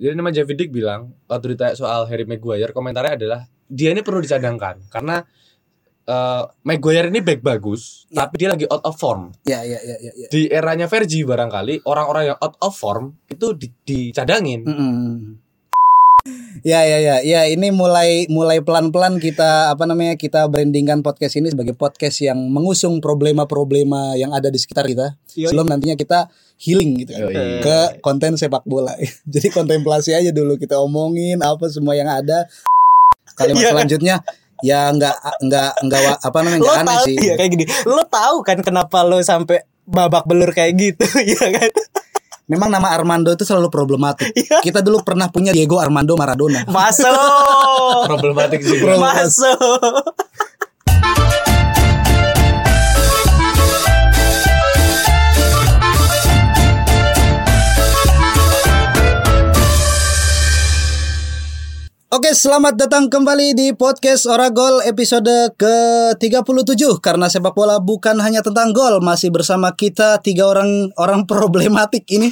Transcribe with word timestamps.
Jadi 0.00 0.16
nama 0.16 0.32
Javi 0.32 0.56
Dick 0.56 0.72
bilang 0.72 1.12
waktu 1.28 1.52
ditanya 1.52 1.76
soal 1.76 2.08
Harry 2.08 2.24
Maguire 2.24 2.72
komentarnya 2.72 3.20
adalah 3.20 3.40
dia 3.68 3.92
ini 3.92 4.00
perlu 4.00 4.18
dicadangkan 4.18 4.88
karena 4.88 5.20
eh, 6.02 6.42
Maguire 6.64 7.12
ini 7.12 7.20
back 7.20 7.40
bagus 7.40 8.08
Ya. 8.08 8.24
tapi 8.24 8.40
dia 8.40 8.48
lagi 8.48 8.64
out 8.64 8.80
of 8.82 8.96
form. 8.96 9.30
Ya 9.44 9.60
ya 9.60 9.76
ya 9.76 9.96
ya. 10.00 10.12
ya. 10.16 10.26
Di 10.26 10.48
eranya 10.48 10.88
Vergi 10.88 11.20
barangkali 11.22 11.84
orang-orang 11.84 12.32
yang 12.32 12.38
out 12.40 12.56
of 12.58 12.72
form 12.72 13.20
itu 13.28 13.52
di- 13.54 13.76
dicadangin. 13.84 14.64
Mm-mm. 14.64 15.12
Ya 16.60 16.84
ya 16.84 17.00
ya 17.00 17.16
ya 17.24 17.48
ini 17.48 17.72
mulai 17.72 18.28
mulai 18.28 18.60
pelan-pelan 18.60 19.16
kita 19.16 19.72
apa 19.72 19.88
namanya 19.88 20.12
kita 20.20 20.44
brandingkan 20.44 21.00
podcast 21.00 21.40
ini 21.40 21.48
sebagai 21.48 21.72
podcast 21.72 22.20
yang 22.20 22.36
mengusung 22.52 23.00
problema-problema 23.00 24.12
yang 24.20 24.36
ada 24.36 24.52
di 24.52 24.60
sekitar 24.60 24.84
kita 24.84 25.16
Yoi. 25.40 25.48
sebelum 25.48 25.72
nantinya 25.72 25.96
kita 25.96 26.28
healing 26.60 27.00
gitu 27.00 27.16
kan, 27.16 27.32
Yoi. 27.32 27.64
ke 27.64 27.76
konten 28.04 28.36
sepak 28.36 28.60
bola. 28.68 28.92
Jadi 29.32 29.48
kontemplasi 29.48 30.12
aja 30.12 30.28
dulu 30.36 30.60
kita 30.60 30.76
omongin 30.76 31.40
apa 31.40 31.72
semua 31.72 31.96
yang 31.96 32.12
ada. 32.12 32.44
Kalimat 33.32 33.64
Iya. 33.64 33.70
selanjutnya 33.72 34.14
ya 34.60 34.92
nggak 34.92 35.16
nggak 35.48 35.70
nggak 35.88 36.02
apa 36.20 36.38
namanya 36.44 36.60
Lo 36.60 36.64
nggak 36.68 36.80
aneh 36.84 36.96
tahu 37.00 37.06
sih. 37.08 37.16
ya 37.16 37.34
kayak 37.40 37.50
gini. 37.56 37.64
Lo 37.88 38.02
tahu 38.04 38.36
kan 38.44 38.58
kenapa 38.60 39.00
lo 39.08 39.16
sampai 39.24 39.64
babak 39.88 40.28
belur 40.28 40.52
kayak 40.52 40.76
gitu, 40.76 41.02
ya 41.34 41.46
kan? 41.56 41.70
Memang 42.50 42.66
nama 42.66 42.90
Armando 42.90 43.30
itu 43.30 43.46
selalu 43.46 43.70
problematik. 43.70 44.26
Iya. 44.40 44.64
Kita 44.64 44.80
dulu 44.80 45.04
pernah 45.04 45.28
punya 45.28 45.52
Diego 45.52 45.76
Armando 45.78 46.16
Maradona. 46.16 46.64
Masuk. 46.66 47.12
Problematik 48.10 48.64
juga. 48.64 48.96
Masuk. 48.96 50.02
Oke, 62.10 62.34
selamat 62.34 62.74
datang 62.74 63.06
kembali 63.06 63.54
di 63.54 63.70
podcast 63.70 64.26
Oragol 64.26 64.82
episode 64.82 65.30
ke-37 65.54 66.98
karena 66.98 67.30
sepak 67.30 67.54
bola 67.54 67.78
bukan 67.78 68.18
hanya 68.18 68.42
tentang 68.42 68.74
gol, 68.74 68.98
masih 68.98 69.30
bersama 69.30 69.70
kita 69.78 70.18
tiga 70.18 70.50
orang 70.50 70.90
orang 70.98 71.22
problematik 71.30 72.02
ini. 72.10 72.26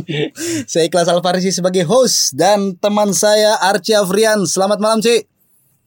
saya 0.72 0.88
Ikhlas 0.88 1.12
Alfarisi 1.12 1.52
sebagai 1.52 1.84
host 1.84 2.32
dan 2.32 2.72
teman 2.80 3.12
saya 3.12 3.60
Archie 3.60 4.00
Afrian. 4.00 4.48
Selamat 4.48 4.80
malam, 4.80 5.04
Ci. 5.04 5.28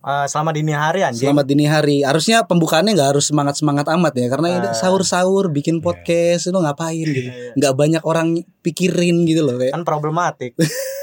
Eh, 0.05 0.25
selamat 0.29 0.53
dini 0.61 0.73
hari 0.77 1.01
anjing. 1.01 1.25
Selamat 1.25 1.45
dini 1.49 1.65
hari. 1.65 2.05
Harusnya 2.05 2.45
pembukaannya 2.45 2.93
nggak 2.93 3.17
harus 3.17 3.33
semangat-semangat 3.33 3.89
amat 3.89 4.13
ya 4.21 4.29
karena 4.29 4.47
ini 4.53 4.69
sahur-sahur 4.77 5.49
bikin 5.49 5.81
podcast 5.81 6.45
itu 6.45 6.53
ngapain 6.53 7.09
gitu. 7.09 7.57
Nggak 7.57 7.73
banyak 7.73 8.03
orang 8.05 8.45
pikirin 8.61 9.25
gitu 9.25 9.41
loh 9.41 9.57
kayak. 9.57 9.73
Kan 9.73 9.81
problematik. 9.81 10.53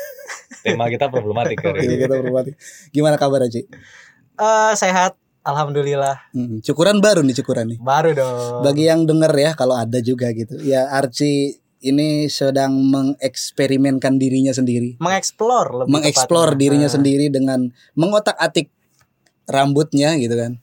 Tema 0.62 0.86
kita 0.86 1.10
problematik 1.10 1.58
hari 1.60 1.90
ini. 1.90 1.94
Kita 2.06 2.14
problematik. 2.18 2.54
Gimana 2.94 3.18
kabar, 3.18 3.44
Ci? 3.50 3.66
Eh 4.38 4.72
sehat, 4.78 5.18
alhamdulillah. 5.42 6.30
Hmm, 6.32 6.62
cukuran 6.62 7.02
baru 7.02 7.26
nih 7.26 7.36
cukuran 7.42 7.76
nih. 7.76 7.78
Baru 7.82 8.14
dong. 8.14 8.62
Bagi 8.62 8.86
yang 8.86 9.04
denger 9.04 9.32
ya 9.34 9.50
kalau 9.58 9.74
ada 9.74 9.98
juga 9.98 10.30
gitu. 10.30 10.56
Ya 10.62 10.86
Archie 10.94 11.62
ini 11.82 12.30
sedang 12.30 12.78
mengeksperimenkan 12.78 14.14
dirinya 14.16 14.54
sendiri. 14.54 14.96
mengeksplor 15.02 15.82
lebih 15.82 15.90
Mengeksplor 15.90 16.54
dirinya 16.54 16.86
Nah, 16.86 16.94
sendiri 16.94 17.26
dengan 17.26 17.74
mengotak-atik 17.98 18.70
rambutnya 19.50 20.14
gitu 20.16 20.38
kan. 20.38 20.62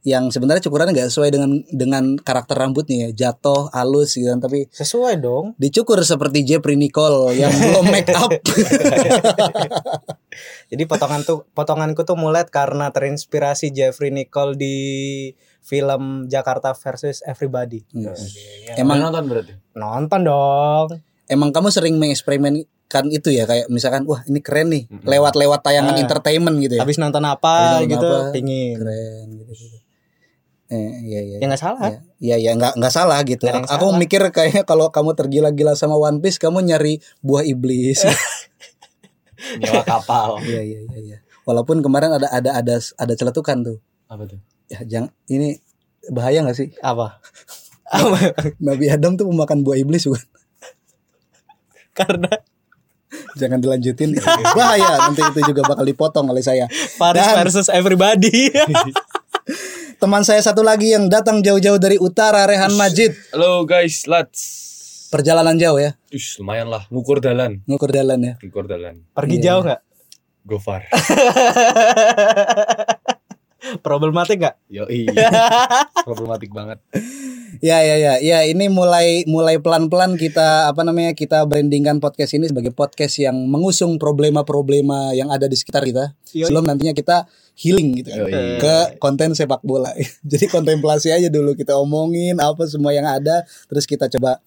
Yang 0.00 0.32
sebenarnya 0.32 0.64
cukurannya 0.64 0.92
nggak 0.92 1.08
sesuai 1.08 1.28
dengan 1.28 1.50
dengan 1.66 2.04
karakter 2.16 2.56
rambutnya 2.56 3.06
ya, 3.06 3.28
jatuh, 3.28 3.68
halus 3.70 4.14
gitu 4.14 4.28
kan, 4.28 4.40
tapi 4.40 4.64
Sesuai 4.68 5.20
dong. 5.20 5.52
dicukur 5.56 6.00
seperti 6.00 6.40
Jeffrey 6.42 6.74
Nicole 6.74 7.34
yang 7.34 7.52
belum 7.52 7.84
make 7.86 8.08
up. 8.10 8.32
Jadi 10.70 10.82
potongan 10.84 11.20
tuh 11.20 11.44
potonganku 11.50 12.02
tuh 12.02 12.14
mulet 12.14 12.46
karena 12.46 12.88
terinspirasi 12.88 13.70
Jeffrey 13.70 14.08
Nicole 14.08 14.54
di 14.54 14.76
film 15.60 16.26
Jakarta 16.26 16.72
versus 16.72 17.20
Everybody. 17.22 17.84
Emang 18.74 19.02
nonton 19.02 19.24
berarti. 19.26 19.52
Nonton 19.74 20.20
dong. 20.22 20.88
emang 21.26 21.52
kamu 21.52 21.70
sering 21.70 21.94
mengeksperimenkan 21.94 22.66
itu 23.08 23.30
ya 23.30 23.46
kayak 23.46 23.68
misalkan 23.68 24.02
wah 24.02 24.18
ini 24.24 24.40
keren 24.40 24.66
nih 24.66 24.90
lewat-lewat 25.00 25.62
tayangan 25.62 25.94
Ah. 25.94 26.00
entertainment 26.00 26.56
gitu 26.58 26.74
ya. 26.74 26.82
Habis 26.82 26.98
nonton 26.98 27.22
apa 27.22 27.78
Habis 27.78 27.86
nonton 27.86 27.90
gitu, 27.92 28.08
apa, 28.08 28.32
pingin. 28.32 28.74
keren 28.74 29.26
gitu. 29.36 29.52
Eh, 30.70 30.90
iya 31.02 31.20
iya. 31.20 31.36
Ya 31.42 31.46
nggak 31.50 31.58
salah. 31.60 31.90
Ya, 31.90 31.98
ya, 32.22 32.36
ya 32.38 32.50
nggak 32.54 32.78
nggak 32.78 32.94
salah 32.94 33.18
gitu. 33.26 33.42
Yang 33.42 33.66
Aku 33.66 33.90
salah. 33.90 33.98
mikir 33.98 34.22
kayaknya 34.30 34.62
kalau 34.62 34.94
kamu 34.94 35.18
tergila-gila 35.18 35.74
sama 35.74 35.98
One 35.98 36.22
Piece, 36.22 36.38
kamu 36.38 36.62
nyari 36.62 37.02
buah 37.20 37.42
iblis. 37.42 38.06
Nyewa 39.60 39.82
kapal. 39.82 40.38
Iya 40.46 40.62
iya 40.62 40.78
iya. 40.86 40.98
iya. 41.00 41.18
Walaupun 41.42 41.82
kemarin 41.82 42.14
ada 42.14 42.30
ada 42.30 42.50
ada 42.54 42.74
ada 42.78 43.12
celetukan 43.14 43.66
tuh. 43.66 43.78
Apa 44.06 44.30
tuh? 44.30 44.38
Ya 44.70 44.78
jangan 44.86 45.10
ini 45.26 45.58
bahaya 46.06 46.46
nggak 46.46 46.54
sih? 46.54 46.70
Apa? 46.78 47.18
Nabi 48.62 48.86
Adam 48.86 49.18
tuh 49.18 49.26
pemakan 49.26 49.66
buah 49.66 49.74
iblis 49.74 50.06
bukan? 50.06 50.22
karena 51.98 52.30
Jangan 53.34 53.58
dilanjutin. 53.58 54.14
bahaya 54.54 55.02
nanti 55.02 55.18
itu 55.26 55.42
juga 55.42 55.66
bakal 55.66 55.82
dipotong 55.82 56.30
oleh 56.30 56.46
saya. 56.46 56.70
Paris 56.94 57.18
Dan- 57.26 57.36
versus 57.42 57.66
Everybody. 57.66 58.54
Teman 60.00 60.24
saya 60.24 60.40
satu 60.40 60.64
lagi 60.64 60.90
yang 60.90 61.06
datang 61.06 61.44
jauh-jauh 61.44 61.76
dari 61.76 62.00
utara, 62.00 62.48
Rehan 62.48 62.72
Majid. 62.72 63.12
Halo 63.36 63.62
guys, 63.62 64.08
let's. 64.08 64.42
Perjalanan 65.10 65.58
jauh 65.58 65.76
ya, 65.76 65.98
Ush, 66.08 66.38
lumayan 66.38 66.70
lah, 66.70 66.86
ngukur 66.86 67.18
dalan, 67.18 67.58
ngukur 67.66 67.90
jalan 67.90 68.18
ya. 68.22 68.34
ngukur 68.38 68.64
dalan. 68.64 69.02
Pergi 69.10 69.36
Iya. 69.36 69.44
jauh 69.44 69.62
nggak? 69.66 69.80
Gofar. 70.46 70.80
Problematik 73.84 74.40
nggak? 74.40 74.56
Yo 74.72 74.88
iya. 74.88 75.12
Problematik 76.08 76.50
banget. 76.50 76.80
Ya 77.60 77.82
ya 77.84 78.00
ya 78.00 78.14
ya 78.22 78.38
ini 78.48 78.72
mulai 78.72 79.26
mulai 79.28 79.60
pelan-pelan 79.60 80.16
kita 80.16 80.70
apa 80.70 80.80
namanya 80.80 81.12
kita 81.12 81.44
brandingkan 81.44 82.00
podcast 82.00 82.32
ini 82.38 82.48
sebagai 82.48 82.72
podcast 82.72 83.20
yang 83.20 83.36
mengusung 83.50 84.00
problema-problema 84.00 85.12
yang 85.12 85.28
ada 85.28 85.44
di 85.44 85.58
sekitar 85.58 85.84
kita 85.84 86.16
Yoi. 86.32 86.48
sebelum 86.48 86.64
nantinya 86.64 86.94
kita 86.96 87.28
healing 87.58 88.00
gitu 88.00 88.16
kan, 88.16 88.24
Yoi. 88.24 88.56
ke 88.62 88.74
konten 89.02 89.36
sepak 89.36 89.60
bola. 89.60 89.92
Jadi 90.30 90.46
kontemplasi 90.48 91.12
aja 91.12 91.28
dulu 91.28 91.52
kita 91.52 91.76
omongin 91.76 92.38
apa 92.40 92.64
semua 92.64 92.96
yang 92.96 93.04
ada 93.04 93.44
terus 93.68 93.84
kita 93.84 94.08
coba 94.08 94.40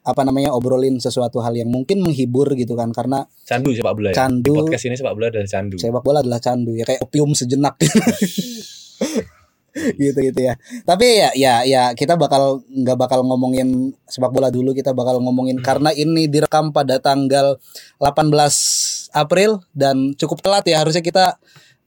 apa 0.00 0.24
namanya 0.24 0.56
obrolin 0.56 0.96
sesuatu 0.96 1.44
hal 1.44 1.52
yang 1.52 1.68
mungkin 1.68 2.00
menghibur 2.00 2.48
gitu 2.56 2.72
kan 2.72 2.88
karena 2.90 3.28
Candu 3.44 3.76
sepak 3.76 3.92
bola 3.92 4.08
ya. 4.10 4.16
Candu. 4.16 4.54
Di 4.56 4.60
podcast 4.64 4.84
ini 4.88 4.96
sepak 4.96 5.12
bola 5.12 5.26
adalah 5.28 5.48
candu. 5.48 5.76
sepak 5.76 6.02
bola 6.02 6.18
adalah 6.24 6.40
candu 6.40 6.72
ya 6.72 6.84
kayak 6.88 7.00
opium 7.04 7.30
sejenak 7.36 7.76
gitu 9.70 10.18
gitu 10.18 10.40
ya 10.42 10.58
tapi 10.82 11.22
ya 11.22 11.30
ya 11.38 11.54
ya 11.62 11.82
kita 11.94 12.18
bakal 12.18 12.66
nggak 12.66 12.98
bakal 12.98 13.22
ngomongin 13.22 13.94
sepak 14.10 14.34
bola 14.34 14.50
dulu 14.50 14.74
kita 14.74 14.90
bakal 14.90 15.22
ngomongin 15.22 15.62
karena 15.62 15.94
ini 15.94 16.26
direkam 16.26 16.74
pada 16.74 16.98
tanggal 16.98 17.54
18 18.02 19.14
April 19.14 19.62
dan 19.70 20.14
cukup 20.18 20.42
telat 20.42 20.66
ya 20.66 20.82
harusnya 20.82 21.02
kita 21.02 21.38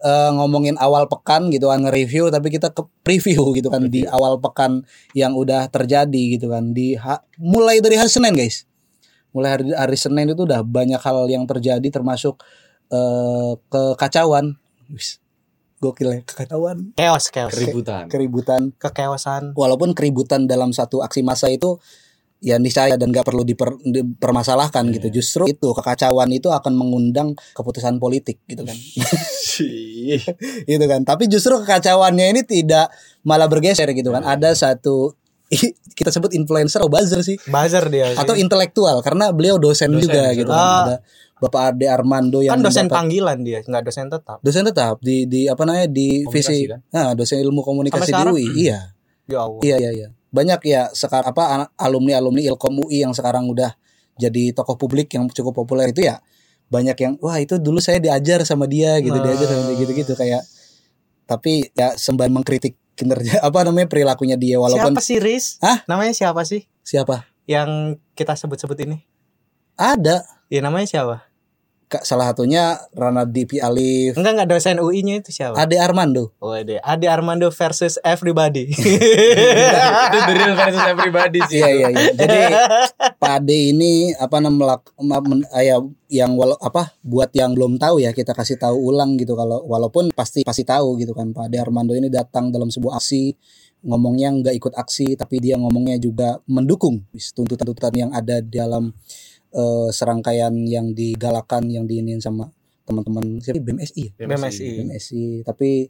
eh, 0.04 0.32
ngomongin 0.36 0.76
awal 0.78 1.08
pekan 1.08 1.48
gitu 1.48 1.72
kan 1.72 1.80
nge-review 1.80 2.28
tapi 2.28 2.52
kita 2.52 2.70
ke 2.70 2.84
preview 3.02 3.56
gitu 3.56 3.72
kan 3.72 3.88
di 3.88 4.04
awal 4.06 4.38
pekan 4.38 4.84
yang 5.16 5.34
udah 5.34 5.66
terjadi 5.68 6.38
gitu 6.38 6.52
kan 6.52 6.72
di 6.72 6.94
ha- 6.96 7.24
mulai 7.40 7.80
dari 7.80 7.96
hari 7.96 8.12
Senin 8.12 8.36
guys 8.36 8.68
mulai 9.32 9.50
hari, 9.58 9.66
hari 9.72 9.98
Senin 9.98 10.30
itu 10.30 10.44
udah 10.44 10.62
banyak 10.62 11.00
hal 11.00 11.26
yang 11.26 11.48
terjadi 11.48 11.88
termasuk 11.90 12.44
eh 12.88 13.52
kekacauan 13.68 14.60
Wis, 14.88 15.18
gokil 15.80 16.12
ya 16.12 16.22
kekacauan 16.22 16.94
Chaos, 16.94 17.28
chaos. 17.28 17.52
Keributan. 17.52 18.06
keributan 18.06 18.62
Kekeosan. 18.76 19.58
walaupun 19.58 19.96
keributan 19.96 20.46
dalam 20.46 20.70
satu 20.70 21.02
aksi 21.02 21.24
massa 21.24 21.50
itu 21.50 21.80
ya 22.44 22.58
niscaya 22.58 22.94
dan 22.94 23.08
gak 23.08 23.24
perlu 23.24 23.42
diper- 23.42 23.80
dipermasalahkan 23.82 24.84
gitu 24.92 25.08
justru 25.14 25.48
itu 25.48 25.72
kekacauan 25.72 26.28
itu 26.30 26.52
akan 26.52 26.74
mengundang 26.74 27.32
keputusan 27.54 27.96
politik 27.98 28.44
gitu 28.44 28.62
kan 28.62 28.76
gitu 30.68 30.86
kan 30.86 31.02
tapi 31.04 31.26
justru 31.26 31.56
kekacauannya 31.58 32.30
ini 32.30 32.42
tidak 32.44 32.92
malah 33.24 33.48
bergeser 33.48 33.88
gitu 33.90 34.12
kan 34.12 34.24
ada 34.24 34.52
satu 34.54 35.16
kita 35.94 36.10
sebut 36.10 36.34
influencer 36.34 36.82
atau 36.82 36.90
buzzer 36.90 37.22
sih 37.22 37.38
Buzzer 37.46 37.86
dia 37.88 38.10
sih. 38.10 38.18
atau 38.18 38.34
intelektual 38.34 39.00
karena 39.00 39.30
beliau 39.30 39.56
dosen, 39.56 39.88
Dosen, 39.88 40.02
juga 40.02 40.34
gitu 40.34 40.50
kan 40.50 40.60
Ah. 40.60 40.84
ada 40.84 40.96
Bapak 41.36 41.62
Ade 41.70 41.88
Armando 41.88 42.40
yang 42.40 42.56
kan 42.56 42.64
dosen 42.64 42.88
mendapat- 42.88 42.98
panggilan 42.98 43.38
dia, 43.42 43.60
nggak 43.62 43.84
dosen 43.84 44.08
tetap. 44.08 44.38
dosen 44.40 44.64
tetap 44.64 44.96
di 45.00 45.24
di 45.26 45.46
apa 45.46 45.60
namanya 45.62 45.88
di 45.88 46.24
visi 46.26 46.66
kan? 46.66 46.80
nah 46.90 47.12
dosen 47.12 47.38
ilmu 47.38 47.60
komunikasi 47.62 48.10
di? 48.10 48.24
UI 48.26 48.46
iya 48.58 48.80
Ya 49.24 49.40
Allah. 49.42 49.60
iya 49.62 49.76
iya 49.78 49.92
iya 49.94 50.08
banyak 50.34 50.60
ya 50.66 50.90
sekarang 50.92 51.30
apa 51.30 51.70
alumni 51.78 52.18
alumni 52.18 52.42
Ilkom 52.42 52.82
UI 52.82 53.06
yang 53.06 53.14
sekarang 53.14 53.46
udah 53.46 53.78
jadi 54.18 54.50
tokoh 54.58 54.76
publik 54.76 55.14
yang 55.14 55.30
cukup 55.30 55.54
populer 55.54 55.94
itu 55.94 56.06
ya 56.06 56.18
banyak 56.68 56.98
yang 56.98 57.14
wah 57.22 57.38
itu 57.38 57.62
dulu 57.62 57.78
saya 57.78 58.02
diajar 58.02 58.42
sama 58.42 58.66
dia 58.66 58.98
gitu 58.98 59.14
Nah. 59.14 59.30
diajar 59.30 59.46
sama 59.46 59.64
dia 59.70 59.78
gitu 59.78 59.94
gitu 59.94 60.14
kayak 60.18 60.42
tapi 61.30 61.70
ya 61.78 61.94
sembari 61.94 62.34
mengkritik 62.34 62.74
kinerja 62.98 63.42
apa 63.48 63.62
namanya 63.66 63.86
perilakunya 63.90 64.34
dia 64.36 64.58
walaupun 64.58 64.98
Siapa 64.98 65.02
sih 65.06 65.18
Riz? 65.22 65.62
Hah? 65.62 65.86
Namanya 65.86 66.14
siapa 66.18 66.42
sih? 66.44 66.66
siapa 66.82 67.30
Yang 67.46 68.02
kita 68.18 68.34
sebut-sebut 68.34 68.78
ini? 68.90 69.06
ada 69.78 70.26
Ya 70.50 70.62
namanya 70.62 70.86
siapa? 70.86 71.26
Salah 72.02 72.34
satunya 72.34 72.82
Rana 72.98 73.30
Dipi 73.30 73.62
Alif, 73.62 74.18
Enggak 74.18 74.34
enggak 74.34 74.50
dosen 74.50 74.82
UI-nya 74.82 75.22
itu 75.22 75.30
siapa? 75.30 75.54
Ade 75.54 75.78
Armando. 75.78 76.34
Oh, 76.42 76.58
Ade. 76.58 76.82
Ade 76.82 77.06
Armando 77.06 77.54
versus 77.54 78.02
everybody. 78.02 78.74
itu 78.74 80.18
the 80.26 80.34
real 80.34 80.58
versus 80.58 80.82
everybody 80.90 81.40
sih. 81.46 81.62
Iya 81.62 81.70
iya 81.70 81.88
iya. 81.94 82.10
Jadi 82.18 82.40
Pak 83.22 83.34
Ade 83.46 83.58
ini 83.70 84.18
apa 84.18 84.42
namanya 84.42 84.82
ya 85.62 85.78
yang 86.10 86.34
walau 86.34 86.58
apa 86.58 86.98
buat 87.06 87.30
yang 87.38 87.54
belum 87.54 87.78
tahu 87.78 88.02
ya 88.02 88.14
kita 88.14 88.34
kasih 88.34 88.58
tahu 88.58 88.78
ulang 88.94 89.18
gitu 89.22 89.38
kalau 89.38 89.62
walaupun 89.66 90.10
pasti 90.14 90.42
pasti 90.42 90.66
tahu 90.66 90.98
gitu 90.98 91.14
kan 91.14 91.30
Pak 91.30 91.50
Ade 91.50 91.58
Armando 91.62 91.94
ini 91.94 92.10
datang 92.10 92.50
dalam 92.50 92.74
sebuah 92.74 92.98
aksi 92.98 93.34
ngomongnya 93.84 94.32
nggak 94.32 94.56
ikut 94.56 94.74
aksi 94.80 95.20
tapi 95.20 95.44
dia 95.44 95.60
ngomongnya 95.60 96.00
juga 96.00 96.40
mendukung 96.48 97.04
tuntutan-tuntutan 97.12 97.94
yang 97.94 98.12
ada 98.16 98.40
di 98.40 98.56
dalam 98.56 98.96
eh, 99.54 99.90
serangkaian 99.94 100.54
yang 100.66 100.92
digalakan 100.92 101.70
yang 101.70 101.86
diinin 101.86 102.20
sama 102.20 102.50
teman-teman 102.84 103.40
siapa? 103.40 103.64
BMSI 103.64 104.04
ya? 104.04 104.12
BMSI. 104.28 104.70
BMSI 104.84 105.24
tapi 105.48 105.88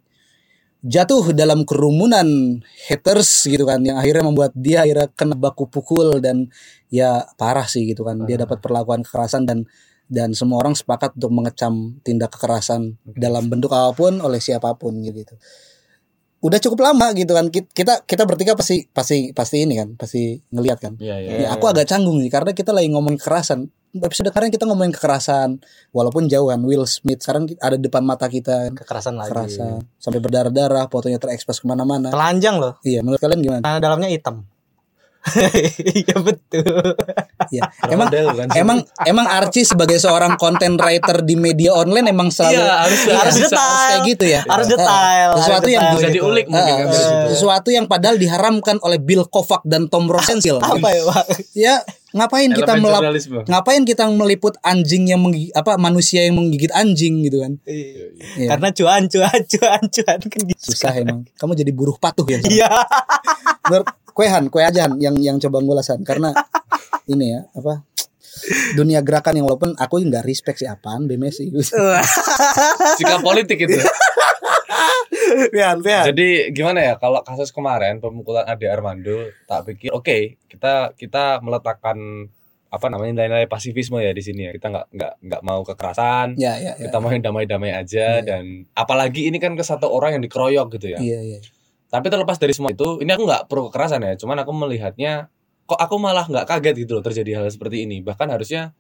jatuh 0.84 1.32
dalam 1.32 1.64
kerumunan 1.64 2.60
haters 2.92 3.48
gitu 3.48 3.64
kan 3.64 3.80
yang 3.82 3.96
akhirnya 3.96 4.28
membuat 4.28 4.52
dia 4.54 4.84
akhirnya 4.84 5.08
kena 5.16 5.34
baku 5.40 5.72
pukul 5.72 6.20
dan 6.20 6.52
ya 6.92 7.24
parah 7.40 7.66
sih 7.66 7.88
gitu 7.88 8.04
kan. 8.04 8.28
Dia 8.28 8.44
dapat 8.44 8.60
perlakuan 8.60 9.02
kekerasan 9.02 9.48
dan 9.48 9.66
dan 10.12 10.36
semua 10.36 10.62
orang 10.62 10.76
sepakat 10.76 11.16
untuk 11.18 11.32
mengecam 11.32 11.98
tindak 12.04 12.36
kekerasan 12.36 13.00
dalam 13.08 13.48
bentuk 13.48 13.72
apa 13.72 13.96
pun 13.96 14.20
oleh 14.20 14.38
siapa 14.38 14.76
pun 14.76 15.00
gitu 15.00 15.34
udah 16.44 16.60
cukup 16.60 16.84
lama 16.84 17.08
gitu 17.14 17.32
kan 17.32 17.48
Kit- 17.48 17.72
kita 17.72 18.04
kita 18.04 18.24
bertiga 18.24 18.52
pasti 18.54 18.84
pasti 18.86 19.32
pasti 19.32 19.64
ini 19.64 19.74
kan 19.74 19.96
pasti 19.96 20.36
ngelihat 20.50 20.78
kan 20.78 20.94
Iya, 21.00 21.16
iya. 21.18 21.32
Ya, 21.40 21.48
aku 21.50 21.66
agak 21.66 21.88
canggung 21.88 22.20
nih 22.20 22.28
karena 22.28 22.52
kita 22.52 22.70
lagi 22.70 22.88
ngomongin 22.88 23.16
kekerasan. 23.16 23.72
Episode 23.94 24.34
sekarang 24.34 24.50
kita 24.50 24.66
ngomongin 24.66 24.90
kekerasan, 24.90 25.62
walaupun 25.92 26.26
jauh 26.26 26.50
kan 26.50 26.58
Will 26.60 26.82
Smith 26.84 27.22
sekarang 27.22 27.46
ada 27.62 27.78
di 27.78 27.86
depan 27.86 28.02
mata 28.02 28.26
kita 28.26 28.74
Kekerasan 28.74 29.14
lagi. 29.16 29.30
kekerasan 29.30 29.86
sampai 29.96 30.18
berdarah-darah, 30.18 30.90
fotonya 30.90 31.22
terekspos 31.22 31.62
ke 31.62 31.66
mana-mana. 31.66 32.10
Telanjang 32.10 32.58
loh. 32.58 32.74
Iya, 32.82 33.06
menurut 33.06 33.22
kalian 33.22 33.40
gimana? 33.40 33.62
Karena 33.62 33.78
dalamnya 33.78 34.10
hitam. 34.10 34.50
Iya 35.96 36.16
betul. 36.18 36.64
Iya, 37.50 37.64
emang 37.86 38.08
Model 38.08 38.28
kan 38.34 38.48
sih. 38.50 38.60
emang 38.60 38.78
emang 39.04 39.26
Archie 39.26 39.64
sebagai 39.64 39.96
seorang 39.96 40.36
content 40.36 40.76
writer 40.76 41.22
di 41.22 41.36
media 41.36 41.72
online 41.72 42.08
emang 42.08 42.28
selalu 42.28 42.58
Iya, 42.58 42.74
harus 42.78 43.00
Iya, 43.02 43.16
harus 43.16 43.36
detail. 43.38 43.72
kayak 43.84 44.02
gitu 44.06 44.26
ya. 44.26 44.42
Harus 44.44 44.68
Eh, 44.68 44.72
detail. 44.74 45.30
Sesuatu 45.34 45.48
harus 45.62 45.70
yang 45.70 45.84
detail 45.84 45.96
bisa 45.96 46.08
gitu. 46.08 46.16
diulik 46.20 46.46
mungkin 46.48 46.76
situ. 46.90 47.28
sesuatu 47.32 47.70
yang 47.70 47.86
padahal 47.86 48.16
diharamkan 48.16 48.78
oleh 48.80 48.98
Bill 48.98 49.24
Kovac 49.26 49.64
dan 49.64 49.88
Tom 49.88 50.06
Rosenthal. 50.06 50.60
Apa 50.60 50.88
ya, 50.90 51.02
Pak? 51.06 51.26
Ya, 51.54 51.76
ngapain 52.12 52.50
kita 52.50 52.74
melap 52.76 53.02
ngapain 53.46 53.82
kita 53.84 54.06
meliput 54.08 54.54
anjing 54.62 55.08
yang 55.08 55.20
menggigit, 55.20 55.50
apa 55.52 55.76
manusia 55.78 56.22
yang 56.22 56.36
menggigit 56.36 56.70
anjing 56.72 57.22
gitu 57.22 57.40
kan 57.40 57.58
Iya. 57.66 58.48
Karena 58.50 58.70
cuan, 58.72 59.04
cuan, 59.08 59.40
cuan, 59.44 59.82
cuan 59.84 60.20
kan 60.22 60.42
gitu. 60.44 60.62
susah 60.64 60.94
emang 60.94 61.26
kamu 61.34 61.54
jadi 61.56 61.72
buruh 61.72 61.98
patuh 61.98 62.28
ya 62.28 62.38
Iya. 62.40 62.70
Kuehan 64.14 64.48
kue 64.48 64.62
ajan 64.64 64.98
yang 65.02 65.18
yang 65.20 65.38
coba 65.42 65.60
ngulasan. 65.60 66.02
Karena 66.06 66.32
ini 67.14 67.34
ya 67.36 67.42
apa 67.54 67.84
dunia 68.74 69.00
gerakan 69.06 69.38
yang 69.40 69.46
walaupun 69.46 69.78
aku 69.78 70.02
nggak 70.04 70.26
respect 70.26 70.58
sih 70.64 70.70
apaan 70.70 71.06
BMSI 71.06 71.54
Sikap 73.00 73.22
politik 73.22 73.62
itu. 73.62 73.78
Pian, 75.54 75.82
pian. 75.82 76.04
Jadi 76.14 76.54
gimana 76.54 76.82
ya 76.82 76.94
kalau 76.98 77.22
kasus 77.26 77.50
kemarin 77.50 77.98
pemukulan 77.98 78.46
Ade 78.46 78.70
Armando 78.70 79.30
tak 79.50 79.66
pikir 79.70 79.90
oke 79.94 80.38
kita 80.50 80.94
kita 80.98 81.42
meletakkan 81.42 82.28
apa 82.74 82.90
namanya 82.90 83.22
nilai-nilai 83.22 83.46
pasifisme 83.46 84.02
ya 84.02 84.14
di 84.14 84.22
sini 84.22 84.50
ya. 84.50 84.52
Kita 84.54 84.68
nggak 84.74 84.86
nggak 84.94 85.14
nggak 85.30 85.42
mau 85.46 85.62
kekerasan 85.62 86.38
ya 86.38 86.58
ya 86.58 86.74
ya. 86.78 86.90
kita 86.90 86.98
mau 87.02 87.10
yang 87.14 87.22
damai-damai 87.26 87.72
aja 87.74 88.22
Iya. 88.22 88.26
dan 88.26 88.66
apalagi 88.74 89.30
ini 89.30 89.38
kan 89.38 89.54
ke 89.54 89.62
satu 89.66 89.90
orang 89.90 90.18
yang 90.18 90.24
dikeroyok 90.26 90.68
gitu 90.78 90.94
ya. 90.94 91.00
Iya 91.02 91.20
iya 91.22 91.40
tapi 91.94 92.10
terlepas 92.10 92.42
dari 92.42 92.58
semua 92.58 92.74
itu 92.74 92.98
ini 93.06 93.14
aku 93.14 93.30
nggak 93.30 93.46
pro 93.46 93.70
kekerasan 93.70 94.02
ya 94.02 94.18
cuman 94.18 94.42
aku 94.42 94.50
melihatnya 94.50 95.30
kok 95.70 95.78
aku 95.78 96.02
malah 96.02 96.26
nggak 96.26 96.50
kaget 96.50 96.90
gitu 96.90 96.98
loh 96.98 97.06
terjadi 97.06 97.38
hal 97.38 97.46
seperti 97.54 97.86
ini 97.86 98.02
bahkan 98.02 98.34
harusnya 98.34 98.74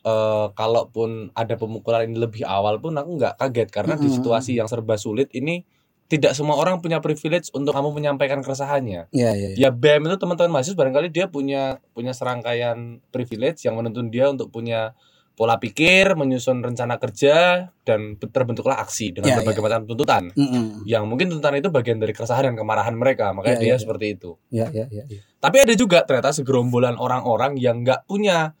eh 0.00 0.46
kalaupun 0.56 1.36
ada 1.36 1.60
pemukulan 1.60 2.08
ini 2.08 2.16
lebih 2.16 2.48
awal 2.48 2.80
pun 2.80 2.96
aku 2.96 3.20
nggak 3.20 3.36
kaget 3.36 3.68
karena 3.68 4.00
di 4.00 4.08
Mm-mm. 4.08 4.16
situasi 4.16 4.56
yang 4.56 4.64
serba 4.72 4.96
sulit 4.96 5.28
ini 5.36 5.68
tidak 6.08 6.32
semua 6.32 6.56
orang 6.56 6.80
punya 6.80 6.98
privilege 7.04 7.52
untuk 7.52 7.76
kamu 7.76 7.92
menyampaikan 7.92 8.40
keresahannya 8.40 9.12
iya 9.12 9.30
iya 9.36 9.52
ya 9.52 9.56
iya. 9.60 9.70
BEM 9.70 10.08
itu 10.08 10.16
teman-teman 10.16 10.56
mahasiswa 10.56 10.80
barangkali 10.80 11.12
dia 11.12 11.28
punya 11.28 11.84
punya 11.92 12.16
serangkaian 12.16 13.04
privilege 13.12 13.60
yang 13.68 13.76
menuntun 13.76 14.08
dia 14.08 14.32
untuk 14.32 14.48
punya 14.48 14.96
pola 15.40 15.56
pikir 15.56 16.20
menyusun 16.20 16.60
rencana 16.60 17.00
kerja 17.00 17.64
dan 17.80 18.20
terbentuklah 18.20 18.76
aksi 18.76 19.16
dengan 19.16 19.32
Ya, 19.32 19.36
berbagai 19.40 19.64
macam 19.64 19.88
tuntutan 19.88 20.28
Mm-mm. 20.36 20.84
yang 20.84 21.08
mungkin 21.08 21.32
tuntutan 21.32 21.56
itu 21.56 21.72
bagian 21.72 21.96
dari 21.96 22.12
keresahan 22.12 22.52
dan 22.52 22.56
kemarahan 22.60 22.92
mereka 22.92 23.32
makanya 23.32 23.56
Ya, 23.56 23.62
dia 23.64 23.70
ya, 23.72 23.76
ya. 23.76 23.80
seperti 23.80 24.06
itu 24.20 24.30
iya 24.52 24.68
iya 24.68 24.84
iya 24.92 25.04
iya. 25.08 25.20
tapi 25.40 25.64
ada 25.64 25.72
juga 25.72 26.04
ternyata 26.04 26.36
segerombolan 26.36 27.00
orang-orang 27.00 27.56
yang 27.56 27.80
nggak 27.80 28.04
punya 28.04 28.52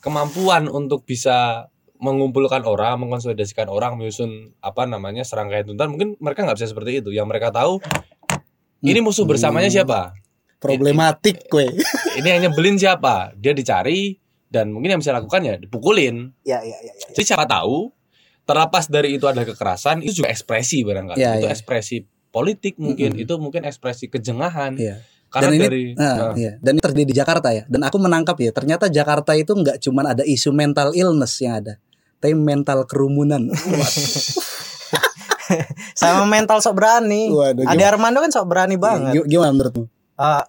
kemampuan 0.00 0.72
untuk 0.72 1.04
bisa 1.04 1.68
mengumpulkan 2.02 2.66
orang, 2.66 2.98
mengkonsolidasikan 2.98 3.70
orang, 3.70 3.94
menyusun 3.94 4.58
apa 4.58 4.82
namanya 4.90 5.22
serangkaian 5.22 5.62
tuntutan. 5.62 5.86
Mungkin 5.94 6.08
mereka 6.18 6.42
nggak 6.42 6.58
bisa 6.58 6.74
seperti 6.74 6.98
itu. 6.98 7.14
Yang 7.14 7.30
mereka 7.30 7.54
tahu 7.54 7.78
ini 8.82 8.98
musuh 8.98 9.22
bersamanya 9.22 9.70
Hmm. 9.70 9.76
siapa, 9.86 10.00
problematik 10.58 11.46
kue 11.46 11.70
ini 12.18 12.26
yang 12.26 12.50
nyebelin 12.50 12.74
siapa, 12.74 13.30
dia 13.38 13.54
dicari 13.54 14.18
dan 14.52 14.68
mungkin 14.68 14.92
yang 14.92 15.00
bisa 15.00 15.16
lakukan 15.16 15.40
ya 15.40 15.54
dipukulin. 15.56 16.36
Iya, 16.44 16.60
iya, 16.60 16.78
iya. 16.84 16.92
iya. 16.92 17.08
Jadi 17.16 17.24
siapa 17.24 17.48
tahu 17.48 17.88
terlepas 18.44 18.84
dari 18.92 19.16
itu 19.16 19.24
adalah 19.24 19.48
kekerasan, 19.48 20.04
itu 20.04 20.20
juga 20.20 20.28
ekspresi 20.28 20.84
barangkali. 20.84 21.16
Ya, 21.16 21.40
itu 21.40 21.48
ya. 21.48 21.52
ekspresi 21.56 22.04
politik 22.28 22.76
mungkin, 22.76 23.16
Mm-mm. 23.16 23.24
itu 23.24 23.34
mungkin 23.40 23.64
ekspresi 23.64 24.12
kejengahan. 24.12 24.76
Iya. 24.76 25.00
Karena 25.32 25.48
dan 25.48 25.56
ini 25.56 25.64
dari 25.64 25.82
nah, 25.96 26.12
nah, 26.12 26.34
iya. 26.36 26.52
dan 26.60 26.76
ini 26.76 26.82
terjadi 26.84 27.06
di 27.08 27.16
Jakarta 27.16 27.48
ya 27.56 27.64
dan 27.64 27.80
aku 27.88 27.96
menangkap 27.96 28.36
ya 28.36 28.52
ternyata 28.52 28.92
Jakarta 28.92 29.32
itu 29.32 29.56
nggak 29.56 29.80
cuman 29.80 30.12
ada 30.12 30.28
isu 30.28 30.52
mental 30.52 30.92
illness 30.92 31.40
yang 31.40 31.56
ada 31.56 31.80
tapi 32.20 32.36
mental 32.36 32.84
kerumunan 32.84 33.48
Sama 35.92 36.24
mental 36.24 36.64
sok 36.64 36.80
berani. 36.80 37.28
Waduh, 37.28 37.68
Ade 37.68 37.84
Armando 37.84 38.24
kan 38.24 38.32
sok 38.32 38.48
berani 38.48 38.80
banget. 38.80 39.20
Gim- 39.20 39.28
gimana 39.28 39.52
menurutmu 39.52 39.84
Eh, 40.22 40.42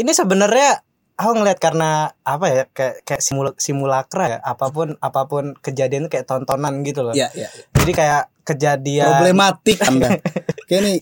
ini 0.00 0.10
sebenarnya 0.16 0.82
aku 1.20 1.36
ngeliat 1.36 1.60
karena 1.60 2.16
apa 2.24 2.46
ya 2.48 2.62
kayak 2.72 3.04
kayak 3.04 3.20
simul 3.20 3.52
simulakra 3.60 4.24
ya 4.24 4.38
apa 4.40 4.72
pun 4.72 4.96
apa 5.04 5.28
pun 5.28 5.52
kejadian 5.60 6.08
kayak 6.08 6.24
tontonan 6.24 6.80
gitu 6.80 7.04
loh. 7.04 7.12
Ya 7.12 7.28
ya 7.36 7.52
jadi 7.76 7.92
kayak 7.92 8.22
kejadian 8.48 9.04
problematik 9.20 9.78
anda. 9.84 10.16
Kayak 10.70 10.82
nih 10.86 10.98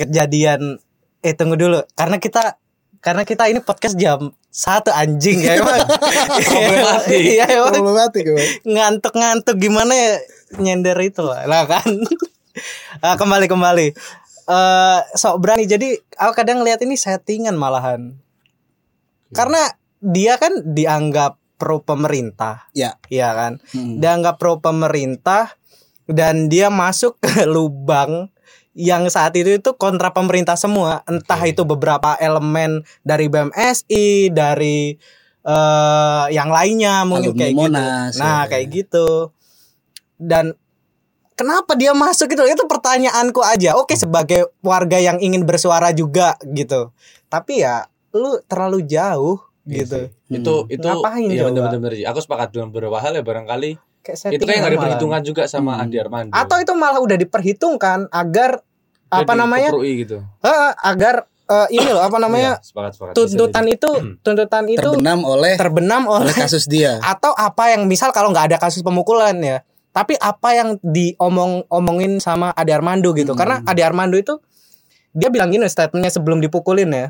kejadian 0.00 0.80
eh 1.20 1.34
tunggu 1.36 1.60
dulu. 1.60 1.84
Karena 1.92 2.16
kita 2.16 2.56
karena 3.04 3.22
kita 3.28 3.52
ini 3.52 3.60
podcast 3.60 3.98
jam 4.00 4.32
satu 4.48 4.88
anjing 4.94 5.44
ya 5.44 5.60
emang. 5.60 5.84
Problematik. 6.48 7.20
iya 7.20 7.44
emang. 7.52 7.74
Problematik 7.76 8.22
emang. 8.32 8.48
ngantuk-ngantuk 8.64 9.56
gimana 9.60 9.92
ya 9.92 10.10
nyender 10.56 10.96
itu 11.04 11.20
lah 11.20 11.44
lah 11.44 11.68
kan? 11.68 11.84
Ah, 13.04 13.20
kembali 13.20 13.52
kembali. 13.52 13.92
Eh 14.48 15.00
sok 15.12 15.44
berani. 15.44 15.68
Jadi 15.68 15.92
aku 16.16 16.32
kadang 16.32 16.64
ngeliat 16.64 16.80
ini 16.80 16.96
settingan 16.96 17.52
malahan 17.52 18.16
karena 19.32 19.62
dia 19.98 20.36
kan 20.36 20.52
dianggap 20.62 21.40
pro 21.56 21.80
pemerintah 21.80 22.68
Ya. 22.76 23.00
iya 23.08 23.32
kan? 23.32 23.58
Hmm. 23.72 23.96
dianggap 23.96 24.36
pro 24.36 24.60
pemerintah 24.60 25.56
dan 26.06 26.46
dia 26.52 26.68
masuk 26.68 27.16
ke 27.18 27.42
lubang 27.48 28.28
yang 28.76 29.08
saat 29.08 29.32
itu 29.40 29.56
itu 29.56 29.70
kontra 29.80 30.12
pemerintah 30.12 30.52
semua. 30.54 31.00
Entah 31.08 31.40
Oke. 31.40 31.56
itu 31.56 31.64
beberapa 31.64 32.12
elemen 32.20 32.84
dari 33.00 33.26
BMSI 33.32 34.28
dari 34.30 34.92
eh 35.46 36.24
yang 36.28 36.52
lainnya 36.52 37.06
mungkin 37.08 37.32
Alumni 37.32 37.40
kayak 37.40 37.54
Monas, 37.56 38.12
gitu 38.12 38.20
nah 38.20 38.44
ya. 38.44 38.48
kayak 38.52 38.66
gitu. 38.68 39.08
Dan 40.20 40.52
kenapa 41.32 41.72
dia 41.72 41.96
masuk 41.96 42.28
itu 42.28 42.44
itu 42.44 42.64
pertanyaanku 42.68 43.40
aja. 43.40 43.80
Oke 43.80 43.96
sebagai 43.96 44.52
warga 44.60 45.00
yang 45.00 45.16
ingin 45.24 45.48
bersuara 45.48 45.96
juga 45.96 46.36
gitu. 46.44 46.92
Tapi 47.32 47.64
ya 47.64 47.88
lu 48.16 48.32
terlalu 48.42 48.82
jauh 48.82 49.36
Iya 49.62 49.82
gitu 49.82 49.96
sih. 50.00 50.08
itu 50.32 50.54
Hmm. 50.62 50.72
itu 50.72 50.86
Ngapain 50.86 51.26
ya 51.26 51.42
coba? 51.42 51.48
benar-benar 51.50 51.92
sih. 51.92 52.04
Aku 52.04 52.18
sepakat 52.18 52.48
dengan 52.50 52.68
beberapa 52.70 52.96
hal 52.96 53.12
ya 53.12 53.22
barangkali 53.22 53.70
kayak 54.00 54.32
itu 54.32 54.42
kayak 54.42 54.58
nggak 54.60 54.72
ada 54.72 54.80
perhitungan 54.80 55.20
juga 55.20 55.42
sama 55.44 55.74
Hmm. 55.74 55.82
Andi 55.82 55.96
Armando. 55.98 56.30
atau 56.30 56.56
itu 56.56 56.72
malah 56.72 56.98
udah 56.98 57.16
diperhitungkan 57.16 57.98
agar 58.08 58.62
apa 59.06 59.22
Jadi, 59.24 59.38
namanya 59.38 59.70
keperui 59.70 59.92
gitu. 60.00 60.18
Eh, 60.40 60.70
agar 60.80 61.14
eh, 61.26 61.68
ini 61.72 61.88
loh 61.88 62.00
apa 62.00 62.16
namanya 62.16 62.50
Iya, 62.52 62.62
sepakat 62.64 62.92
sepakat. 62.92 63.14
tuntutan 63.14 63.64
itu 63.66 63.90
tuntutan 64.20 64.64
itu 64.66 64.82
terbenam 64.84 65.20
oleh 65.22 65.54
terbenam 65.54 66.02
oleh 66.04 66.26
oleh 66.26 66.34
kasus 66.36 66.66
dia 66.66 66.98
atau 67.00 67.30
apa 67.32 67.70
yang 67.70 67.84
misal 67.84 68.10
kalau 68.10 68.30
nggak 68.30 68.50
ada 68.50 68.58
kasus 68.60 68.82
pemukulan 68.82 69.34
ya 69.36 69.62
tapi 69.90 70.12
apa 70.14 70.48
yang 70.52 70.68
diomong 70.80 71.64
omongin 71.66 72.18
sama 72.18 72.50
Ade 72.52 72.70
Armando 72.70 73.10
gitu 73.12 73.32
Hmm. 73.32 73.38
karena 73.38 73.56
Ade 73.62 73.80
Armando 73.80 74.14
itu 74.14 74.38
dia 75.10 75.26
bilang 75.28 75.48
gini 75.48 75.64
statementnya 75.64 76.10
sebelum 76.10 76.38
dipukulin 76.38 76.90
ya 76.90 77.06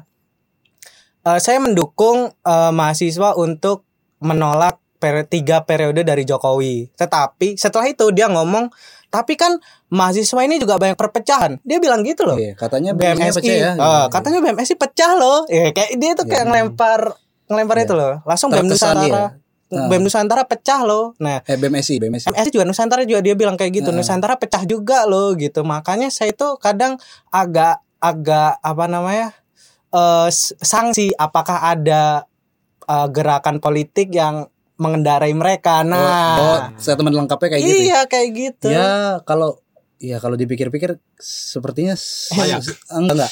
Eh, 1.26 1.40
saya 1.40 1.59
mendukung 1.59 2.30
eh, 2.30 2.71
mahasiswa 2.71 3.35
untuk 3.35 3.83
menolak 4.18 4.78
peri- 4.97 5.26
tiga 5.26 5.61
periode 5.61 6.00
dari 6.00 6.23
Jokowi. 6.23 6.95
Tetapi 6.95 7.59
setelah 7.59 7.85
itu 7.85 8.09
dia 8.11 8.30
ngomong, 8.30 8.71
tapi 9.06 9.35
kan 9.35 9.59
mahasiswa 9.88 10.40
ini 10.40 10.56
juga 10.56 10.78
banyak 10.78 10.95
perpecahan. 10.95 11.59
Dia 11.61 11.78
bilang 11.78 12.00
gitu 12.00 12.23
loh. 12.23 12.38
Iya, 12.38 12.54
katanya 12.54 12.95
BMSI 12.95 13.18
BMSI, 13.18 13.37
pecah 13.37 13.56
ya. 13.59 13.71
eh, 13.75 14.06
katanya 14.09 14.38
BMSI 14.40 14.75
pecah 14.76 15.11
loh. 15.12 15.38
Ya 15.49 15.68
kayak 15.71 15.90
dia 15.97 16.12
tuh 16.14 16.25
kayak 16.25 16.40
Iya. 16.40 16.49
ngelempar 16.49 17.00
ngelempar 17.47 17.76
Iya. 17.76 17.85
itu 17.85 17.95
loh. 17.95 18.14
Langsung 18.23 18.49
BEM 18.50 18.59
Terkesan 18.64 18.95
Nusantara. 18.95 19.11
iya. 19.11 19.26
Ah. 19.66 19.88
BEM 19.90 20.02
Nusantara 20.02 20.42
pecah 20.47 20.80
loh. 20.83 21.18
Nah, 21.18 21.42
Eh 21.42 21.59
BMSI, 21.59 21.99
BMSI. 21.99 22.30
MSI 22.30 22.50
juga 22.50 22.62
Nusantara 22.62 23.02
juga 23.02 23.18
dia 23.18 23.35
bilang 23.35 23.59
kayak 23.59 23.75
gitu. 23.75 23.90
Heeh. 23.90 23.99
Nusantara 23.99 24.38
pecah 24.38 24.62
juga 24.62 25.02
loh 25.04 25.35
gitu. 25.35 25.66
Makanya 25.66 26.06
saya 26.06 26.30
itu 26.30 26.54
kadang 26.56 27.02
agak 27.28 27.83
agak 27.99 28.59
apa 28.61 28.85
namanya? 28.87 29.35
Eh 29.96 30.28
s- 30.28 30.52
sanksi 30.58 31.10
apakah 31.12 31.64
ada 31.66 32.28
eh, 32.84 33.08
gerakan 33.08 33.58
politik 33.58 34.12
yang 34.12 34.46
mengendarai 34.76 35.32
mereka. 35.32 35.80
Oh, 35.80 35.88
Nah, 35.88 36.36
oh, 36.36 36.58
statement 36.76 37.16
lengkapnya 37.16 37.48
kayak 37.50 37.62
gitu. 37.64 37.72
ya? 37.72 37.82
iya 37.82 38.00
kayak 38.04 38.28
gitu. 38.30 38.66
Ya 38.68 38.90
kalau 39.22 39.58
ya 39.96 40.20
kalau 40.20 40.36
dipikir-pikir 40.36 41.00
sepertinya 41.16 41.96
enggak 42.30 42.60
enggak 42.92 43.30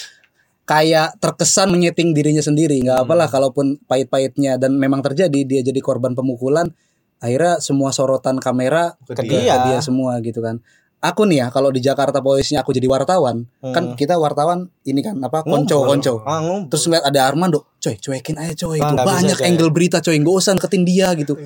kayak 0.65 1.21
terkesan 1.21 1.69
menyeting 1.69 2.17
dirinya 2.17 2.41
sendiri 2.41 2.81
nggak 2.81 2.97
Hmm. 2.97 3.05
apalah 3.05 3.29
kalaupun 3.29 3.77
pahit-pahitnya 3.85 4.57
dan 4.57 4.73
memang 4.75 5.05
terjadi 5.05 5.45
dia 5.45 5.61
jadi 5.61 5.77
korban 5.79 6.17
pemukulan 6.17 6.73
akhirnya 7.21 7.61
semua 7.61 7.93
sorotan 7.93 8.41
kamera 8.41 8.97
Ke 9.05 9.13
ke 9.13 9.23
dia. 9.29 9.53
ke 9.53 9.59
dia 9.69 9.79
semua 9.81 10.17
gitu 10.19 10.41
kan 10.41 10.65
aku 11.05 11.23
nih 11.25 11.39
ya 11.39 11.47
kalau 11.49 11.69
di 11.69 11.79
Jakarta 11.79 12.19
posisinya 12.19 12.61
aku 12.61 12.73
jadi 12.73 12.87
wartawan 12.87 13.45
kan 13.63 13.85
Hmm. 13.85 13.95
kita 13.95 14.17
wartawan 14.17 14.67
ini 14.83 15.01
kan 15.01 15.17
apa 15.19 15.43
Ngumpul. 15.43 15.69
konco 15.69 15.77
konco 15.85 16.15
Ah, 16.23 16.41
ngumpul. 16.41 16.71
terus 16.71 16.85
ngeliat 16.85 17.05
ada 17.05 17.21
Armando 17.23 17.69
coy 17.77 17.95
cuekin 17.95 18.37
aja 18.37 18.57
coy 18.59 18.79
Ah, 18.79 18.89
itu 18.89 18.95
bisa, 18.95 19.05
banyak 19.07 19.37
coy. 19.37 19.47
angle 19.47 19.71
berita 19.71 19.99
coy 19.99 20.17
nggak 20.17 20.35
usah 20.35 20.53
deketin 20.55 20.83
dia 20.83 21.13
gitu 21.13 21.37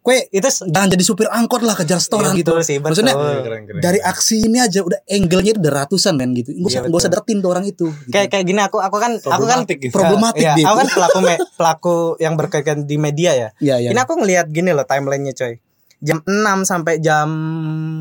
kue 0.00 0.20
itu 0.28 0.44
jangan 0.68 0.90
jadi 0.90 1.00
supir 1.00 1.24
angkot 1.26 1.62
lah 1.62 1.72
kejar 1.72 1.96
setoran 1.96 2.36
Iya, 2.36 2.44
gitu 2.44 2.52
sih, 2.60 2.76
betul. 2.76 2.92
maksudnya 3.00 3.14
Iya, 3.16 3.40
keren, 3.40 3.62
keren. 3.64 3.80
dari 3.80 4.00
aksi 4.02 4.36
ini 4.42 4.60
aja 4.60 4.84
udah 4.84 5.00
angle-nya 5.06 5.56
udah 5.56 5.72
ratusan 5.78 6.12
men 6.12 6.36
gitu 6.36 6.52
nggak 6.52 6.60
usah 6.60 6.76
Iya, 6.76 6.80
nggak 6.84 7.00
usah 7.00 7.08
betul. 7.08 7.22
deketin 7.24 7.38
tuh 7.40 7.48
orang 7.48 7.64
itu 7.64 7.86
gitu. 7.88 8.12
kayak 8.12 8.28
kayak 8.28 8.44
gini 8.44 8.60
aku 8.60 8.76
aku 8.78 8.96
kan 8.98 9.12
aku 9.16 9.24
kan 9.24 9.64
Problematik 9.64 9.78
gitu. 9.80 9.94
Problematik 9.94 10.42
Iya, 10.42 10.52
dia. 10.54 10.64
aku 10.66 10.76
kan 10.76 10.88
pelaku 10.90 11.18
me- 11.20 11.40
pelaku 11.54 11.94
yang 12.18 12.34
berkaitan 12.34 12.78
di 12.82 12.96
media 12.98 13.30
ya. 13.32 13.48
Iya, 13.56 13.74
iya. 13.80 13.88
Ini 13.90 13.98
aku 13.98 14.12
ngelihat 14.18 14.46
gini 14.50 14.70
loh 14.70 14.84
timelinenya 14.84 15.32
coy. 15.32 15.56
Jam 16.04 16.20
6 16.20 16.68
sampai 16.68 17.00
jam 17.00 17.28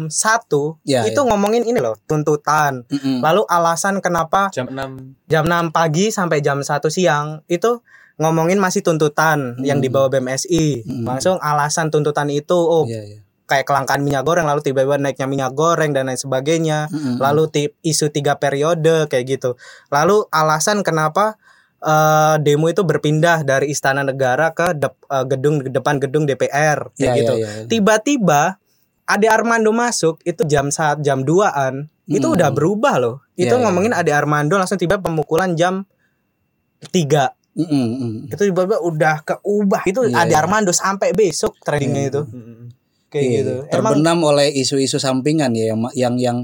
1 0.06 0.12
Iya, 0.84 1.08
itu 1.08 1.16
iya. 1.16 1.28
ngomongin 1.32 1.64
ini 1.64 1.80
loh, 1.80 1.96
tuntutan. 2.04 2.84
Mm-mm. 2.92 3.24
Lalu 3.24 3.48
alasan 3.48 4.04
kenapa 4.04 4.52
Jam 4.52 4.68
6 4.68 5.16
jam 5.26 5.44
6 5.48 5.72
pagi 5.72 6.12
sampai 6.12 6.44
jam 6.44 6.60
1 6.60 6.68
siang 6.92 7.42
itu 7.48 7.80
ngomongin 8.14 8.60
masih 8.60 8.84
tuntutan 8.84 9.58
yang 9.64 9.80
Hmm. 9.80 9.86
dibawa 9.88 10.12
BMSI. 10.12 10.84
Hmm. 10.86 11.06
Langsung 11.08 11.40
alasan 11.40 11.90
tuntutan 11.90 12.28
itu 12.28 12.54
oh 12.54 12.86
Iya, 12.86 13.02
iya. 13.02 13.20
kayak 13.44 13.66
kelangkaan 13.66 14.04
minyak 14.04 14.22
goreng 14.22 14.46
lalu 14.46 14.62
tiba-tiba 14.62 14.96
naiknya 14.98 15.26
minyak 15.26 15.52
goreng 15.54 15.92
dan 15.92 16.12
lain 16.12 16.20
sebagainya. 16.20 16.92
Mm-mm. 16.92 17.18
Lalu 17.18 17.44
tip 17.50 17.72
isu 17.82 18.12
tiga 18.12 18.36
periode 18.36 19.08
kayak 19.08 19.26
gitu. 19.32 19.56
Lalu 19.90 20.28
alasan 20.30 20.84
kenapa 20.84 21.40
eh, 21.84 22.36
demo 22.40 22.66
itu 22.66 22.82
berpindah 22.82 23.44
dari 23.44 23.70
Istana 23.70 24.02
Negara 24.02 24.50
ke 24.50 24.72
dep- 24.74 25.04
eh, 25.06 25.26
gedung 25.28 25.62
depan 25.62 26.00
gedung 26.00 26.24
DPR 26.24 26.90
kayak 26.94 27.04
Iya, 27.04 27.14
gitu. 27.14 27.34
iya, 27.36 27.50
iya. 27.54 27.66
Tiba-tiba 27.68 28.58
Ade 29.04 29.28
Armando 29.28 29.70
masuk 29.70 30.24
itu 30.24 30.42
jam 30.44 30.72
saat 30.72 31.04
jam 31.04 31.22
2-an 31.22 31.86
itu 32.06 32.24
Hmm. 32.24 32.36
udah 32.36 32.50
berubah 32.50 32.96
loh. 32.98 33.16
Itu 33.34 33.52
Iya, 33.52 33.56
iya, 33.56 33.62
ngomongin 33.62 33.92
Ade 33.92 34.12
Armando 34.12 34.56
langsung 34.56 34.80
tiba 34.80 34.96
pemukulan 34.98 35.54
jam 35.54 35.84
3 36.90 37.32
Mm-mm, 37.54 37.70
mm. 37.70 38.34
itu 38.34 38.50
tiba-tiba 38.50 38.82
udah 38.82 39.22
keubah 39.22 39.86
itu 39.86 40.02
Iya, 40.04 40.26
Ade. 40.26 40.34
Armando 40.34 40.74
sampai 40.74 41.14
besok 41.14 41.54
trendingnya 41.62 42.10
itu 42.10 42.22
kayak 43.08 43.24
Iya, 43.24 43.38
gitu. 43.40 43.54
Emang 43.70 43.94
terbenam 43.94 44.18
oleh 44.26 44.50
isu-isu 44.50 44.98
sampingan 44.98 45.54
ya 45.54 45.70
yang 45.70 45.80
yang 45.94 46.16
yang 46.18 46.38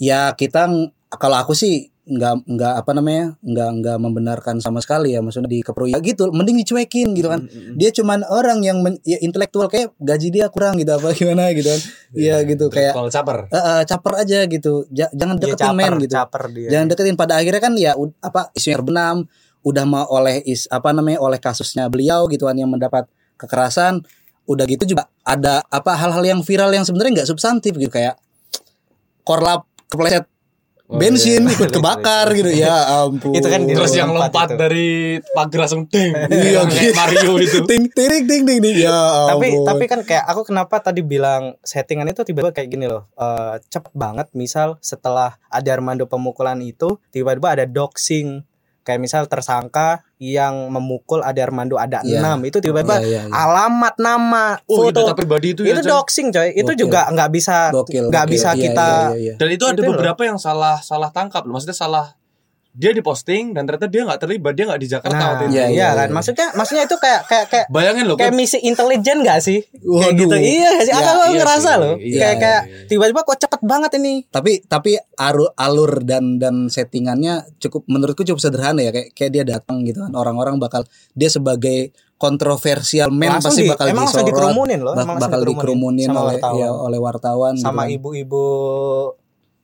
ya 0.00 0.32
kita 0.32 0.64
kalau 1.10 1.36
aku 1.36 1.52
sih 1.52 1.92
nggak 2.08 2.48
nggak 2.48 2.74
apa 2.74 2.90
namanya 2.90 3.36
nggak 3.38 3.70
nggak 3.78 3.96
membenarkan 3.98 4.56
sama 4.58 4.80
sekali 4.80 5.12
ya 5.12 5.20
maksudnya 5.20 5.46
di 5.46 5.60
kepro 5.60 5.84
ya 5.84 6.00
gitu 6.00 6.32
mending 6.32 6.56
dicuekin 6.58 7.12
gitu 7.12 7.28
kan 7.28 7.44
dia 7.76 7.92
cuman 7.92 8.24
orang 8.24 8.60
yang 8.60 8.80
men- 8.80 8.96
ya, 9.02 9.20
intelektual 9.20 9.68
kayak 9.68 9.92
gaji 9.94 10.28
dia 10.30 10.48
kurang 10.48 10.76
gitu 10.76 10.88
apa 10.90 11.12
gimana 11.12 11.52
gitu 11.52 11.68
kan 11.68 11.80
Iya 12.10 12.40
gitu 12.42 12.66
kayak 12.66 12.92
Kalau 12.92 13.06
caper. 13.06 13.38
eh, 13.46 13.56
eh, 13.56 13.82
caper 13.84 14.12
aja 14.16 14.38
gitu 14.42 14.88
Ja- 14.88 15.12
jangan 15.12 15.36
dia 15.36 15.52
deketin 15.52 15.76
men 15.76 15.92
gitu 16.00 16.14
caper 16.14 16.42
dia. 16.48 16.68
jangan 16.70 16.86
deketin 16.88 17.14
pada 17.14 17.36
akhirnya 17.36 17.60
kan 17.60 17.72
ya 17.76 17.92
apa 18.18 18.48
isunya 18.52 18.76
terbenam 18.76 19.16
udah 19.60 19.84
mau 19.84 20.08
oleh 20.08 20.40
is 20.42 20.64
apa 20.66 20.90
namanya 20.90 21.20
oleh 21.20 21.36
kasusnya 21.36 21.86
beliau 21.86 22.24
gitu 22.26 22.48
kan 22.48 22.56
yang 22.56 22.66
mendapat 22.66 23.04
kekerasan 23.36 24.00
udah 24.44 24.64
gitu 24.64 24.88
juga 24.88 25.12
ada 25.20 25.60
apa 25.68 25.92
hal-hal 25.92 26.24
yang 26.24 26.40
viral 26.40 26.72
yang 26.72 26.80
sebenarnya 26.80 27.20
nggak 27.20 27.28
substantif 27.28 27.76
gitu 27.76 27.92
kayak 27.92 28.16
korlap 29.22 29.68
kepleset 29.86 30.24
Oh, 30.88 30.96
bensin 30.96 31.44
iya. 31.44 31.52
ikut 31.52 31.68
kebakar 31.68 32.32
gitu 32.40 32.48
ya 32.48 33.04
ampun 33.04 33.36
Itu 33.36 33.52
kan 33.52 33.60
Terus 33.68 33.92
yang 33.92 34.08
Lompat 34.08 34.56
itu. 34.56 34.56
dari 34.56 34.88
pagar 35.36 35.68
langsung 35.68 35.84
ding. 35.84 36.16
Iya, 36.32 36.64
gitu. 36.64 36.96
Mario 36.96 37.32
itu. 37.44 37.58
ting 37.68 37.92
ting 37.92 38.24
ting 38.24 38.42
ting 38.48 38.58
ting 38.64 38.76
ya 38.80 38.96
tapi 39.28 39.52
ampun. 39.52 39.68
tapi 39.68 39.84
kan 39.84 40.00
kayak 40.00 40.24
aku 40.24 40.48
kenapa 40.48 40.80
tadi 40.80 41.04
bilang 41.04 41.60
settingan 41.60 42.08
itu 42.08 42.24
tiba-tiba 42.24 42.56
kayak 42.56 42.72
gini 42.72 42.88
loh 42.88 43.04
eh 43.20 43.60
cepet 43.68 43.92
banget 43.92 44.32
misal 44.32 44.80
setelah 44.80 45.36
ada 45.52 45.68
Armando 45.68 46.08
pemukulan 46.08 46.56
itu 46.64 46.96
tiba-tiba 47.12 47.52
ada 47.52 47.64
doxing 47.68 48.48
kayak 48.88 48.96
misal 48.98 49.28
tersangka 49.28 50.00
yang 50.16 50.72
memukul 50.72 51.20
ada 51.20 51.36
Armando 51.38 51.76
ada 51.76 52.00
Iya. 52.00 52.18
enam 52.18 52.40
itu 52.42 52.56
tiba-tiba 52.58 52.96
Iya, 52.98 53.04
iya, 53.04 53.22
iya. 53.28 53.32
alamat 53.36 53.94
nama 54.00 54.56
Oh, 54.64 54.80
foto 54.80 55.04
data 55.04 55.12
pribadi 55.12 55.52
itu, 55.52 55.62
itu, 55.62 55.68
ya. 55.68 55.78
Coy. 55.78 55.92
doxing 55.92 56.28
coy 56.32 56.48
itu 56.50 56.64
Gokil. 56.64 56.80
juga 56.80 57.00
nggak 57.12 57.28
bisa 57.28 57.56
nggak 57.84 58.26
bisa 58.26 58.50
Iya, 58.50 58.60
kita 58.64 58.88
iya, 58.88 59.12
iya, 59.12 59.18
iya. 59.20 59.34
Dan 59.36 59.48
itu 59.52 59.64
ada 59.64 59.76
Itu 59.76 59.82
loh. 59.84 59.90
beberapa 59.92 60.22
yang 60.24 60.40
salah 60.40 60.80
salah 60.80 61.12
tangkap 61.12 61.44
loh. 61.44 61.52
Maksudnya 61.52 61.76
salah 61.76 62.16
dia 62.78 62.90
diposting 62.92 63.50
dan 63.50 63.66
ternyata 63.66 63.86
dia 63.86 64.06
nggak 64.06 64.20
terlibat, 64.20 64.54
dia 64.54 64.64
nggak 64.64 64.78
di 64.78 64.88
Jakarta 64.88 65.10
nah 65.12 65.28
waktu 65.32 65.44
itu. 65.44 65.52
Iya, 65.52 65.64
iya, 65.64 65.68
iya, 65.68 65.88
kan 65.92 66.06
iya. 66.06 66.14
maksudnya 66.14 66.46
maksudnya 66.52 66.84
itu 66.84 66.96
kayak 66.96 67.20
kayak 67.26 67.46
kayak 67.48 67.66
Bayangin 67.68 68.04
loh, 68.04 68.14
kayak 68.14 68.30
misi 68.30 68.58
intelijen 68.60 69.18
gak 69.20 69.40
sih 69.40 69.58
kayak 69.66 69.82
Waduh. 69.82 70.14
gitu 70.16 70.34
iya 70.36 70.68
gak 70.72 70.84
sih 70.84 70.92
Ya, 70.92 70.98
aku 71.00 71.10
aku 71.10 71.24
iya 71.24 71.36
ngerasa 71.36 71.58
sih. 71.68 71.76
loh 71.76 71.94
Iya, 71.98 72.20
kayak 72.20 72.36
kayak 72.38 72.60
iya, 72.62 72.70
iya. 72.72 72.86
tiba-tiba 72.86 73.20
kok 73.20 73.38
cepet 73.40 73.60
banget 73.62 73.90
ini 73.96 74.14
tapi 74.28 74.52
tapi 74.62 74.90
alur 75.16 75.50
alur 75.52 75.92
dan 76.00 76.24
dan 76.36 76.54
settingannya 76.68 77.34
cukup 77.58 77.82
menurutku 77.84 78.22
cukup 78.22 78.38
sederhana 78.38 78.78
ya 78.80 78.90
kayak 78.90 79.10
kayak 79.10 79.30
dia 79.32 79.44
datang 79.44 79.82
gitu 79.82 79.98
kan 80.00 80.12
orang-orang 80.12 80.56
bakal 80.56 80.86
dia 81.12 81.26
sebagai 81.28 81.90
kontroversial 82.16 83.10
men 83.10 83.30
Langsung 83.32 83.50
pasti 83.52 83.62
di- 83.62 83.70
bakal 83.70 83.86
emang 83.86 84.04
langsung 84.04 84.22
disorot, 84.22 84.30
dikerumunin 84.32 84.80
loh, 84.80 84.92
emang 84.92 85.18
bakal 85.18 85.40
dikerumunin 85.40 86.06
dikerumunin 86.06 86.10
oleh 86.12 86.36
wartawan. 86.36 86.54
ya 86.56 86.68
oleh 86.70 86.98
wartawan 87.00 87.52
gitu 87.54 87.64
sama 87.64 87.82
kan. 87.84 87.90
ibu-ibu 87.92 88.44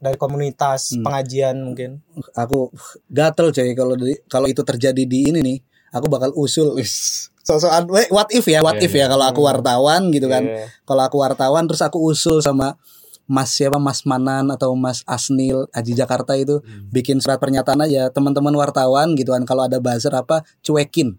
dari 0.04 0.14
komunitas 0.14 0.92
Hmm. 0.92 1.00
pengajian 1.02 1.56
mungkin. 1.58 2.04
Aku 2.34 2.68
gatel 3.08 3.49
coy 3.49 3.73
kalau 3.73 3.96
kalau 4.28 4.46
itu 4.46 4.61
terjadi 4.61 5.02
di 5.02 5.32
ini 5.32 5.40
nih 5.40 5.58
aku 5.90 6.06
bakal 6.06 6.28
usul. 6.34 6.76
Wis, 6.76 7.26
sosokan 7.40 7.88
what 8.12 8.28
if 8.28 8.44
ya 8.44 8.61
what 8.61 8.76
Iya, 8.76 8.84
if 8.84 8.92
ya 8.92 9.06
kalau 9.06 9.25
aku 9.25 9.40
wartawan 9.40 10.12
gitu 10.12 10.28
kan. 10.28 10.44
Iya. 10.44 10.68
kalau 10.84 11.02
aku 11.02 11.16
wartawan 11.18 11.64
terus 11.64 11.80
aku 11.80 11.96
usul 12.04 12.38
sama 12.38 12.76
Mas 13.25 13.56
siapa 13.56 13.80
Mas 13.80 14.04
Manan 14.04 14.52
atau 14.52 14.76
Mas 14.76 15.00
Asnil 15.04 15.64
Aji 15.73 15.96
Jakarta 15.96 16.37
itu 16.37 16.61
Hmm. 16.61 16.92
bikin 16.92 17.16
surat 17.18 17.40
pernyataan 17.40 17.80
aja 17.80 18.12
teman-teman 18.12 18.52
wartawan 18.52 19.16
gitu 19.16 19.32
kan 19.32 19.42
kalau 19.42 19.64
ada 19.64 19.80
buzzer 19.80 20.12
apa 20.12 20.44
cuekin. 20.61 21.16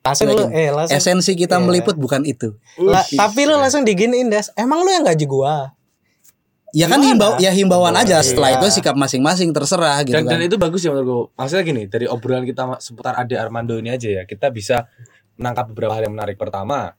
Langsung 0.00 0.28
lu 0.28 0.48
eh 0.50 0.68
langsung 0.68 0.96
esensi 0.96 1.32
kita 1.34 1.56
Iya. 1.56 1.62
meliput 1.62 1.96
bukan 1.96 2.24
itu. 2.24 2.56
La- 2.78 3.04
tapi 3.04 3.44
lu 3.44 3.52
langsung 3.52 3.84
diginiin 3.84 4.28
des. 4.28 4.48
Emang 4.54 4.80
lu 4.80 4.88
yang 4.88 5.00
gaji 5.02 5.24
gua 5.24 5.72
ya 6.72 6.86
kan 6.86 7.00
himbau 7.00 7.36
ya 7.36 7.50
himbauan 7.50 7.92
aja 7.92 8.20
setelah 8.20 8.54
Iya. 8.54 8.58
itu 8.58 8.66
sikap 8.78 8.94
masing-masing 8.94 9.50
terserah 9.50 10.00
gitu 10.02 10.14
dan, 10.14 10.24
dan 10.24 10.38
kan 10.38 10.46
itu 10.46 10.56
bagus 10.56 10.80
ya 10.80 10.90
menurutku. 10.90 11.34
Maksudnya 11.34 11.62
gini, 11.62 11.82
dari 11.86 12.06
obrolan 12.06 12.42
kita 12.42 12.78
seputar 12.78 13.14
Ade 13.14 13.34
Armando 13.34 13.74
ini 13.74 13.88
aja 13.88 14.08
ya, 14.08 14.22
kita 14.22 14.48
bisa 14.48 14.86
menangkap 15.34 15.68
beberapa 15.68 15.92
hal 15.92 16.04
yang 16.04 16.14
menarik. 16.14 16.36
Pertama, 16.36 16.94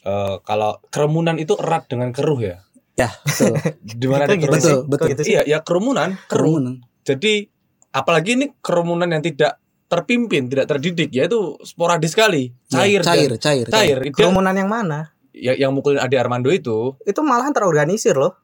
eh, 0.00 0.36
kalau 0.40 0.78
kerumunan 0.88 1.36
itu 1.36 1.56
erat 1.56 1.86
dengan 1.86 2.10
keruh 2.10 2.40
ya. 2.40 2.56
ya 2.94 3.12
betul 3.20 3.52
Di 4.00 4.06
mana 4.06 4.24
gitu 4.30 4.48
betul 4.48 4.78
betul 4.86 5.06
gitu 5.10 5.20
sih? 5.20 5.32
Iya, 5.36 5.42
ya 5.44 5.58
kerumunan, 5.60 6.16
keruh. 6.26 6.56
kerumunan 6.56 6.74
Jadi 7.04 7.44
apalagi 7.90 8.30
ini 8.34 8.46
kerumunan 8.58 9.06
yang 9.06 9.20
tidak 9.20 9.60
terpimpin, 9.86 10.48
tidak 10.48 10.66
terdidik, 10.66 11.12
ya 11.12 11.24
itu 11.24 11.54
sporadis 11.60 12.10
sekali, 12.10 12.50
cair, 12.66 13.00
Ya, 13.00 13.06
cair 13.06 13.30
dan- 13.32 13.38
cair 13.38 13.66
cair. 13.68 13.96
Dia- 14.00 14.10
kerumunan 14.10 14.50
yang 14.50 14.66
mana 14.66 15.12
ya, 15.30 15.52
yang 15.54 15.70
mukulin 15.70 16.00
Ade 16.00 16.16
Armando 16.16 16.48
itu, 16.48 16.96
itu 17.02 17.20
malahan 17.20 17.52
terorganisir 17.52 18.16
loh 18.16 18.34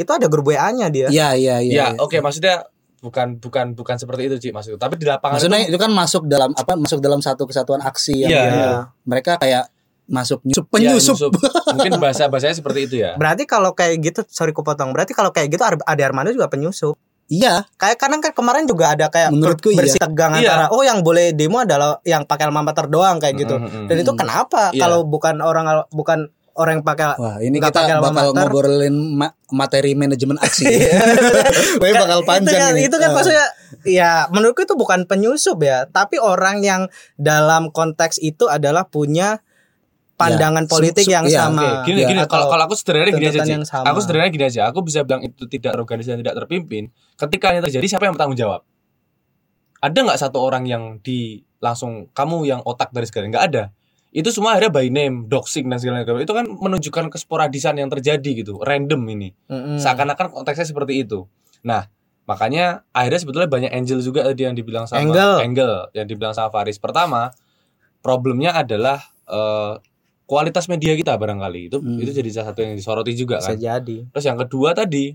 itu 0.00 0.10
ada 0.10 0.26
grup 0.26 0.48
WA-nya 0.48 0.88
dia 0.88 1.08
ya 1.08 1.36
ya 1.36 1.60
ya 1.60 1.92
ya, 1.92 1.96
oke 1.96 2.16
maksudnya 2.18 2.64
bukan 2.98 3.36
bukan 3.36 3.72
bukan 3.72 3.96
seperti 3.96 4.22
itu 4.26 4.36
Ci 4.38 4.48
maksudku. 4.50 4.76
Tapi 4.76 4.96
di 4.96 5.04
lapangan 5.04 5.36
maksudnya 5.36 5.60
itu, 5.60 5.72
itu 5.72 5.78
kan 5.78 5.88
masuk 5.90 6.22
dalam 6.24 6.52
apa 6.52 6.72
masuk 6.74 6.98
dalam 6.98 7.18
satu 7.18 7.44
kesatuan 7.44 7.80
aksi 7.80 8.12
yang 8.18 8.28
Iya, 8.28 8.40
yang 8.42 8.52
iya. 8.54 8.72
mereka 9.04 9.36
kayak 9.36 9.72
masuk 10.04 10.42
nyusup 10.42 10.66
ya, 10.66 10.72
penyusup 10.90 11.16
nyusup. 11.16 11.32
Mungkin 11.76 11.92
bahasa 11.96 12.26
bahasanya 12.26 12.56
seperti 12.56 12.80
itu 12.84 12.94
ya. 12.98 13.14
berarti 13.14 13.44
kalau 13.44 13.72
kayak 13.72 14.02
gitu 14.02 14.20
sorry 14.26 14.50
kupotong 14.50 14.90
berarti 14.90 15.12
kalau 15.12 15.30
kayak 15.30 15.48
gitu 15.48 15.62
Ade 15.62 16.02
Armando 16.02 16.28
juga 16.28 16.44
penyusup 16.46 16.98
iya 17.24 17.62
kayak 17.78 17.94
kadang 17.96 18.18
kan 18.18 18.34
kemarin 18.34 18.66
juga 18.66 18.90
ada 18.90 19.06
kayak 19.06 19.30
Menurutku 19.30 19.70
ber- 19.70 19.80
bersih 19.80 19.96
iya. 19.96 20.04
tegang 20.04 20.32
Iya. 20.34 20.50
antara 20.50 20.64
oh 20.68 20.82
yang 20.82 20.98
boleh 21.00 21.30
demo 21.30 21.62
adalah 21.62 22.02
yang 22.02 22.26
pakai 22.26 22.50
alma 22.50 22.60
mater 22.60 22.84
doang 22.84 23.16
kayak 23.16 23.38
gitu 23.38 23.54
Mm, 23.54 23.62
mm, 23.62 23.70
mm. 23.70 23.86
dan 23.86 23.96
itu 23.96 24.12
kenapa 24.12 24.62
Iya. 24.74 24.80
kalau 24.82 25.06
bukan 25.06 25.38
orang 25.38 25.64
bukan 25.88 26.26
orang 26.52 26.78
yang 26.78 26.84
pakai 26.84 27.06
Wah, 27.14 27.36
ini 27.38 27.56
kita 27.56 27.70
pakai 27.72 27.96
bakal 27.96 28.30
mater. 28.30 28.46
ngobrolin 28.46 28.96
ma- 29.12 29.36
materi 29.48 29.92
manajemen 29.92 30.36
aksi. 30.36 30.66
Wah, 31.80 31.90
bakal 31.96 32.20
Kan 32.20 32.28
panjang 32.42 32.50
itu 32.50 32.60
kan, 32.60 32.72
ini. 32.72 32.80
itu 32.84 32.96
kan 32.96 33.08
Ah. 33.08 33.14
maksudnya 33.14 33.46
ya 33.82 34.10
menurutku 34.28 34.62
itu 34.62 34.74
bukan 34.74 35.04
penyusup 35.04 35.58
ya 35.58 35.86
tapi 35.86 36.16
orang 36.16 36.60
yang 36.60 36.82
dalam 37.14 37.68
konteks 37.68 38.18
itu 38.18 38.46
adalah 38.46 38.84
punya 38.84 39.40
pandangan 40.14 40.64
Ya, 40.64 40.70
politik 40.70 41.06
yang 41.06 41.24
iya, 41.24 41.48
sama 41.48 41.64
Oke, 41.80 41.88
gini 41.88 42.04
Ya, 42.04 42.08
gini 42.08 42.20
kalau 42.24 42.46
kalau 42.46 42.64
aku 42.64 42.76
sederhananya 42.76 43.14
gini 43.14 43.26
aja 43.26 43.40
yang 43.42 43.64
sama. 43.64 43.88
Aku 43.88 43.98
sederhananya 43.98 44.28
gini 44.30 44.44
aja. 44.46 44.60
Aku 44.68 44.78
bisa 44.80 45.00
bilang 45.00 45.22
itu 45.22 45.48
tidak 45.48 45.72
organisasi 45.74 46.12
dan 46.12 46.20
tidak 46.20 46.36
terpimpin. 46.38 46.92
Ketika 47.16 47.50
ini 47.50 47.60
terjadi 47.60 47.86
siapa 47.88 48.04
yang 48.04 48.12
bertanggung 48.12 48.36
jawab? 48.36 48.60
Ada 49.80 49.96
nggak 49.96 50.20
satu 50.20 50.38
orang 50.38 50.68
yang 50.68 51.00
di 51.00 51.40
langsung 51.56 52.08
kamu 52.10 52.44
yang 52.44 52.60
otak 52.60 52.92
dari 52.92 53.08
segala 53.08 53.32
nggak 53.32 53.44
ada. 53.48 53.64
Itu 54.10 54.34
semua 54.34 54.58
akhirnya 54.58 54.74
by 54.74 54.90
name, 54.90 55.16
doxing 55.30 55.70
dan 55.70 55.78
segala 55.78 56.02
macam. 56.02 56.18
Itu 56.18 56.34
kan 56.34 56.46
menunjukkan 56.50 57.14
kesporadisan 57.14 57.78
yang 57.78 57.86
terjadi 57.86 58.42
gitu, 58.42 58.58
random 58.58 59.00
ini. 59.06 59.30
Mm-mm. 59.46 59.78
Seakan-akan 59.78 60.34
konteksnya 60.34 60.66
seperti 60.66 61.06
itu. 61.06 61.30
Nah, 61.62 61.86
makanya 62.26 62.82
akhirnya 62.90 63.20
sebetulnya 63.22 63.46
banyak 63.46 63.70
angel 63.70 64.02
juga 64.02 64.26
tadi 64.26 64.46
yang 64.46 64.58
dibilang 64.58 64.90
sama 64.90 65.02
Angle. 65.02 65.36
angle 65.46 65.78
yang 65.94 66.06
dibilang 66.10 66.34
sama 66.34 66.50
Faris. 66.50 66.82
Pertama, 66.82 67.30
problemnya 68.02 68.54
adalah 68.56 68.98
eh, 69.30 69.74
kualitas 70.26 70.66
media 70.66 70.94
kita 70.94 71.14
barangkali 71.14 71.60
itu 71.70 71.78
Hmm. 71.82 71.98
itu 71.98 72.10
jadi 72.10 72.30
salah 72.30 72.54
satu 72.54 72.62
yang 72.62 72.74
disoroti 72.74 73.14
juga 73.14 73.38
bisa 73.42 73.54
kan. 73.54 73.58
jadi 73.58 74.06
Terus 74.10 74.24
yang 74.26 74.38
kedua 74.38 74.74
tadi 74.74 75.14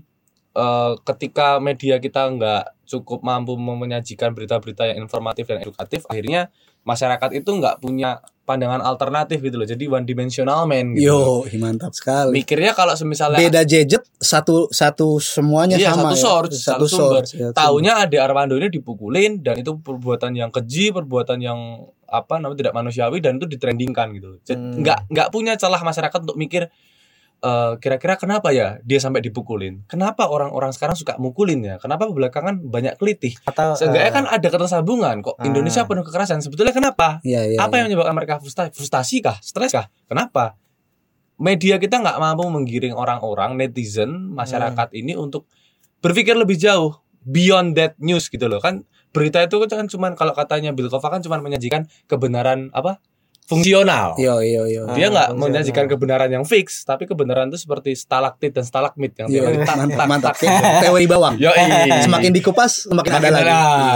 eh, 0.56 0.92
ketika 1.04 1.60
media 1.60 2.00
kita 2.00 2.32
nggak 2.32 2.64
cukup 2.88 3.20
mampu 3.20 3.56
menyajikan 3.56 4.32
berita-berita 4.32 4.88
yang 4.88 5.04
informatif 5.04 5.44
dan 5.48 5.60
edukatif, 5.60 6.04
akhirnya 6.08 6.48
masyarakat 6.80 7.28
itu 7.32 7.50
nggak 7.50 7.80
punya 7.80 8.24
pandangan 8.46 8.78
alternatif 8.80 9.42
gitu 9.42 9.58
loh. 9.58 9.66
Jadi 9.66 9.90
one 9.90 10.06
dimensional 10.06 10.64
man 10.64 10.94
gitu. 10.94 11.10
Yo, 11.10 11.58
mantap 11.58 11.90
sekali. 11.92 12.30
Mikirnya 12.30 12.72
kalau 12.72 12.94
misalnya 13.02 13.42
Beda 13.42 13.66
jejet 13.66 14.06
satu 14.16 14.70
satu 14.70 15.18
semuanya 15.18 15.74
Iya, 15.74 15.92
sama 15.92 16.14
satu 16.14 16.14
ya. 16.14 16.22
source, 16.22 16.54
satu 16.56 16.62
satu 16.62 16.86
sumber. 16.86 17.22
source. 17.26 17.32
ya. 17.34 17.48
Taunya 17.50 17.98
ada 17.98 18.16
Armando 18.22 18.54
ini 18.54 18.70
dipukulin 18.70 19.42
dan 19.42 19.58
itu 19.58 19.74
perbuatan 19.76 20.32
yang 20.32 20.54
keji, 20.54 20.94
perbuatan 20.94 21.42
yang 21.42 21.58
apa 22.06 22.38
namanya 22.38 22.70
tidak 22.70 22.74
manusiawi 22.78 23.18
dan 23.18 23.36
itu 23.36 23.50
ditrendingkan 23.50 24.14
gitu. 24.14 24.38
Jadi 24.46 24.54
Hmm. 24.56 24.78
nggak 24.80 24.98
nggak 25.10 25.28
punya 25.34 25.58
celah 25.58 25.82
masyarakat 25.82 26.22
untuk 26.22 26.38
mikir 26.38 26.70
eh, 27.42 27.72
kira-kira 27.80 28.16
kenapa 28.16 28.52
ya 28.52 28.78
dia 28.84 29.00
sampai 29.00 29.20
dipukulin? 29.24 29.84
Kenapa 29.88 30.28
orang-orang 30.28 30.72
sekarang 30.72 30.94
suka 30.94 31.16
mukulin 31.20 31.64
ya? 31.64 31.74
Kenapa 31.76 32.08
belakangan 32.08 32.60
banyak 32.62 32.96
kelitih? 33.00 33.36
atau 33.44 33.76
Seenggaknya 33.76 34.10
eh, 34.10 34.14
kan 34.14 34.24
ada 34.28 34.48
ketersambungan 34.48 35.20
kok. 35.24 35.36
Ah. 35.40 35.48
Indonesia 35.48 35.84
penuh 35.84 36.04
kekerasan. 36.06 36.40
Sebetulnya 36.40 36.72
kenapa? 36.72 37.20
Iya, 37.26 37.56
iya. 37.56 37.58
apa 37.60 37.76
iya. 37.76 37.78
yang 37.82 37.86
menyebabkan 37.92 38.14
mereka 38.16 38.34
frustasi, 38.40 38.70
frustasi 38.72 39.16
kah? 39.24 39.36
Stres 39.40 39.72
kah? 39.72 39.86
Kenapa? 40.08 40.56
Media 41.36 41.76
kita 41.76 42.00
nggak 42.00 42.16
mampu 42.16 42.48
menggiring 42.48 42.96
orang-orang 42.96 43.60
netizen 43.60 44.32
masyarakat 44.32 44.88
Hmm. 44.88 45.00
ini 45.04 45.12
untuk 45.20 45.44
berpikir 46.00 46.32
lebih 46.32 46.56
jauh 46.56 46.96
beyond 47.26 47.74
that 47.76 47.98
news 47.98 48.30
gitu 48.30 48.46
loh 48.46 48.62
kan 48.62 48.86
berita 49.10 49.42
itu 49.42 49.58
kan 49.66 49.88
cuman 49.90 50.12
kalau 50.14 50.36
katanya 50.36 50.70
Bill 50.70 50.86
Kova 50.86 51.08
kan 51.08 51.20
cuman 51.24 51.42
menyajikan 51.42 51.90
kebenaran 52.06 52.70
apa 52.70 53.02
fungsional 53.46 54.12
Yo 54.16 54.38
yo 54.38 54.66
yo. 54.66 54.90
dia 54.90 55.06
Ah, 55.06 55.08
nggak 55.08 55.28
fungsional. 55.28 55.38
menyajikan 55.40 55.84
kebenaran 55.86 56.26
yang 56.28 56.42
fix 56.42 56.82
tapi 56.82 57.04
kebenaran 57.04 57.46
itu 57.46 57.58
seperti 57.58 57.94
stalaktit 57.94 58.50
dan 58.50 58.62
stalagmit 58.62 59.14
yang 59.16 59.28
Yo, 59.28 59.42
hari 59.44 59.62
tak, 59.62 59.70
Iya, 59.70 59.78
mantap 59.78 59.94
tak, 59.96 60.06
mantap. 60.08 60.32
tak, 60.32 60.42
gitu. 60.42 60.66
Teori 60.82 61.04
bawang. 61.06 61.34
Yoi. 61.36 61.64
Semakin 62.02 62.30
dikupas 62.32 62.72
semakin 62.84 63.10
ada 63.12 63.28
lagi. 63.32 63.46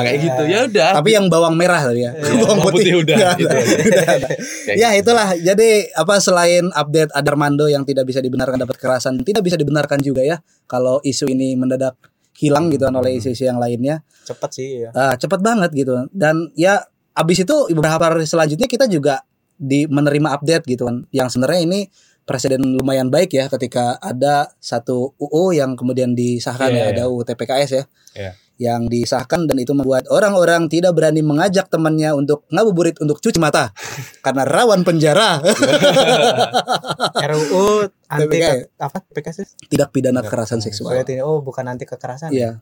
kayak 0.01 0.19
gitu 0.21 0.43
ya 0.47 0.59
udah 0.65 0.91
Tapi 0.97 1.11
yang 1.11 1.27
bawang 1.27 1.55
merah 1.55 1.83
tadi 1.83 2.01
ya. 2.01 2.13
bawang 2.41 2.61
putih 2.65 2.95
udah, 2.97 3.17
Nggak 3.17 3.33
itu 3.35 3.47
ada. 3.47 3.59
aja. 3.59 3.75
Nggak 3.77 4.09
ada. 4.09 4.29
Kayak 4.31 4.77
Ya 4.77 4.89
gitu. 4.89 5.01
itulah. 5.03 5.29
Jadi 5.35 5.69
apa 5.91 6.15
selain 6.17 6.65
update 6.71 7.11
ada 7.11 7.29
Armando 7.29 7.67
yang 7.67 7.83
tidak 7.83 8.05
bisa 8.05 8.19
dibenarkan 8.19 8.55
dapat 8.57 8.75
kekerasan, 8.75 9.19
tidak 9.21 9.43
bisa 9.43 9.55
dibenarkan 9.55 9.99
juga 9.99 10.23
ya 10.23 10.39
kalau 10.65 10.99
isu 11.01 11.27
ini 11.27 11.55
mendadak 11.55 11.99
hilang 12.33 12.71
gitu 12.71 12.87
kan 12.87 12.95
oleh 12.95 13.17
isu-isu 13.17 13.45
yang 13.45 13.59
lainnya. 13.59 14.01
cepet 14.21 14.51
sih 14.53 14.69
ya 14.81 14.91
Ah, 14.93 15.15
cepat 15.15 15.39
banget 15.39 15.71
gitu. 15.73 16.07
Dan 16.09 16.55
ya 16.55 16.79
abis 17.13 17.43
itu 17.43 17.57
beberapa 17.71 17.99
hari 18.05 18.23
selanjutnya 18.23 18.65
kita 18.65 18.87
juga 18.87 19.27
di 19.61 19.85
menerima 19.85 20.33
update 20.33 20.65
gitu 20.65 20.89
kan. 20.89 21.05
Yang 21.13 21.37
sebenarnya 21.37 21.61
ini 21.63 21.81
presiden 22.25 22.63
lumayan 22.73 23.11
baik 23.11 23.31
ya 23.31 23.47
ketika 23.47 23.99
ada 23.99 24.49
satu 24.57 25.13
UU 25.17 25.53
yang 25.53 25.77
kemudian 25.77 26.15
disahkan 26.15 26.71
Iya, 26.71 26.79
ya 26.79 26.85
iya. 26.89 26.93
ada 26.97 27.03
UU 27.07 27.21
TPKS 27.23 27.71
ya. 27.71 27.85
Iya. 28.17 28.33
Yang 28.61 28.83
disahkan 28.89 29.45
dan 29.45 29.57
itu 29.57 29.73
membuat 29.73 30.05
orang-orang 30.09 30.69
tidak 30.69 30.93
berani 30.93 31.21
mengajak 31.21 31.67
temannya 31.67 32.13
untuk 32.13 32.45
ngabuburit 32.49 33.01
untuk 33.01 33.17
cuci 33.19 33.37
mata 33.37 33.73
karena 34.25 34.45
rawan 34.45 34.85
penjara 34.85 35.41
RUU 37.31 37.89
anti 38.07 38.27
TPK. 38.29 38.45
ke- 38.47 38.69
apa 38.79 38.99
TPK 39.03 39.27
sih 39.33 39.47
tidak 39.67 39.89
pidana 39.91 40.21
kekerasan 40.21 40.61
seksual. 40.61 40.93
Oh 41.23 41.41
bukan 41.41 41.67
anti 41.67 41.85
kekerasan 41.85 42.31
Iya. 42.33 42.61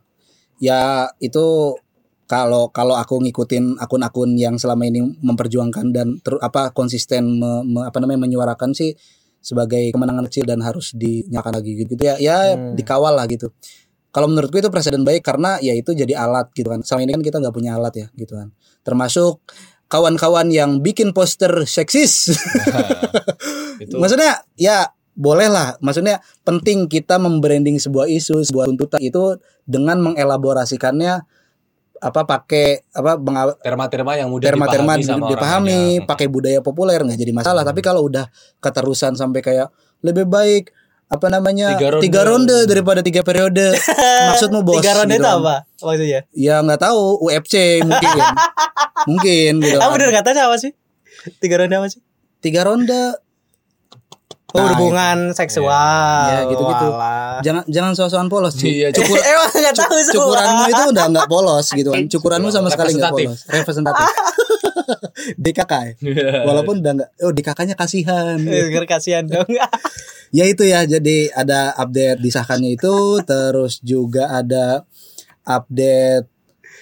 Ya 0.58 1.10
itu 1.18 1.78
kalau 2.28 2.68
kalau 2.68 2.92
aku 2.94 3.24
ngikutin 3.24 3.80
akun-akun 3.80 4.36
yang 4.36 4.60
selama 4.60 4.84
ini 4.84 5.00
memperjuangkan 5.00 5.96
dan 5.96 6.20
ter, 6.20 6.36
apa 6.44 6.76
konsisten 6.76 7.40
me- 7.40 7.64
me- 7.64 7.88
apa 7.88 7.96
namanya 8.04 8.28
menyuarakan 8.28 8.76
sih 8.76 8.92
sebagai 9.40 9.80
kemenangan 9.96 10.28
kecil 10.28 10.44
dan 10.44 10.60
harus 10.60 10.92
dinyalakan 10.92 11.56
lagi 11.56 11.72
gitu 11.80 11.96
ya 11.96 12.20
ya 12.20 12.52
Hmm. 12.52 12.76
dikawal 12.76 13.16
lah 13.16 13.24
gitu. 13.24 13.48
Kalau 14.12 14.28
menurutku 14.28 14.60
itu 14.60 14.68
presiden 14.68 15.08
baik 15.08 15.24
karena 15.24 15.56
ya 15.64 15.72
itu 15.72 15.96
jadi 15.96 16.20
alat 16.20 16.52
gitu 16.52 16.68
kan. 16.68 16.84
Selama 16.84 17.08
ini 17.08 17.12
kan 17.16 17.22
kita 17.24 17.36
nggak 17.40 17.54
punya 17.54 17.80
alat 17.80 17.94
ya 17.96 18.06
gitu 18.12 18.36
kan. 18.36 18.52
Termasuk 18.84 19.40
kawan-kawan 19.88 20.52
yang 20.52 20.84
bikin 20.84 21.16
poster 21.16 21.64
seksis. 21.64 22.36
itu 23.82 23.94
Maksudnya 23.96 24.44
ya 24.60 24.92
boleh 25.16 25.48
lah. 25.48 25.76
Maksudnya 25.80 26.20
penting 26.44 26.88
kita 26.92 27.16
membranding 27.16 27.80
sebuah 27.80 28.04
isu, 28.08 28.44
sebuah 28.44 28.68
tuntutan 28.68 29.00
itu 29.00 29.38
dengan 29.64 30.00
mengelaborasikannya 30.02 31.37
apa 31.98 32.22
pakai 32.22 32.86
apa 32.90 33.18
terma-terma 33.58 34.14
yang 34.14 34.30
mudah 34.30 34.46
terma-terma 34.48 34.94
dipahami 34.96 35.30
dipahami, 35.34 35.80
pakai 36.06 36.26
budaya 36.30 36.58
populer 36.62 37.02
nggak 37.02 37.18
jadi 37.18 37.32
masalah. 37.34 37.62
Tapi 37.66 37.82
kalau 37.82 38.06
udah 38.06 38.30
keterusan 38.58 39.18
sampai 39.18 39.42
kayak 39.42 39.68
lebih 40.00 40.30
baik 40.30 40.70
apa 41.08 41.26
namanya 41.32 41.72
Tiga 41.74 41.96
ronde. 41.96 42.20
ronde 42.28 42.58
daripada 42.68 43.00
tiga 43.00 43.24
periode. 43.24 43.72
Maksudmu 44.28 44.60
bos? 44.60 44.78
tiga 44.78 44.92
ronde 44.94 45.16
gitu 45.16 45.24
itu 45.24 45.24
kan. 45.24 45.40
apa 45.40 45.56
maksudnya 45.80 46.20
Ya 46.36 46.60
nggak 46.60 46.80
tahu 46.84 47.00
UFC 47.24 47.80
mungkin, 47.80 48.12
mungkin 49.08 49.52
gitu. 49.64 49.78
ah 49.80 49.88
kan. 49.88 49.94
bener 49.96 50.10
katanya 50.12 50.42
apa 50.52 50.56
sih 50.60 50.72
tiga 51.40 51.64
ronde 51.64 51.74
apa 51.74 51.88
sih 51.88 52.00
Tiga 52.38 52.62
ronde 52.62 53.18
oh 54.48 54.58
Nah, 54.58 54.72
hubungan 54.72 55.18
seksual 55.36 56.24
Ya, 56.26 56.40
gitu-gitu. 56.48 56.86
Walah. 56.88 57.44
jangan 57.44 57.62
jangan 57.68 57.92
sosokan 57.92 58.28
polos 58.32 58.56
sih. 58.56 58.80
Iya, 58.80 58.88
Cukur 58.96 59.20
emang 59.20 59.48
tahu 59.52 59.98
semua 60.00 60.24
cukuranmu 60.32 60.62
itu 60.66 60.82
udah 60.88 61.04
nggak 61.12 61.28
polos 61.28 61.66
gitu 61.78 61.90
kan. 61.92 62.04
Cukuranmu 62.08 62.48
sama 62.48 62.68
sekali 62.72 62.96
nggak 62.96 63.12
Representatif. 63.12 63.26
polos. 63.28 63.40
Representatif. 63.52 64.04
DKK 65.44 65.72
ya. 65.76 65.92
Walaupun 66.48 66.80
udah 66.80 66.92
nggak. 66.96 67.10
Oh 67.20 67.32
DKK-nya 67.34 67.76
kasihan. 67.76 68.40
Eh, 68.40 68.72
kasihan 68.88 69.24
dong 69.28 69.44
Ya 70.32 70.44
itu 70.48 70.64
ya. 70.64 70.88
Jadi 70.88 71.28
ada 71.28 71.76
update 71.76 72.20
disahkannya 72.24 72.72
itu. 72.72 73.20
Terus 73.24 73.84
juga 73.84 74.32
ada 74.32 74.88
update 75.44 76.24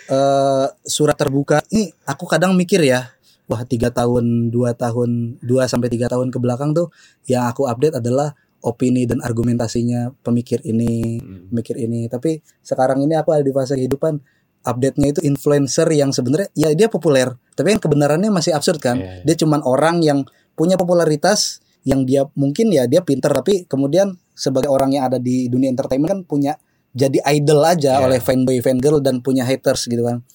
eh 0.07 0.67
surat 0.87 1.19
terbuka. 1.19 1.67
Ini 1.75 1.91
aku 2.07 2.31
kadang 2.31 2.55
mikir 2.55 2.79
ya. 2.87 3.11
Wah 3.47 3.63
tiga 3.63 3.95
tahun, 3.95 4.51
dua 4.51 4.75
tahun, 4.75 5.39
dua 5.39 5.71
sampai 5.71 5.87
tiga 5.87 6.11
tahun 6.11 6.35
ke 6.35 6.39
belakang 6.43 6.75
tuh 6.75 6.91
yang 7.31 7.47
aku 7.47 7.71
update 7.71 8.03
adalah 8.03 8.35
opini 8.59 9.07
dan 9.07 9.23
argumentasinya 9.23 10.11
pemikir 10.27 10.59
ini, 10.67 11.23
Hmm. 11.23 11.47
mikir 11.55 11.79
ini 11.79 12.11
tapi 12.11 12.43
sekarang 12.61 12.99
ini 13.07 13.15
aku 13.15 13.31
ada 13.31 13.47
di 13.47 13.55
fase 13.55 13.79
kehidupan 13.79 14.19
update-nya 14.67 15.15
itu 15.15 15.21
influencer 15.23 15.87
yang 15.95 16.11
sebenarnya 16.11 16.51
ya 16.59 16.75
dia 16.75 16.91
populer 16.91 17.31
tapi 17.55 17.71
yang 17.71 17.79
kebenarannya 17.79 18.35
masih 18.35 18.51
absurd 18.51 18.83
kan 18.83 18.99
Iya, 18.99 19.23
iya. 19.23 19.23
dia 19.23 19.37
cuman 19.39 19.63
orang 19.63 20.03
yang 20.03 20.27
punya 20.59 20.75
popularitas 20.75 21.63
yang 21.87 22.03
dia 22.03 22.27
mungkin 22.35 22.75
ya 22.75 22.91
dia 22.91 22.99
pinter 23.07 23.31
tapi 23.31 23.63
kemudian 23.71 24.19
sebagai 24.35 24.67
orang 24.67 24.91
yang 24.99 25.07
ada 25.07 25.23
di 25.23 25.47
dunia 25.47 25.71
entertainment 25.71 26.11
kan 26.11 26.21
punya 26.27 26.59
jadi 26.91 27.23
idol 27.39 27.63
aja 27.63 28.03
Iya. 28.03 28.11
oleh 28.11 28.19
fanboy 28.19 28.59
fangirl 28.59 28.99
dan 28.99 29.23
punya 29.23 29.47
haters 29.47 29.87
gitu 29.87 30.03
kan 30.03 30.27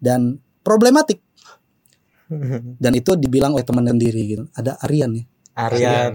dan 0.00 0.40
problematik 0.64 1.20
dan 2.82 2.92
itu 2.92 3.14
dibilang 3.14 3.52
oleh 3.52 3.62
teman 3.62 3.84
sendiri 3.84 4.20
gitu. 4.26 4.44
Ada 4.52 4.76
Aryan 4.80 5.12
ya? 5.14 5.24
Aryan. 5.54 6.14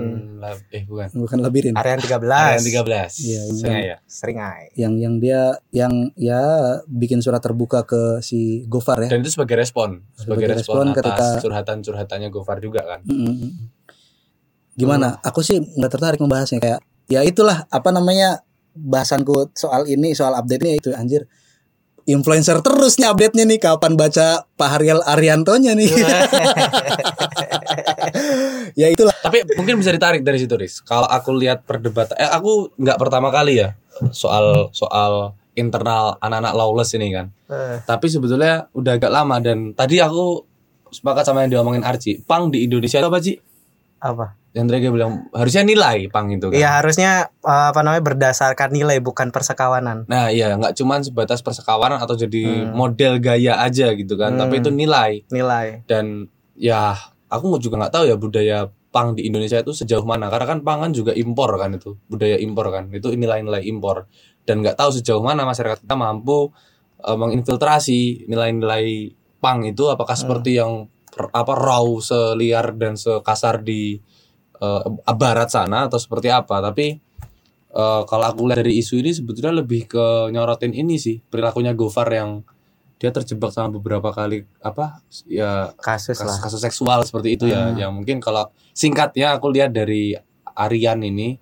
Eh 0.67 0.83
bukan. 0.83 1.07
Bukan 1.15 1.39
labirin. 1.39 1.71
Aryan 1.71 1.95
13 1.97 2.11
Arian 2.27 2.59
13 2.59 2.83
Iya, 3.23 3.39
iya. 3.39 3.41
Saya 3.55 3.79
ya? 3.79 3.97
Sering 4.03 4.37
ay 4.37 4.67
yang 4.75 4.99
yang 4.99 5.15
dia 5.17 5.55
yang 5.71 6.11
ya 6.13 6.43
bikin 6.85 7.23
surat 7.23 7.39
terbuka 7.39 7.87
ke 7.87 8.19
si 8.19 8.67
Gofar 8.67 8.99
ya. 9.07 9.15
Dan 9.15 9.23
itu 9.23 9.31
sebagai 9.31 9.55
respon. 9.55 10.03
Sebagai, 10.11 10.43
Sebagai 10.43 10.47
respon, 10.59 10.75
respon 10.83 10.87
atas 10.91 10.99
ketika- 10.99 11.39
curhatan-curhatannya 11.39 12.29
Gofar 12.29 12.59
juga 12.59 12.83
kan? 12.83 12.99
Mm-mm. 13.07 13.71
Gimana? 14.75 15.19
Aku 15.23 15.39
sih 15.39 15.55
nggak 15.59 15.91
tertarik 15.91 16.19
membahasnya. 16.19 16.59
Kayak 16.59 16.79
ya 17.07 17.23
itulah 17.23 17.63
apa 17.67 17.89
namanya 17.89 18.43
bahasanku 18.71 19.51
soal 19.51 19.87
ini 19.87 20.11
soal 20.11 20.35
update 20.35 20.61
ini 20.61 20.71
itu 20.77 20.91
anjir 20.91 21.25
influencer 22.09 22.57
terus 22.65 22.97
nih 22.97 23.07
update-nya 23.07 23.45
nih 23.45 23.59
kapan 23.61 23.93
baca 23.93 24.49
Pak 24.57 24.69
Haryal 24.75 25.05
Ariantonya 25.05 25.77
nih. 25.77 25.87
ya 28.81 28.89
itulah. 28.89 29.13
Tapi 29.21 29.45
mungkin 29.55 29.79
bisa 29.79 29.93
ditarik 29.93 30.25
dari 30.25 30.41
situ, 30.41 30.57
Riz. 30.57 30.81
Kalau 30.81 31.05
aku 31.05 31.31
lihat 31.37 31.63
perdebatan, 31.63 32.17
eh 32.17 32.29
aku 32.29 32.73
nggak 32.75 32.97
pertama 32.97 33.29
kali 33.29 33.61
ya 33.61 33.77
soal 34.09 34.71
soal 34.71 35.35
internal 35.59 36.15
anak-anak 36.23 36.53
lawless 36.55 36.95
ini 36.95 37.11
kan. 37.11 37.27
Eh, 37.51 37.83
Tapi 37.83 38.07
sebetulnya 38.07 38.71
udah 38.71 38.95
agak 38.95 39.11
lama 39.11 39.35
dan 39.43 39.75
tadi 39.75 39.99
aku 39.99 40.47
sepakat 40.89 41.27
sama 41.27 41.45
yang 41.45 41.59
diomongin 41.59 41.85
Archie. 41.85 42.23
Pang 42.23 42.49
di 42.49 42.65
Indonesia 42.65 42.97
itu 42.97 43.07
apa 43.07 43.19
sih? 43.21 43.35
Apa? 43.99 44.35
Yang 44.49 44.65
tadi 44.73 44.89
bilang 44.89 45.29
harusnya 45.29 45.61
nilai 45.61 46.09
pang 46.09 46.25
itu 46.33 46.49
kan. 46.49 46.57
Iya 46.57 46.81
harusnya 46.81 47.11
eh, 47.29 47.65
apa 47.69 47.79
namanya 47.85 48.01
berdasarkan 48.01 48.73
nilai 48.73 48.97
bukan 48.97 49.29
persekawanan. 49.29 50.09
Nah 50.09 50.33
iya 50.33 50.57
nggak 50.57 50.73
cuman 50.73 51.05
sebatas 51.05 51.39
persekawanan 51.39 52.01
atau 52.01 52.17
jadi 52.17 52.65
model 52.65 53.21
gaya 53.21 53.61
aja 53.61 53.93
gitu 53.93 54.17
kan, 54.17 54.35
tapi 54.35 54.57
Hmm. 54.57 54.61
itu 54.65 54.69
nilai 54.73 55.11
Nilai. 55.29 55.85
dan 55.85 56.25
ya 56.57 56.97
aku 57.29 57.61
juga 57.61 57.77
nggak 57.77 57.93
tahu 57.93 58.03
ya 58.09 58.15
budaya 58.17 58.57
pang 58.89 59.13
di 59.13 59.29
Indonesia 59.29 59.61
itu 59.61 59.69
sejauh 59.69 60.01
mana 60.01 60.33
karena 60.33 60.49
kan 60.49 60.59
pang 60.65 60.81
kan 60.81 60.89
juga 60.89 61.13
impor 61.13 61.53
kan 61.55 61.69
itu 61.77 61.93
budaya 62.09 62.41
impor 62.41 62.73
kan 62.73 62.89
itu 62.89 63.13
nilai-nilai 63.13 63.61
impor 63.69 64.09
dan 64.43 64.65
nggak 64.65 64.73
tahu 64.73 64.89
sejauh 64.89 65.21
mana 65.21 65.45
masyarakat 65.45 65.85
kita 65.85 65.93
mampu 65.93 66.49
eh, 66.99 67.13
menginfiltrasi 67.13 68.25
nilai-nilai 68.25 69.13
pang 69.37 69.61
itu 69.61 69.85
apakah 69.87 70.17
seperti 70.17 70.57
yang 70.57 70.89
apa 71.29 71.53
raw 71.53 71.85
seliar 71.99 72.73
dan 72.73 72.93
sekasar 72.93 73.61
di 73.61 73.97
eh, 74.55 74.83
barat 75.11 75.47
sana 75.47 75.85
atau 75.85 75.97
seperti 75.97 76.27
apa 76.27 76.61
tapi 76.61 76.97
eh, 77.69 78.01
kalau 78.03 78.25
aku 78.25 78.47
lihat 78.47 78.59
dari 78.59 78.77
isu 78.77 78.99
ini 78.99 79.11
sebetulnya 79.11 79.53
lebih 79.55 79.87
ke 79.87 80.05
nyorotin 80.29 80.71
ini 80.71 80.95
sih 80.95 81.19
perilakunya 81.19 81.73
Gofar 81.73 82.09
yang 82.09 82.41
dia 82.99 83.09
terjebak 83.09 83.49
sama 83.49 83.71
beberapa 83.71 84.11
kali 84.11 84.43
apa 84.59 84.99
ya 85.23 85.71
Kasus 85.79 86.19
lah. 86.19 86.35
kasus, 86.35 86.39
kasus 86.43 86.61
seksual 86.61 86.99
seperti 87.01 87.39
itu 87.39 87.45
ya 87.47 87.71
Hmm. 87.71 87.77
yang 87.79 87.91
mungkin 87.95 88.19
kalau 88.19 88.51
singkatnya 88.71 89.33
aku 89.33 89.47
lihat 89.49 89.71
dari 89.71 90.11
Aryan 90.51 90.99
ini 91.01 91.39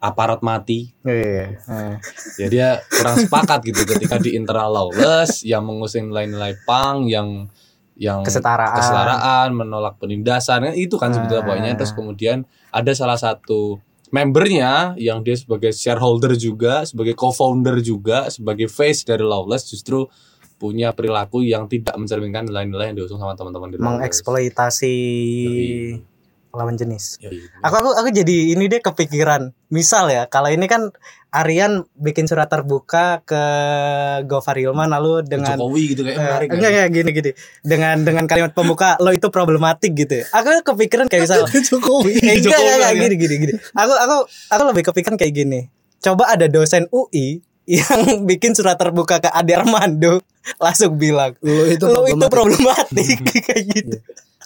aparat 0.00 0.40
mati 0.40 0.88
Iya. 1.00 1.56
Eh. 1.60 1.94
ya 2.36 2.46
dia 2.48 2.68
kurang 2.88 3.16
sepakat 3.18 3.60
gitu 3.64 3.84
ketika 3.86 4.16
di 4.16 4.32
internal 4.32 4.68
lawless 4.68 5.44
yang 5.44 5.64
mengusung 5.64 6.08
nilai-nilai 6.08 6.56
pang 6.64 7.08
yang 7.08 7.48
yang 7.94 8.26
Kesetaraan. 8.26 8.74
kesetaraan 8.74 9.48
menolak 9.54 9.98
penindasan 10.02 10.66
kan 10.66 10.74
itu 10.74 10.98
kan 10.98 11.14
sebetulnya 11.14 11.46
Ah. 11.46 11.48
poinnya 11.48 11.72
terus 11.78 11.94
kemudian 11.94 12.42
ada 12.74 12.90
salah 12.90 13.14
satu 13.14 13.78
membernya 14.10 14.94
yang 14.98 15.22
dia 15.22 15.34
sebagai 15.34 15.70
shareholder 15.70 16.34
juga 16.34 16.82
sebagai 16.86 17.14
co-founder 17.14 17.78
juga 17.82 18.30
sebagai 18.30 18.66
face 18.66 19.02
dari 19.02 19.22
lawless 19.22 19.66
justru 19.66 20.06
punya 20.54 20.94
perilaku 20.94 21.42
yang 21.42 21.66
tidak 21.66 21.98
mencerminkan 21.98 22.46
nilai-nilai 22.46 22.94
yang 22.94 22.96
diusung 22.96 23.18
sama 23.18 23.34
teman-teman 23.34 23.74
di 23.74 23.76
Lawless. 23.76 23.90
Mengeksploitasi. 23.98 24.96
Lawan 26.54 26.74
jenis. 26.74 27.18
Yoi. 27.18 27.42
Aku 27.60 27.74
aku 27.74 27.90
aku 27.94 28.08
jadi 28.08 28.54
ini 28.54 28.66
deh 28.66 28.78
kepikiran. 28.78 29.50
Misal 29.68 30.06
ya, 30.06 30.24
kalau 30.24 30.48
ini 30.48 30.64
kan 30.64 30.94
Aryan 31.28 31.82
bikin 31.92 32.24
surat 32.24 32.46
terbuka 32.46 33.18
ke 33.20 33.42
Gofar 34.22 34.54
Hilman 34.54 34.86
lalu 34.88 35.22
dengan 35.22 35.58
Jokowi 35.58 35.82
gitu 35.88 36.00
kayak 36.00 36.14
Eh, 36.14 36.22
menarik 36.22 36.46
kan? 36.46 36.54
enggak 36.54 36.70
enggak 36.70 36.88
gini 36.92 37.10
gini 37.12 37.30
dengan 37.60 37.96
dengan 38.00 38.24
kalimat 38.24 38.52
pembuka 38.52 38.94
lo 38.96 39.10
itu 39.10 39.26
problematik 39.28 39.92
gitu 39.92 40.14
ya. 40.16 40.26
aku 40.30 40.46
kepikiran 40.64 41.06
kayak 41.06 41.26
misal 41.26 41.42
Jokowi. 41.68 42.14
Eh, 42.16 42.38
enggak, 42.38 42.38
Jokowi 42.40 42.62
enggak, 42.62 42.70
enggak, 42.72 42.86
kan? 42.88 43.02
gini 43.02 43.14
gini 43.18 43.34
gini 43.40 43.52
aku 43.72 43.92
aku 43.96 44.16
aku 44.48 44.62
lebih 44.70 44.82
kepikiran 44.86 45.16
kayak 45.16 45.34
gini 45.34 45.60
coba 45.98 46.24
ada 46.30 46.46
dosen 46.46 46.86
UI 46.88 47.42
yang 47.66 47.98
bikin 48.30 48.54
surat 48.54 48.76
terbuka 48.76 49.18
ke 49.18 49.26
Ade 49.26 49.52
Armando 49.54 50.22
langsung 50.62 50.94
bilang 50.94 51.34
Lo 51.40 51.66
itu 51.66 51.82
lo 51.82 52.06
itu 52.06 52.14
problematik. 52.20 53.18
problematik 53.18 53.42
kayak 53.42 53.62
gitu 53.74 53.96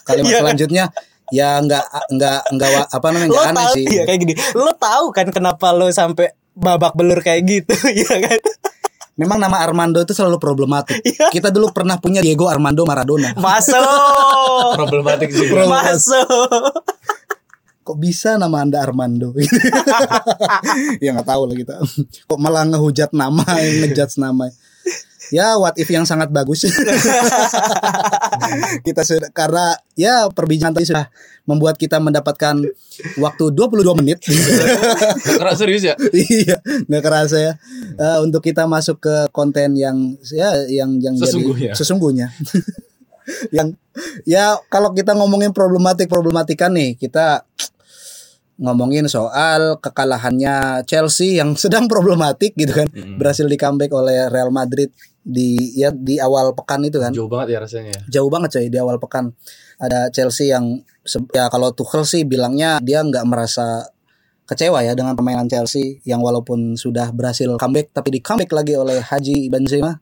Kalimat 0.01 0.25
Iya 0.25 0.33
kan? 0.33 0.41
selanjutnya 0.41 0.83
ya 1.29 1.61
nggak 1.61 1.85
nggak 2.13 2.39
nggak 2.53 2.71
apa 2.89 3.07
namanya 3.13 3.29
nggak 3.29 3.47
aneh 3.53 3.65
tahu 3.65 3.75
sih. 3.77 3.85
ya 3.87 4.03
kayak 4.05 4.19
gini 4.25 4.33
lo 4.57 4.71
tahu 4.77 5.05
kan 5.13 5.27
kenapa 5.29 5.71
lo 5.73 5.87
sampai 5.89 6.33
babak 6.57 6.93
belur 6.97 7.19
kayak 7.21 7.45
gitu 7.47 7.73
ya 8.03 8.15
kan 8.19 8.39
Memang 9.19 9.35
nama 9.35 9.59
Armando 9.59 9.99
itu 9.99 10.15
selalu 10.15 10.39
problematik. 10.39 10.95
Iya. 11.09 11.27
Kita 11.27 11.51
dulu 11.51 11.75
pernah 11.75 11.99
punya 11.99 12.23
Diego 12.23 12.47
Armando 12.47 12.87
Maradona. 12.87 13.35
masuk 13.35 13.75
problematik 14.79 15.27
juga 15.35 15.67
masuk 15.67 16.71
Kok 17.83 17.97
bisa 17.99 18.39
nama 18.39 18.63
Anda 18.63 18.79
Armando? 18.79 19.35
ya 21.03 21.09
nggak 21.11 21.27
tahu 21.27 21.51
lah 21.51 21.55
kita. 21.57 21.75
Kok 22.29 22.39
malah 22.39 22.63
ngehujat 22.69 23.11
nama, 23.11 23.43
ngejudge 23.59 24.21
nama. 24.21 24.47
Ya 25.29 25.53
what 25.61 25.77
if 25.77 25.85
yang 25.89 26.05
sangat 26.09 26.33
bagus. 26.33 26.65
kita 28.85 29.01
sudah 29.05 29.29
karena 29.29 29.77
ya 29.93 30.25
perbincangan 30.29 30.73
tadi 30.73 30.89
sudah 30.89 31.05
membuat 31.45 31.77
kita 31.77 32.01
mendapatkan 32.01 32.57
waktu 33.21 33.45
22 33.53 33.99
menit. 34.01 34.17
Keras 35.37 35.61
serius 35.61 35.85
ya 35.85 35.93
iya, 36.13 36.57
nggak 36.89 37.03
kerasa 37.03 37.37
ya. 37.37 37.53
Eh, 37.97 38.17
untuk 38.25 38.41
kita 38.41 38.65
masuk 38.65 39.01
ke 39.01 39.15
konten 39.29 39.77
yang 39.77 40.17
ya 40.33 40.65
yang 40.69 40.97
yang 41.01 41.13
jadi- 41.17 41.29
Sesungguhnya. 41.29 41.71
sesungguhnya. 41.77 42.27
yang 43.55 43.77
ya 44.25 44.57
kalau 44.73 44.93
kita 44.97 45.13
ngomongin 45.13 45.53
problematik 45.53 46.09
problematika 46.09 46.69
nih, 46.69 46.97
kita 46.97 47.45
ngomongin 48.59 49.07
soal 49.07 49.79
kekalahannya 49.79 50.83
Chelsea 50.83 51.39
yang 51.39 51.55
sedang 51.55 51.87
problematik 51.87 52.51
gitu 52.59 52.75
kan. 52.75 52.91
Mm-mm. 52.91 53.15
Berhasil 53.15 53.47
di 53.47 53.55
comeback 53.55 53.95
oleh 53.95 54.27
Real 54.27 54.51
Madrid 54.51 54.91
di 55.29 55.77
ya 55.77 55.93
di 55.93 56.17
awal 56.17 56.57
pekan 56.57 56.81
itu 56.81 56.97
kan. 56.97 57.13
Jauh 57.13 57.29
banget 57.29 57.53
ya 57.53 57.59
rasanya 57.61 57.91
ya. 57.93 58.01
jauh 58.17 58.29
banget 58.33 58.49
coy 58.57 58.65
di 58.73 58.79
awal 58.81 58.97
pekan. 58.97 59.29
Ada 59.77 60.09
Chelsea 60.09 60.49
yang 60.49 60.81
ya 61.29 61.45
kalau 61.53 61.69
Tuchel 61.71 62.03
sih 62.03 62.25
bilangnya 62.25 62.81
dia 62.81 63.05
nggak 63.05 63.25
merasa 63.29 63.85
kecewa 64.49 64.81
ya 64.81 64.97
dengan 64.97 65.13
permainan 65.13 65.45
Chelsea 65.45 66.01
yang 66.09 66.25
walaupun 66.25 66.73
sudah 66.73 67.13
berhasil 67.13 67.45
comeback 67.61 67.93
tapi 67.93 68.17
di 68.17 68.19
comeback 68.19 68.49
lagi 68.49 68.73
oleh 68.73 68.97
Haji 68.97 69.45
Benzema 69.53 70.01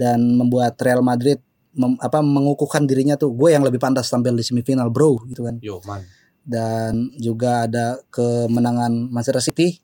dan 0.00 0.40
membuat 0.40 0.80
Real 0.80 1.04
Madrid 1.04 1.36
mem- 1.76 2.00
apa 2.00 2.24
mengukuhkan 2.24 2.88
dirinya 2.88 3.20
tuh. 3.20 3.36
Gue 3.36 3.52
yang 3.52 3.60
lebih 3.60 3.76
pantas 3.76 4.08
tampil 4.08 4.32
di 4.32 4.40
semifinal 4.40 4.88
bro 4.88 5.20
gitu 5.28 5.44
kan. 5.44 5.60
Yo 5.60 5.84
man. 5.84 6.00
Dan 6.42 7.12
juga 7.20 7.68
ada 7.68 8.00
kemenangan 8.10 9.12
Manchester 9.12 9.44
City 9.44 9.78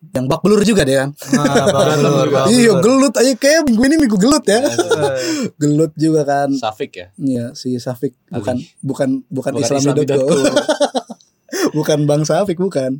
yang 0.00 0.26
bak 0.26 0.40
belur 0.40 0.64
juga 0.64 0.82
deh 0.82 0.96
kan. 0.96 1.10
Ah, 1.36 1.68
belur, 2.00 2.26
iya 2.48 2.72
gelut 2.80 3.14
aja 3.14 3.32
kayak 3.36 3.68
minggu 3.68 3.82
ini 3.84 3.96
minggu 4.00 4.16
gelut 4.16 4.44
ya. 4.48 4.64
Gelut 5.60 5.92
juga 5.94 6.24
kan. 6.24 6.48
Safik 6.56 6.92
ya? 6.96 7.06
Iya 7.20 7.52
si 7.52 7.76
Safik. 7.76 8.16
Bukan 8.32 8.56
bukan 8.80 9.08
bukan, 9.28 9.52
Bukan 9.54 9.62
Islam 9.62 9.80
Islam.co. 9.92 10.36
bukan 11.76 11.98
Bang 12.08 12.24
Safik 12.24 12.56
bukan. 12.56 12.98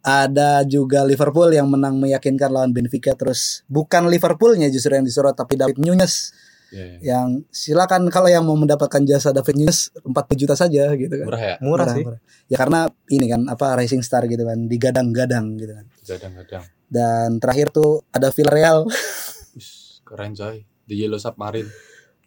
Ada 0.00 0.64
juga 0.64 1.04
Liverpool 1.04 1.52
yang 1.52 1.68
menang 1.68 2.00
meyakinkan 2.00 2.48
lawan 2.48 2.72
Benfica 2.72 3.12
terus 3.12 3.62
bukan 3.68 4.08
Liverpoolnya 4.08 4.72
justru 4.72 4.96
yang 4.96 5.04
disorot 5.04 5.36
tapi 5.36 5.58
David 5.58 5.84
Nunez 5.84 6.32
Iya, 6.68 6.84
iya. 6.84 6.98
yang 7.00 7.48
silakan 7.48 8.12
kalau 8.12 8.28
yang 8.28 8.44
mau 8.44 8.52
mendapatkan 8.52 9.00
jasa 9.08 9.32
David 9.32 9.56
Nunez 9.56 9.88
40 10.04 10.12
juta 10.36 10.52
saja 10.52 10.92
gitu 10.94 11.14
kan. 11.16 11.26
murah 11.26 11.42
ya 11.42 11.56
murah 11.64 11.86
sih 11.96 12.04
Ya 12.48 12.56
karena 12.60 12.92
ini 13.08 13.24
kan 13.28 13.48
apa 13.48 13.76
Racing 13.76 14.04
Star 14.04 14.28
gitu 14.28 14.44
kan 14.44 14.68
digadang-gadang 14.68 15.56
gitu 15.56 15.72
kan. 15.72 15.86
kadang-kadang 16.04 16.64
Dan 16.88 17.40
terakhir 17.40 17.72
tuh 17.72 18.04
ada 18.12 18.28
Villarreal. 18.32 18.84
Wis, 19.56 20.00
keren 20.04 20.36
coy 20.36 20.64
di 20.88 20.94
Yellow 21.04 21.20
Submarine 21.20 21.68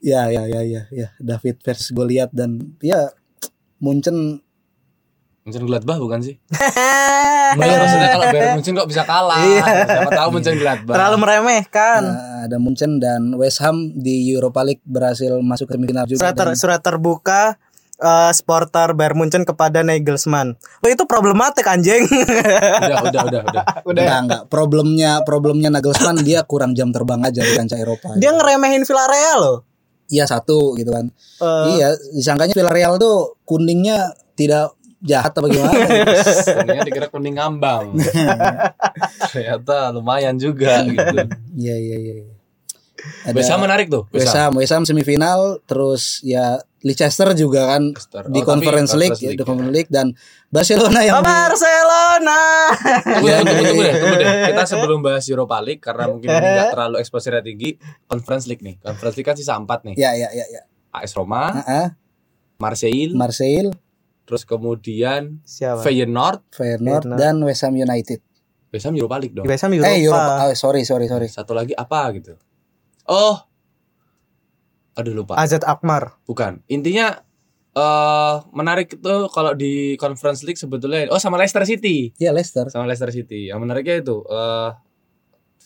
ya 0.01 0.34
ya 0.34 0.49
ya 0.49 0.62
ya 0.65 0.82
ya 0.89 1.08
David 1.21 1.62
versus 1.62 1.93
Goliath 1.93 2.34
dan 2.34 2.73
ya 2.82 3.13
Munchen 3.77 4.41
Munchen 5.45 5.65
Gladbach 5.65 5.97
bukan 5.97 6.21
sih? 6.21 6.36
Maksudnya, 7.54 7.78
maksudnya 7.78 8.10
kalau 8.10 8.26
Bayern 8.28 8.52
Munchen 8.54 8.74
kok 8.74 8.88
bisa 8.88 9.04
kalah? 9.04 9.40
Iya. 9.40 9.64
Siapa 9.84 10.12
tahu 10.14 10.30
Munchen 10.32 10.56
Gladbach. 10.56 10.96
terlalu 10.96 11.18
meremehkan 11.18 12.02
Nah, 12.04 12.44
ada 12.44 12.58
Munchen 12.58 12.92
dan 12.98 13.22
West 13.34 13.60
Ham 13.60 13.78
di 13.94 14.30
Europa 14.30 14.62
League 14.62 14.84
berhasil 14.84 15.30
masuk 15.40 15.66
ke 15.66 15.74
semifinal 15.74 16.06
juga. 16.06 16.22
surat, 16.22 16.34
ter- 16.34 16.48
dan- 16.48 16.58
surat 16.58 16.80
terbuka 16.80 17.42
eh, 17.98 18.32
supporter 18.32 18.92
Bayern 18.92 19.14
Munchen 19.14 19.44
kepada 19.44 19.80
Nagelsmann. 19.80 20.54
Lo 20.80 20.88
itu 20.88 21.06
problematik 21.06 21.62
anjing. 21.64 22.02
udah, 22.02 23.00
udah, 23.04 23.22
udah, 23.24 23.42
udah. 23.46 23.64
Enggak, 23.86 24.20
enggak. 24.20 24.42
Problemnya 24.48 25.12
problemnya 25.22 25.70
Nagelsmann 25.70 26.18
dia 26.20 26.42
kurang 26.42 26.72
jam 26.72 26.90
terbang 26.90 27.22
aja 27.22 27.40
di 27.40 27.52
kancah 27.52 27.78
Eropa. 27.78 28.16
Dia 28.16 28.32
ngeremehin 28.32 28.82
Villarreal 28.82 29.38
loh. 29.40 29.58
Iya 30.08 30.26
satu 30.26 30.74
gitu 30.76 30.90
kan. 30.90 31.08
Eh, 31.38 31.66
Iya, 31.72 31.88
disangkanya 32.12 32.52
Villarreal 32.52 32.98
tuh 32.98 33.40
kuningnya 33.44 34.10
tidak 34.34 34.74
jahat 35.02 35.34
apa 35.34 35.48
gimana. 35.48 35.74
Kuningnya 36.58 36.84
dikira 36.84 37.08
kuning 37.08 37.36
ngambang. 37.36 37.98
Ternyata 39.32 39.90
lumayan 39.92 40.36
juga 40.36 40.82
gitu. 40.84 41.18
Iya 41.54 41.76
iya 41.76 41.98
iya. 41.98 42.16
iya. 42.22 42.36
Ada 43.24 43.34
West 43.34 43.50
Ham 43.50 43.60
menarik 43.60 43.90
tuh. 43.90 44.06
West 44.10 44.30
Ham, 44.32 44.54
West 44.54 44.70
Ham 44.70 44.86
semifinal, 44.86 45.58
terus 45.66 46.22
ya 46.22 46.62
Leicester 46.80 47.34
juga 47.34 47.66
kan 47.68 47.90
Leicester. 47.90 48.24
di 48.24 48.38
Oh, 48.38 48.46
tapi 48.46 48.48
Conference 48.48 48.94
League, 48.94 49.10
Conference 49.12 49.18
ya, 49.18 49.26
di 49.26 49.34
League, 49.34 49.42
Conference 49.44 49.74
League 49.74 49.90
dan 49.90 50.08
Barcelona 50.48 51.00
yang 51.02 51.16
Oh, 51.16 51.20
di- 51.20 51.26
Barcelona. 51.28 52.40
Tunggu, 53.02 53.26
Ya, 53.26 53.38
tunggu, 53.40 53.50
ya, 53.58 53.66
tunggu 53.66 53.82
ya. 53.82 53.86
deh, 53.88 53.96
tunggu 53.98 54.16
deh. 54.18 54.28
Kita 54.54 54.64
sebelum 54.68 55.00
bahas 55.02 55.26
Europa 55.26 55.58
League 55.60 55.82
karena 55.82 56.06
mungkin 56.08 56.30
nggak 56.30 56.70
terlalu 56.70 56.96
exposure 56.98 57.42
tinggi, 57.42 57.70
Conference 58.06 58.46
League 58.46 58.62
nih. 58.62 58.76
Conference 58.78 59.16
League 59.16 59.26
kan 59.26 59.36
sisa 59.36 59.58
4 59.58 59.66
nih. 59.66 59.96
ya 59.98 60.14
ya 60.14 60.30
ya 60.30 60.46
ya. 60.48 60.62
AS 60.92 61.16
Roma, 61.16 61.58
Heeh, 61.58 61.88
Marseille, 62.60 63.14
Marseille, 63.16 63.70
terus 64.32 64.48
kemudian 64.48 65.44
Siapa? 65.44 65.84
Feyenoord, 65.84 66.48
Feyenoord 66.56 67.04
Feyenoord. 67.04 67.20
dan 67.20 67.36
West 67.44 67.67
Ham 67.67 67.76
United. 67.76 68.24
West 68.72 68.88
Ham 68.88 68.96
Europa 68.96 69.20
League 69.20 69.36
dong. 69.36 69.44
West 69.44 69.67
Ham 69.67 69.76
Europa. 69.76 69.91
Eh 69.91 70.00
Europa, 70.00 70.34
oh, 70.48 70.56
sorry 70.56 70.88
sorry 70.88 71.12
sorry. 71.12 71.28
Satu 71.28 71.52
lagi 71.52 71.76
apa 71.76 72.08
gitu? 72.15 72.39
Oh, 73.04 73.36
aduh 74.96 75.12
lupa. 75.12 75.36
AZ 75.36 75.60
Akmar. 75.60 76.15
Bukan. 76.24 76.63
Intinya 76.72 77.20
eh 77.72 78.36
menarik 78.52 78.96
itu 78.96 79.15
kalau 79.28 79.52
di 79.52 79.96
Conference 79.96 80.48
League 80.48 80.56
sebetulnya 80.56 81.12
oh 81.12 81.20
sama 81.20 81.36
Leicester 81.36 81.67
City. 81.67 82.15
Ya 82.15 82.32
Leicester. 82.32 82.72
Sama 82.72 82.88
Leicester 82.88 83.12
City. 83.12 83.52
Yang 83.52 83.60
menariknya 83.60 84.00
itu 84.00 84.24
eh 84.32 84.72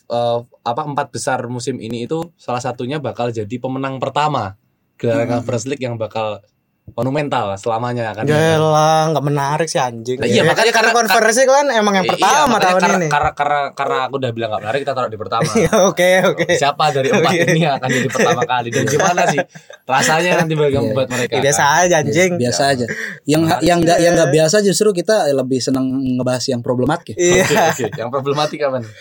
eh, 0.10 0.40
apa 0.66 0.82
empat 0.82 1.14
besar 1.14 1.46
musim 1.46 1.78
ini 1.78 2.10
itu 2.10 2.22
salah 2.38 2.62
satunya 2.62 2.98
bakal 2.98 3.30
jadi 3.30 3.56
pemenang 3.62 4.02
pertama 4.02 4.58
gelaran 4.98 5.30
Hmm. 5.30 5.34
Conference 5.42 5.66
League 5.70 5.84
yang 5.84 5.98
bakal 5.98 6.42
monumental 6.86 7.50
selamanya 7.58 8.14
akan 8.14 8.30
Gila, 8.30 9.10
nggak 9.10 9.26
menarik 9.26 9.66
sih 9.66 9.82
anjing. 9.82 10.22
Nah, 10.22 10.30
iya, 10.30 10.40
Ya, 10.40 10.44
makanya 10.46 10.70
karena 10.70 10.94
konversi 10.94 11.42
kan 11.44 11.66
emang 11.68 11.98
yang 11.98 12.06
Iya, 12.06 12.12
pertama 12.14 12.46
makanya 12.48 12.62
tahun 12.62 12.78
karena, 12.80 12.96
ini. 12.96 13.08
Karena, 13.10 13.32
karena 13.34 13.60
karena 13.74 13.98
aku 14.06 14.16
udah 14.22 14.32
bilang 14.32 14.50
gak 14.54 14.62
menarik 14.62 14.80
kita 14.86 14.94
taruh 14.94 15.10
di 15.10 15.18
pertama. 15.18 15.50
Iya, 15.58 15.72
Oke, 15.90 16.10
oke. 16.22 16.46
Siapa 16.54 16.84
dari 16.94 17.10
empat 17.10 17.32
Oke. 17.34 17.42
ini 17.50 17.60
yang 17.60 17.76
akan 17.76 17.90
jadi 17.90 18.08
pertama 18.08 18.42
kali 18.46 18.70
dan 18.70 18.86
gimana 18.86 19.22
sih 19.26 19.40
rasanya 19.84 20.32
nanti 20.40 20.54
bagi 20.54 20.78
Iya. 20.78 20.94
buat 20.94 21.08
mereka? 21.10 21.32
Ya, 21.34 21.42
biasa 21.42 21.64
kan? 21.64 21.82
aja 21.82 21.96
anjing. 22.06 22.32
Biasa 22.38 22.62
aja. 22.70 22.86
Yang 23.26 23.42
Menarik. 23.42 23.64
yang 23.66 23.78
enggak 23.82 23.98
yang 23.98 24.14
enggak 24.14 24.30
biasa 24.32 24.56
justru 24.62 24.88
kita 24.94 25.16
lebih 25.34 25.60
senang 25.60 25.86
ngebahas 25.90 26.46
yang 26.46 26.62
problematik. 26.62 27.18
ya. 27.18 27.42
Iya. 27.42 27.44
Oke, 27.44 27.58
oke. 27.82 27.86
Yang 27.98 28.10
problematik 28.14 28.60
apa 28.62 28.78
nih? 28.86 28.92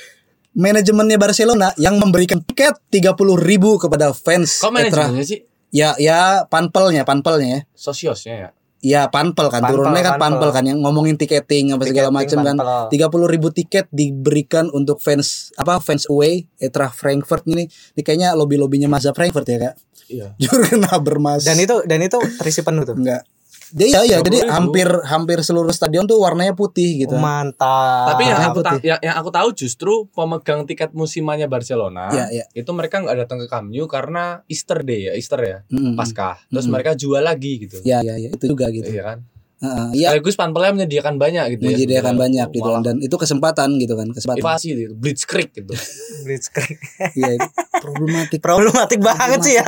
Manajemennya 0.55 1.19
Barcelona 1.19 1.69
yang 1.77 1.99
memberikan 1.99 2.39
tiket 2.41 2.79
30.000 2.89 3.13
ribu 3.37 3.75
kepada 3.77 4.11
fans 4.11 4.63
Kok 4.63 4.71
manajemennya 4.71 5.27
sih? 5.27 5.43
Ya 5.75 5.99
ya 5.99 6.47
panpelnya, 6.47 7.03
panpelnya 7.03 7.49
ya. 7.51 7.61
Sosiosnya 7.75 8.35
ya. 8.39 8.51
Ya 8.85 9.03
panpel 9.09 9.49
kan 9.49 9.65
Panpel, 9.65 9.81
turunnya 9.81 10.03
kan 10.05 10.21
panpel. 10.21 10.39
panpel 10.39 10.51
kan 10.53 10.65
yang 10.69 10.79
ngomongin 10.85 11.17
tiketing 11.17 11.73
apa 11.73 11.89
segala 11.89 12.13
macam 12.13 12.39
kan. 12.45 12.57
panpel. 12.61 13.27
30.000 13.27 13.33
ribu 13.35 13.49
tiket 13.49 13.89
diberikan 13.89 14.69
untuk 14.71 15.01
fans 15.01 15.57
apa 15.57 15.81
fans 15.81 16.05
away 16.13 16.47
Etra 16.61 16.93
Frankfurt 16.93 17.49
ini. 17.49 17.65
Ini 17.67 18.01
kayaknya 18.05 18.37
lobby 18.37 18.61
lobbynya 18.61 18.87
Mazda 18.87 19.17
Frankfurt 19.17 19.49
ya 19.49 19.59
kak. 19.59 19.75
Iya. 20.13 20.27
Jurgen 20.43 20.85
Habermas. 20.85 21.49
Dan 21.49 21.59
itu 21.59 21.81
dan 21.89 22.05
itu 22.05 22.21
terisi 22.39 22.61
penuh 22.61 22.85
tuh. 22.85 22.93
enggak. 22.95 23.25
Dia 23.71 23.87
ya, 23.87 24.01
ya 24.05 24.19
jadi 24.19 24.39
30.000. 24.43 24.51
hampir 24.51 24.89
hampir 25.05 25.39
seluruh 25.41 25.71
stadion 25.71 26.05
tuh 26.05 26.17
warnanya 26.17 26.53
putih 26.53 27.01
gitu. 27.01 27.15
Mantap. 27.15 28.11
Tapi 28.11 28.23
yang 28.25 28.41
aku 28.43 28.61
ta- 28.61 28.75
putih. 28.75 28.85
yang, 28.87 29.01
yang 29.01 29.17
aku 29.17 29.31
tahu 29.31 29.49
justru 29.53 29.93
pemegang 30.09 30.65
tiket 30.65 30.91
musimannya 30.91 31.47
Barcelona 31.47 32.11
Iya, 32.11 32.27
iya. 32.31 32.45
itu 32.53 32.69
mereka 32.71 32.99
nggak 32.99 33.17
datang 33.19 33.39
ke 33.39 33.47
Camp 33.47 33.67
Nou 33.67 33.87
karena 33.87 34.43
Easter 34.47 34.81
Day 34.81 35.09
ya, 35.09 35.13
Easter 35.13 35.39
ya, 35.39 35.59
Mm-mm. 35.67 35.95
Paskah. 35.95 36.37
Terus 36.45 36.65
Mm. 36.65 36.73
mereka 36.73 36.91
jual 36.95 37.21
lagi 37.21 37.53
gitu. 37.61 37.81
Ya 37.81 38.01
ya 38.01 38.15
ya 38.17 38.29
itu 38.29 38.45
juga 38.47 38.69
gitu. 38.69 38.87
Iya 38.87 39.05
kan? 39.07 39.19
Heeh, 39.57 39.89
Iya 39.95 40.09
Sekaligus 40.11 40.37
panpelnya 40.37 40.73
menyediakan 40.75 41.15
banyak 41.17 41.45
gitu 41.51 41.63
ya. 41.63 41.69
menyediakan 41.71 41.89
sebenarnya. 42.13 42.21
banyak 42.21 42.49
gitu 42.53 42.69
Malah 42.69 42.83
dan 42.83 42.97
itu 42.99 43.17
kesempatan 43.17 43.69
gitu 43.77 43.95
kan 43.95 44.09
kesempatan. 44.09 44.41
Invasi 44.41 44.67
gitu, 44.75 44.93
blitzkrieg 44.93 45.51
gitu. 45.53 45.73
Blitzkrieg. 46.25 46.77
Iya 47.15 47.31
itu 47.35 47.49
problematik. 47.85 48.39
Problematik 48.39 49.01
banget 49.01 49.41
sih 49.41 49.55
ya. 49.55 49.65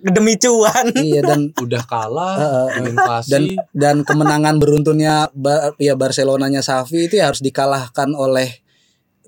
Demi 0.14 0.34
cuan. 0.34 0.86
iya 0.94 1.20
dan 1.20 1.50
Udah 1.64 1.82
kalah, 1.82 2.36
Heeh. 2.36 2.88
invasi. 2.88 3.30
dan 3.30 3.42
dan 3.72 3.96
kemenangan 4.02 4.56
beruntunnya 4.56 5.26
ya 5.76 5.94
Barcelonanya 5.94 6.60
Xavi 6.60 7.06
itu 7.06 7.18
ya 7.18 7.28
harus 7.28 7.40
dikalahkan 7.40 8.12
oleh 8.12 8.62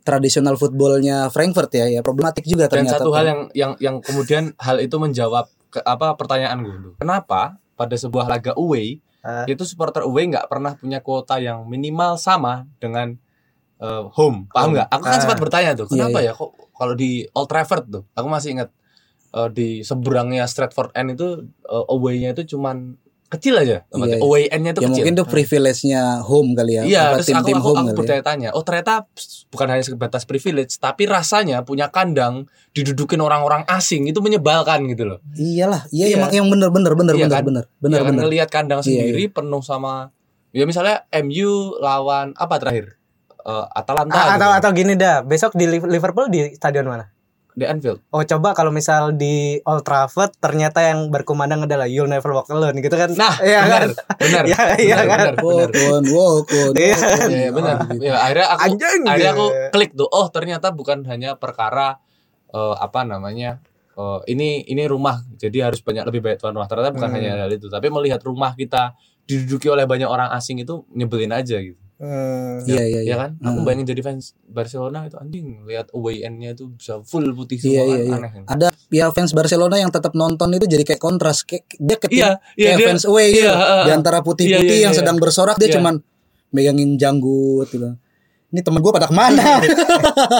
tradisional 0.00 0.56
footballnya 0.56 1.28
Frankfurt 1.28 1.70
ya 1.70 1.86
ya 1.86 2.00
problematik 2.00 2.42
juga 2.44 2.66
Dan 2.66 2.86
ternyata. 2.86 2.98
satu 2.98 3.10
hal 3.12 3.24
yang 3.26 3.40
yang 3.52 3.72
yang 3.78 3.96
kemudian 3.98 4.54
hal 4.56 4.78
itu 4.78 4.96
menjawab 4.96 5.44
ke, 5.68 5.78
apa 5.78 6.14
pertanyaan 6.14 6.58
gue 6.60 6.72
dulu. 6.72 6.92
Kenapa 6.98 7.58
pada 7.74 7.94
sebuah 7.94 8.26
laga 8.26 8.52
away 8.54 8.98
Ah. 9.20 9.44
itu 9.44 9.60
supporter 9.62 10.00
away 10.00 10.24
nggak 10.26 10.48
pernah 10.48 10.72
punya 10.74 11.04
kuota 11.04 11.36
yang 11.36 11.68
minimal 11.68 12.16
sama 12.16 12.64
dengan 12.76 13.20
eh, 13.76 14.04
home? 14.12 14.48
Paham 14.48 14.72
nggak? 14.72 14.88
Aku 14.88 15.02
kan 15.02 15.12
Ah. 15.12 15.20
sempat 15.20 15.38
bertanya 15.38 15.70
tuh, 15.74 15.84
Iya, 15.86 15.92
kenapa 16.08 16.18
iya. 16.20 16.32
ya 16.32 16.32
kok 16.32 16.50
kalau 16.72 16.94
di 16.94 17.10
Old 17.30 17.48
Trafford 17.48 17.84
tuh, 17.86 18.02
aku 18.12 18.26
masih 18.26 18.56
ingat 18.56 18.72
eh, 19.30 19.48
di 19.50 19.68
seberangnya 19.80 20.44
Stratford 20.44 20.92
End 20.92 21.14
itu 21.14 21.28
eh, 21.64 21.84
away-nya 21.88 22.32
itu 22.32 22.54
cuman 22.54 22.96
kecil 23.30 23.54
aja. 23.54 23.86
Iya, 23.86 24.06
iya. 24.10 24.18
away 24.18 24.50
end-nya 24.50 24.74
itu 24.74 24.80
ya 24.80 24.82
kecil. 24.82 24.94
mungkin 25.06 25.12
itu 25.14 25.24
privilege-nya 25.24 26.02
home 26.20 26.50
kali 26.52 26.72
ya. 26.74 26.82
Iya, 26.82 27.02
terus 27.14 27.30
aku 27.30 27.30
tim-tim 27.30 27.56
aku, 27.56 27.62
home 27.62 27.70
aku 27.70 27.78
kali 27.78 27.86
ya. 27.86 27.98
bertanya-tanya, 28.02 28.48
oh 28.50 28.62
ternyata 28.66 29.06
bukan 29.46 29.66
hanya 29.70 29.84
sebatas 29.86 30.26
privilege, 30.26 30.74
tapi 30.76 31.06
rasanya 31.06 31.62
punya 31.62 31.86
kandang 31.88 32.50
didudukin 32.70 33.22
orang-orang 33.22 33.62
asing 33.70 34.10
itu 34.10 34.18
menyebalkan 34.18 34.82
gitu 34.88 35.06
loh. 35.06 35.18
Iyalah, 35.32 35.86
iya, 35.90 36.10
Iya. 36.10 36.16
emang 36.18 36.30
yang 36.34 36.48
bener 36.50 36.74
bener 36.74 36.92
bener 36.92 37.14
Iya 37.14 37.22
bener 37.22 37.30
kan? 37.32 37.44
bener 37.46 37.64
bener 37.72 37.78
Benar 37.78 38.02
bener. 38.10 38.22
ngelihat 38.26 38.48
kandang 38.50 38.82
Iya, 38.82 38.86
sendiri 39.06 39.30
penuh 39.30 39.62
sama 39.62 40.10
ya 40.50 40.66
misalnya 40.66 41.06
MU 41.14 41.78
lawan 41.78 42.34
apa 42.34 42.58
terakhir? 42.58 42.98
Eh, 43.40 43.66
Atalanta 43.70 44.10
Ah, 44.10 44.26
gitu. 44.26 44.34
atau 44.36 44.50
atau 44.52 44.70
gini 44.74 44.92
dah, 44.94 45.22
besok 45.22 45.54
di 45.54 45.64
Liv- 45.64 45.86
Liverpool 45.86 46.26
di 46.26 46.50
stadion 46.52 46.82
mana? 46.84 47.06
Di 47.52 47.64
Anfield. 47.64 47.98
Oh 48.10 48.22
coba 48.22 48.52
kalau 48.52 48.70
misal 48.70 49.12
di 49.12 49.58
Old 49.62 49.82
Trafford 49.82 50.32
ternyata 50.38 50.80
yang 50.80 51.08
berkumandang 51.08 51.66
adalah 51.66 51.84
You'll 51.84 52.06
Never 52.06 52.30
Walk 52.30 52.48
Alone 52.48 52.78
gitu 52.78 52.94
kan? 52.94 53.10
Nah, 53.14 53.34
Iya 53.38 53.58
benar, 53.66 53.80
kan? 53.82 53.90
benar. 54.16 54.42
Iya, 54.46 54.60
iya 54.78 54.96
benar, 54.96 55.06
kan? 55.06 55.18
benar, 55.18 55.34
benar. 55.36 55.68
Walk 55.70 55.74
on, 55.90 56.04
walk 56.08 56.48
on, 56.50 56.72
Iya. 56.74 56.94
walk 56.94 57.20
on. 57.20 57.30
Iya, 57.30 57.48
benar. 57.50 57.76
Ya, 57.98 58.14
akhirnya 58.16 58.46
aku 58.48 58.62
Anjing. 58.64 59.00
akhirnya 59.04 59.30
aku 59.32 59.46
klik 59.70 59.90
tuh. 59.92 60.08
Oh, 60.08 60.26
ternyata 60.28 60.66
bukan 60.70 60.98
hanya 61.06 61.34
perkara 61.34 61.98
eh, 62.50 62.74
apa 62.76 63.02
namanya? 63.02 63.58
eh, 63.94 64.20
ini 64.26 64.64
ini 64.64 64.86
rumah 64.86 65.20
jadi 65.36 65.68
harus 65.68 65.82
banyak 65.82 66.06
lebih 66.08 66.22
banyak 66.22 66.38
tuan 66.38 66.54
rumah. 66.54 66.70
Ternyata 66.70 66.90
bukan 66.90 67.10
Hmm. 67.10 67.16
hanya 67.18 67.30
hal 67.44 67.50
itu, 67.50 67.66
tapi 67.66 67.90
melihat 67.90 68.22
rumah 68.22 68.54
kita 68.54 68.94
diduduki 69.26 69.68
oleh 69.68 69.84
banyak 69.84 70.06
orang 70.06 70.30
asing 70.32 70.58
itu 70.58 70.82
nyebelin 70.90 71.30
aja 71.30 71.58
gitu. 71.58 71.78
Hmm. 72.00 72.64
Iya 72.64 72.80
iya 72.82 73.00
Ya 73.00 73.02
iya. 73.04 73.16
kan? 73.20 73.30
Aku 73.38 73.60
bayangin 73.60 73.84
jadi 73.84 74.00
fans 74.00 74.32
Barcelona 74.42 75.04
itu 75.04 75.20
anjing 75.20 75.68
lihat 75.68 75.92
away 75.92 76.24
end-nya 76.24 76.56
itu 76.56 76.72
bisa 76.72 77.04
full 77.04 77.28
putih 77.36 77.60
Iya 77.60 77.60
semua 77.60 77.84
iya 77.84 77.84
kan 77.84 78.00
iya. 78.00 78.16
aneh. 78.16 78.30
kan? 78.32 78.42
Ada 78.48 78.66
ya 78.88 79.04
fans 79.12 79.32
Barcelona 79.32 79.76
yang 79.76 79.92
tetap 79.92 80.16
nonton 80.16 80.48
itu 80.56 80.64
jadi 80.64 80.80
kayak 80.82 80.96
kontras 80.98 81.44
kayak 81.44 81.68
dia 81.76 81.96
ke 82.00 82.08
tim 82.08 82.24
Iya, 82.24 82.30
iya 82.56 82.66
kayak 82.72 82.78
dia 82.80 82.86
fans 82.88 83.04
away 83.04 83.26
iya, 83.28 83.36
gitu. 83.36 83.52
heeh. 83.52 83.82
Di 83.84 83.90
antara 83.92 84.18
putih-putih 84.24 84.64
Iya, 84.64 84.80
iya, 84.80 84.84
yang 84.88 84.94
iya. 84.96 85.00
sedang 85.04 85.16
bersorak 85.20 85.60
dia 85.60 85.68
Iya. 85.68 85.76
cuman 85.76 85.94
megangin 86.50 86.96
janggut 86.96 87.68
gitu. 87.68 87.92
Ini 88.50 88.60
temen 88.60 88.82
gue 88.82 88.90
pada 88.90 89.06
ke 89.06 89.14
mana? 89.14 89.62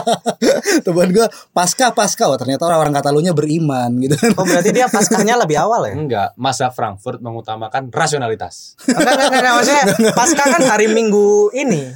temen 0.87 1.09
gue 1.11 1.27
pasca 1.51 1.95
pasca 1.95 2.27
wah 2.27 2.35
ternyata 2.35 2.67
orang-orang 2.67 2.91
Katalunya 2.91 3.31
beriman 3.31 4.03
gitu. 4.03 4.19
Oh 4.35 4.43
berarti 4.43 4.75
dia 4.75 4.91
paskahnya 4.91 5.39
lebih 5.39 5.57
awal 5.57 5.87
ya? 5.87 5.95
Enggak, 5.95 6.29
masa 6.35 6.75
Frankfurt 6.75 7.23
mengutamakan 7.23 7.87
rasionalitas. 7.89 8.75
Enggak, 8.83 9.15
enggak, 9.15 9.31
enggak, 9.31 9.55
maksudnya 9.55 9.85
pasca 10.19 10.45
kan 10.45 10.63
hari 10.67 10.91
Minggu 10.91 11.55
ini 11.55 11.91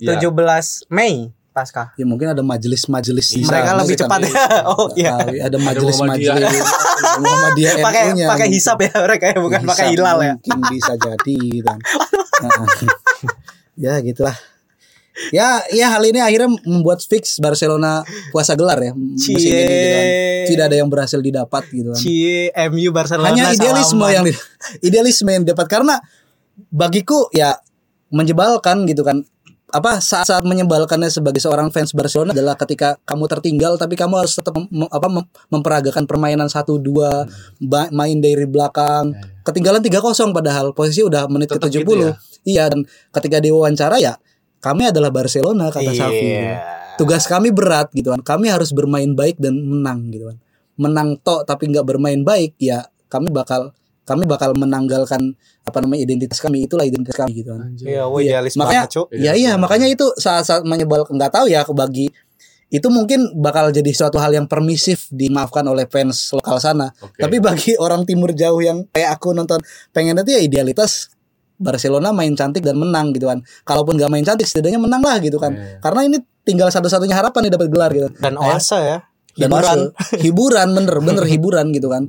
Ya. 0.00 0.16
17 0.16 0.88
Mei 0.88 1.28
pasca. 1.52 1.92
ya 1.92 2.08
mungkin 2.08 2.32
ada 2.32 2.40
majelis-majelis 2.40 3.36
Mereka 3.44 3.76
lebih 3.76 3.96
cepat 4.00 4.20
ya. 4.24 4.32
Oh 4.72 4.88
iya. 4.96 5.20
tahu. 5.20 5.36
Ada 5.36 5.56
Muhammadiyah. 5.60 6.34
majelis-majelis 6.40 6.64
Muhammadiyah 7.20 7.72
Pakai 7.84 8.04
pakai 8.16 8.46
gitu. 8.48 8.56
hisap 8.56 8.78
ya 8.80 8.92
mereka 8.96 9.24
ya 9.28 9.36
bukan 9.36 9.60
pakai 9.68 9.86
hilal 9.92 10.18
ya. 10.24 10.34
Mungkin 10.40 10.60
bisa 10.72 10.92
jadi 10.96 11.34
gitu 11.36 11.68
kan. 11.68 11.76
Nah, 12.40 12.64
ya 13.76 13.92
gitulah. 14.00 14.32
Ya, 15.30 15.60
ya 15.68 15.90
hal 15.90 16.02
ini 16.02 16.16
akhirnya 16.16 16.48
membuat 16.64 17.02
fix 17.02 17.36
Barcelona 17.36 18.00
puasa 18.30 18.54
gelar 18.54 18.78
ya 18.78 18.92
musim 18.94 19.34
ini 19.34 19.42
gitu 19.42 19.86
kan. 19.90 20.04
Tidak 20.48 20.64
ada 20.64 20.76
yang 20.76 20.88
berhasil 20.88 21.18
didapat 21.18 21.62
gitu 21.68 21.90
kan. 21.90 21.98
Cie 21.98 22.48
MU 22.70 22.88
Barcelona 22.90 23.28
Hanya 23.28 23.50
idealisme 23.50 24.00
salaman. 24.00 24.14
yang 24.14 24.24
idealisme 24.88 25.28
yang 25.28 25.42
didapat 25.44 25.66
karena 25.66 25.98
bagiku 26.68 27.28
ya 27.30 27.58
menjebalkan 28.08 28.84
gitu 28.84 29.02
kan. 29.02 29.22
Apa 29.70 30.02
saat-saat 30.02 30.42
menyebalkannya 30.42 31.06
sebagai 31.06 31.38
seorang 31.38 31.70
fans 31.70 31.94
Barcelona 31.94 32.34
adalah 32.34 32.58
ketika 32.58 32.98
kamu 33.04 33.30
tertinggal 33.30 33.78
tapi 33.78 33.94
kamu 33.94 34.18
harus 34.18 34.34
tetap 34.34 34.58
mem- 34.58 34.90
apa 34.90 35.06
mem- 35.06 35.30
memperagakan 35.46 36.10
permainan 36.10 36.50
1 36.50 36.66
2 36.74 36.90
ba- 37.62 37.86
main 37.90 38.18
dari 38.18 38.50
belakang. 38.50 39.14
Ketinggalan 39.42 39.78
3-0 39.78 40.02
padahal 40.30 40.74
posisi 40.74 41.02
udah 41.02 41.30
menit 41.30 41.50
Tetap 41.50 41.70
ke-70. 41.70 41.82
gitu 41.82 41.94
ya? 42.02 42.14
Iya 42.42 42.64
dan 42.66 42.82
ketika 43.10 43.38
diwawancara 43.38 44.02
ya 44.02 44.18
kami 44.60 44.92
adalah 44.92 45.08
Barcelona 45.08 45.72
kata 45.72 45.90
Xavi. 45.90 46.20
Iya. 46.20 46.56
Tugas 47.00 47.24
kami 47.24 47.48
berat 47.48 47.88
gitu 47.96 48.12
kan. 48.12 48.20
Kami 48.20 48.52
harus 48.52 48.76
bermain 48.76 49.08
baik 49.16 49.40
dan 49.40 49.56
menang 49.56 50.12
gitu 50.12 50.28
kan. 50.28 50.38
Menang 50.76 51.16
tok 51.20 51.48
tapi 51.48 51.68
nggak 51.72 51.84
bermain 51.88 52.20
baik 52.20 52.60
ya 52.60 52.84
kami 53.08 53.32
bakal 53.32 53.72
kami 54.04 54.26
bakal 54.26 54.52
menanggalkan 54.58 55.38
apa 55.64 55.78
namanya 55.80 56.02
identitas 56.02 56.42
kami 56.42 56.66
itulah 56.66 56.84
identitas 56.84 57.16
kami 57.16 57.40
gitu 57.40 57.56
kan. 57.56 57.72
Iya, 57.78 58.04
wah 58.04 58.20
Iya. 58.20 58.40
idealis 58.44 58.54
Makanya 58.58 58.82
banget, 58.84 58.94
Cuk. 58.96 59.06
ya 59.16 59.32
iya 59.38 59.52
makanya 59.56 59.86
itu 59.88 60.06
saat-saat 60.18 60.62
menyebal 60.66 61.06
nggak 61.08 61.30
tahu 61.30 61.46
ya 61.48 61.62
bagi 61.72 62.10
itu 62.70 62.86
mungkin 62.86 63.34
bakal 63.42 63.74
jadi 63.74 63.90
suatu 63.90 64.22
hal 64.22 64.30
yang 64.30 64.46
permisif 64.46 65.10
dimaafkan 65.10 65.66
oleh 65.66 65.90
fans 65.90 66.30
lokal 66.30 66.62
sana. 66.62 66.86
Oke. 67.02 67.18
Tapi 67.18 67.36
bagi 67.42 67.74
orang 67.74 68.06
timur 68.06 68.30
jauh 68.30 68.62
yang 68.62 68.86
kayak 68.94 69.18
aku 69.18 69.34
nonton 69.34 69.58
pengen 69.90 70.14
itu 70.22 70.38
ya 70.38 70.40
idealitas 70.42 71.10
Barcelona 71.60 72.10
main 72.10 72.32
cantik 72.32 72.64
dan 72.64 72.80
menang 72.80 73.12
gitu 73.12 73.28
kan. 73.28 73.44
Kalaupun 73.62 74.00
gak 74.00 74.08
main 74.08 74.24
cantik 74.24 74.48
setidaknya 74.48 74.80
menang 74.80 75.04
lah 75.04 75.20
gitu 75.20 75.36
kan. 75.36 75.52
Iya. 75.52 75.78
Karena 75.84 76.00
ini 76.08 76.16
tinggal 76.40 76.72
satu-satunya 76.72 77.12
harapan 77.12 77.46
nih 77.46 77.52
dapat 77.52 77.68
gelar 77.68 77.90
gitu. 77.92 78.08
Dan 78.16 78.40
oase 78.40 78.80
ya. 78.80 78.98
Dan 79.36 79.52
Hiburan. 79.52 79.78
hiburan 80.24 80.68
bener 80.72 80.96
bener 81.04 81.24
hiburan 81.32 81.66
gitu 81.70 81.92
kan. 81.92 82.08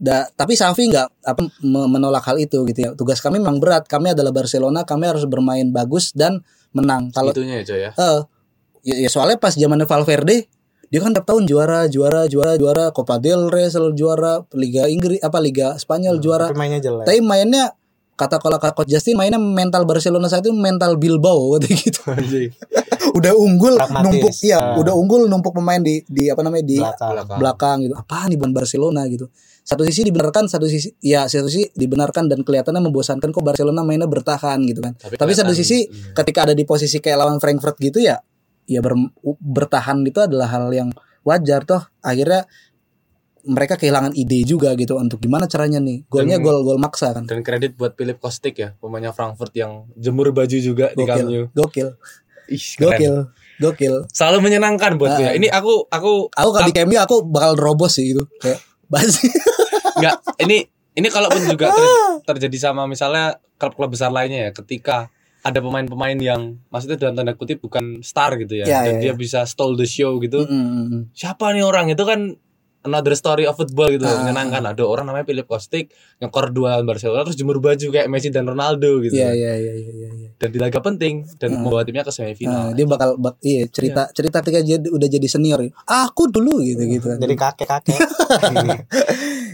Da, 0.00 0.24
tapi 0.32 0.56
Safi 0.56 0.88
nggak 0.88 1.08
apa 1.24 1.40
me- 1.60 1.88
menolak 1.88 2.24
hal 2.24 2.36
itu 2.36 2.60
gitu 2.68 2.78
ya. 2.78 2.90
Tugas 2.92 3.20
kami 3.20 3.40
memang 3.40 3.56
berat. 3.56 3.88
Kami 3.88 4.12
adalah 4.12 4.32
Barcelona. 4.32 4.84
Kami 4.84 5.08
harus 5.08 5.24
bermain 5.24 5.64
bagus 5.68 6.12
dan 6.12 6.44
menang. 6.70 7.08
Kalau 7.10 7.32
Itunya 7.32 7.60
ya 7.60 7.64
Coy 7.64 7.80
ya. 7.80 7.90
Ya, 8.80 8.96
ya 8.96 9.08
soalnya 9.12 9.36
pas 9.36 9.52
zamannya 9.52 9.84
Valverde 9.84 10.48
dia 10.90 10.98
kan 10.98 11.14
tiap 11.14 11.22
tahun 11.22 11.46
juara 11.46 11.86
juara 11.86 12.26
juara 12.26 12.58
juara 12.58 12.90
Copa 12.90 13.22
del 13.22 13.46
Rey 13.46 13.70
selalu 13.70 13.94
juara 13.94 14.42
Liga 14.58 14.90
Inggris 14.90 15.22
apa 15.22 15.38
Liga 15.38 15.78
Spanyol 15.78 16.18
juara 16.18 16.50
Tapi 16.50 16.58
mainnya 16.58 16.80
jelek. 16.82 17.04
tapi 17.06 17.20
mainnya 17.22 17.64
kata 18.20 18.36
kalau 18.36 18.60
coach 18.60 18.84
Justin 18.86 19.16
mainnya 19.16 19.40
mental 19.40 19.82
Barcelona 19.82 20.28
saat 20.28 20.44
itu 20.44 20.52
mental 20.52 20.94
Bilbao 20.94 21.56
gitu 21.56 21.72
gitu 21.72 22.00
Anjing. 22.04 22.52
udah 23.18 23.32
unggul 23.32 23.74
Pragmatis. 23.74 24.04
numpuk 24.04 24.34
iya 24.42 24.58
Ah. 24.60 24.76
udah 24.76 24.92
unggul 24.92 25.24
numpuk 25.24 25.50
pemain 25.50 25.80
di 25.80 26.04
di 26.04 26.28
apa 26.28 26.40
namanya 26.40 26.62
di 26.62 26.76
Belakang. 26.76 27.10
Belakang. 27.10 27.38
belakang 27.40 27.76
gitu 27.80 27.94
apa 27.94 28.16
nih 28.28 28.36
bukan 28.36 28.52
Barcelona 28.52 29.02
gitu 29.06 29.26
satu 29.60 29.82
sisi 29.82 30.04
dibenarkan 30.04 30.44
satu 30.44 30.66
sisi 30.66 30.92
ya 31.00 31.24
satu 31.24 31.46
sisi 31.46 31.72
dibenarkan 31.72 32.26
dan 32.26 32.42
kelihatannya 32.42 32.82
membosankan 32.82 33.30
kok 33.30 33.40
Barcelona 33.40 33.80
mainnya 33.80 34.04
bertahan 34.04 34.60
gitu 34.62 34.80
kan 34.80 34.92
Tapi 34.94 35.16
tapi, 35.16 35.32
satu 35.32 35.50
sisi 35.50 35.84
iya. 35.84 36.12
ketika 36.12 36.44
ada 36.44 36.52
di 36.52 36.62
posisi 36.62 36.98
kayak 36.98 37.18
lawan 37.18 37.38
Frankfurt 37.38 37.78
gitu 37.78 37.98
ya 37.98 38.20
ya 38.64 38.78
ber- 38.78 39.10
bertahan 39.40 40.02
itu 40.02 40.18
adalah 40.18 40.46
hal 40.48 40.68
yang 40.70 40.90
wajar 41.20 41.62
toh 41.62 41.82
akhirnya 42.00 42.48
mereka 43.42 43.74
kehilangan 43.74 44.12
ide 44.12 44.42
juga 44.42 44.72
gitu 44.72 44.94
untuk 44.94 45.16
gimana 45.16 45.44
caranya 45.44 45.78
nih 45.78 46.04
golnya 46.06 46.36
Dan- 46.36 46.44
gol 46.44 46.58
gol 46.62 46.76
maksa 46.76 47.10
kan 47.10 47.24
Dan 47.24 47.40
kredit 47.40 47.74
buat 47.74 47.92
Philip 47.92 48.16
Kostic 48.16 48.54
ya, 48.54 48.76
pemainnya 48.76 49.10
Frankfurt 49.10 49.52
yang 49.52 49.88
jemur 49.94 50.30
baju 50.30 50.56
juga 50.56 50.90
di 50.90 51.02
Camp 51.02 51.22
Nou. 51.22 51.48
gokil 51.48 51.48
gokil 51.52 51.88
Ih, 52.48 52.58
keren. 52.58 52.82
gokil 52.82 53.14
gokil 53.60 53.94
Selalu 54.08 54.38
menyenangkan 54.42 54.96
buat 54.96 55.14
gue. 55.14 55.24
Ah. 55.24 55.32
Ini 55.32 55.48
aku 55.48 55.86
aku 55.86 56.10
aku 56.28 56.48
kalau 56.50 56.64
di 56.64 56.72
KMU 56.72 56.96
aku 56.96 57.22
bakal 57.24 57.54
robos 57.54 57.94
sih 57.94 58.10
gitu 58.10 58.26
kayak 58.36 58.58
basi 58.86 59.30
Enggak, 59.94 60.16
ini 60.44 60.64
ini 60.90 61.06
kalaupun 61.06 61.46
juga 61.46 61.70
ter- 61.70 61.94
terjadi 62.26 62.68
sama 62.68 62.84
misalnya 62.84 63.38
klub-klub 63.54 63.90
besar 63.90 64.08
lainnya 64.08 64.48
ya, 64.48 64.52
ketika 64.52 65.08
ada 65.40 65.56
pemain-pemain 65.58 66.16
yang 66.16 66.40
maksudnya 66.68 66.98
dalam 66.98 67.14
tanda 67.14 67.32
kutip 67.32 67.60
bukan 67.60 68.00
star 68.02 68.36
gitu 68.36 68.56
ya, 68.56 68.64
Ya, 68.64 68.80
dan 68.82 68.94
ya, 68.98 69.00
dia 69.00 69.08
ya. 69.08 69.14
bisa 69.14 69.44
stole 69.44 69.72
the 69.74 69.84
show 69.84 70.18
gitu. 70.18 70.42
Mm-mm. 70.42 71.08
Siapa 71.12 71.52
nih 71.52 71.62
orang 71.62 71.88
itu 71.88 72.02
kan 72.02 72.36
another 72.82 73.12
story 73.12 73.44
of 73.44 73.54
football 73.54 73.88
gitu, 73.88 74.02
Ah. 74.02 74.18
menyenangkan. 74.18 74.62
Ada 74.66 74.80
orang 74.80 75.04
namanya 75.04 75.24
Philip 75.24 75.44
Kostic 75.44 75.92
ngekor 76.16 76.48
dua 76.50 76.80
Barcelona 76.80 77.22
terus 77.22 77.34
jemur 77.34 77.58
baju 77.58 77.86
kayak 77.86 78.06
Messi 78.06 78.28
dan 78.28 78.44
Ronaldo 78.44 79.00
gitu. 79.00 79.12
Iya 79.12 79.30
iya 79.30 79.52
iya 79.54 79.72
iya 79.74 79.90
iya. 79.92 80.28
Dan 80.34 80.48
di 80.48 80.58
laga 80.58 80.78
penting 80.78 81.28
dan 81.36 81.48
Ah. 81.50 81.54
membawa 81.58 81.82
timnya 81.82 82.00
ke 82.00 82.08
Nah, 82.08 82.16
semifinal. 82.16 82.66
dia 82.72 82.84
bakal 82.84 83.08
bak, 83.16 83.36
iya 83.40 83.64
cerita 83.66 84.08
cerita 84.10 84.40
ketika 84.40 84.60
dia 84.60 84.80
udah 84.80 85.08
jadi 85.08 85.26
senior. 85.26 85.60
Aku 85.84 86.26
dulu 86.26 86.60
gitu 86.60 86.80
gitu 86.82 87.06
kan. 87.06 87.18
Jadi 87.18 87.34
kakek-kakek. 87.34 88.00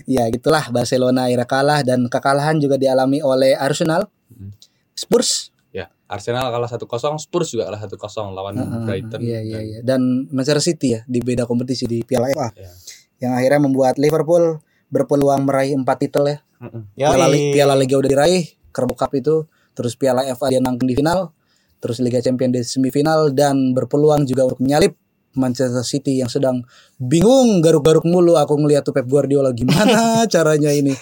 ya 0.06 0.26
gitulah 0.28 0.70
Barcelona 0.70 1.26
akhirnya 1.26 1.44
kalah 1.44 1.80
dan 1.82 2.06
kekalahan 2.06 2.56
juga 2.56 2.76
dialami 2.76 3.18
oleh 3.20 3.54
Arsenal, 3.54 4.06
Mm. 4.26 4.50
Spurs, 4.92 5.50
Ya, 5.70 5.86
Arsenal 6.06 6.48
kalah 6.48 6.66
1-0, 6.66 6.88
Spurs 7.16 7.48
juga 7.48 7.66
kalah 7.66 7.78
1-0 7.78 7.98
lawan 8.32 8.54
Heeh, 8.54 8.80
Brighton. 8.82 9.20
Iya 9.20 9.40
iya 9.40 9.54
Dan- 9.54 9.66
iya 9.66 9.78
dan 9.82 10.00
Manchester 10.28 10.64
City 10.64 10.88
ya 10.90 11.00
di 11.04 11.20
beda 11.20 11.44
kompetisi 11.44 11.84
di 11.84 12.00
Piala 12.00 12.26
FA 12.28 12.48
Iya. 12.50 12.70
Yang 13.18 13.33
akhirnya 13.33 13.61
membuat 13.62 13.96
Liverpool 13.96 14.61
berpeluang 14.88 15.44
meraih 15.44 15.74
empat 15.74 15.96
titel 16.02 16.24
ya. 16.26 16.38
Mm-mm. 16.57 16.88
Piala, 16.94 17.26
Yoi. 17.29 17.33
Li- 17.33 17.52
Piala 17.52 17.74
Liga 17.76 17.96
udah 17.96 18.09
diraih, 18.09 18.44
Carabao 18.72 18.96
Cup 18.96 19.12
itu, 19.12 19.44
terus 19.72 19.92
Piala 19.94 20.24
FA 20.33 20.48
dia 20.48 20.59
nangkep 20.59 20.87
di 20.87 20.94
final, 20.96 21.31
terus 21.79 22.00
Liga 22.00 22.18
Champions 22.18 22.52
di 22.52 22.61
semifinal 22.64 23.29
dan 23.33 23.76
berpeluang 23.76 24.24
juga 24.24 24.48
untuk 24.48 24.64
menyalip 24.64 24.96
Manchester 25.37 25.85
City 25.85 26.24
yang 26.24 26.33
sedang 26.33 26.64
bingung 26.96 27.61
garuk-garuk 27.61 28.09
mulu 28.09 28.40
aku 28.40 28.57
ngeliat 28.57 28.88
tuh 28.88 28.96
Pep 28.96 29.05
Guardiola 29.05 29.52
gimana 29.52 30.16
caranya 30.33 30.72
ini 30.72 30.96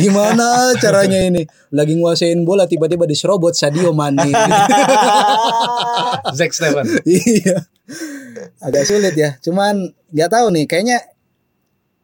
gimana 0.00 0.72
caranya 0.80 1.20
ini 1.20 1.44
lagi 1.68 1.92
nguasain 1.92 2.40
bola 2.40 2.64
tiba-tiba 2.64 3.04
diserobot 3.04 3.52
Sadio 3.52 3.92
Mane 3.92 4.32
Zack 6.40 6.56
Steven. 6.56 6.88
iya 7.04 7.68
agak 8.64 8.88
sulit 8.88 9.12
ya 9.12 9.36
cuman 9.44 9.92
nggak 10.08 10.30
tahu 10.32 10.56
nih 10.56 10.64
kayaknya 10.64 10.96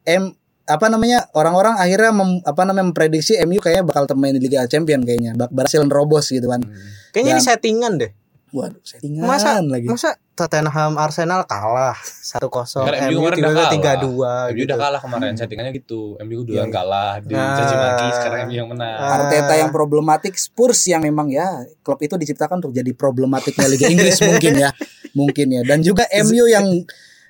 M 0.05 0.35
apa 0.63 0.87
namanya 0.87 1.27
orang-orang 1.31 1.75
akhirnya 1.75 2.11
mem- 2.11 2.39
apa 2.41 2.61
namanya 2.63 2.87
memprediksi 2.87 3.35
MU 3.41 3.59
kayaknya 3.59 3.83
bakal 3.83 4.07
main 4.13 4.31
di 4.31 4.39
Liga 4.39 4.63
Champion 4.63 5.03
kayaknya 5.03 5.35
bak 5.35 5.49
berhasil 5.49 5.83
nerobos 5.83 6.27
gitu 6.27 6.47
kan 6.47 6.63
Kayaknya 7.11 7.31
ini 7.33 7.41
settingan 7.41 7.93
deh. 7.97 8.11
waduh 8.49 8.79
settingan 8.79 9.25
Masa 9.25 9.59
lagi 9.59 9.85
masa 9.85 10.13
Tottenham 10.33 10.95
Arsenal 10.95 11.43
kalah 11.43 11.93
1-0, 11.97 12.49
Karena 12.79 13.05
MU 13.05 13.11
MU 13.11 13.27
kemarin 13.27 13.37
udah 13.37 13.53
kalah. 13.53 13.69
3-2 13.69 14.07
MU 14.49 14.55
gitu. 14.55 14.65
udah 14.65 14.77
kalah 14.79 14.99
kemarin 14.99 15.33
settingannya 15.35 15.71
gitu. 15.75 16.01
MU 16.17 16.39
duluan 16.41 16.65
Iya. 16.65 16.73
kalah 16.73 17.13
di 17.19 17.33
Nah. 17.33 17.53
caci 17.53 17.75
maki 17.75 18.05
sekarang 18.13 18.39
MU 18.43 18.55
yang 18.55 18.67
menang. 18.67 18.93
Ah. 18.95 19.13
Arteta 19.19 19.53
yang 19.55 19.69
problematik 19.69 20.33
Spurs 20.33 20.79
yang 20.85 21.01
memang 21.01 21.27
ya 21.27 21.45
klub 21.81 21.99
itu 21.99 22.15
diciptakan 22.15 22.57
untuk 22.57 22.71
jadi 22.71 22.93
problematiknya 22.93 23.67
Liga 23.67 23.85
Inggris 23.85 24.15
mungkin 24.31 24.53
ya 24.55 24.69
mungkin 25.11 25.47
ya 25.49 25.61
dan 25.63 25.81
juga 25.81 26.05
MU 26.15 26.45
yang 26.47 26.65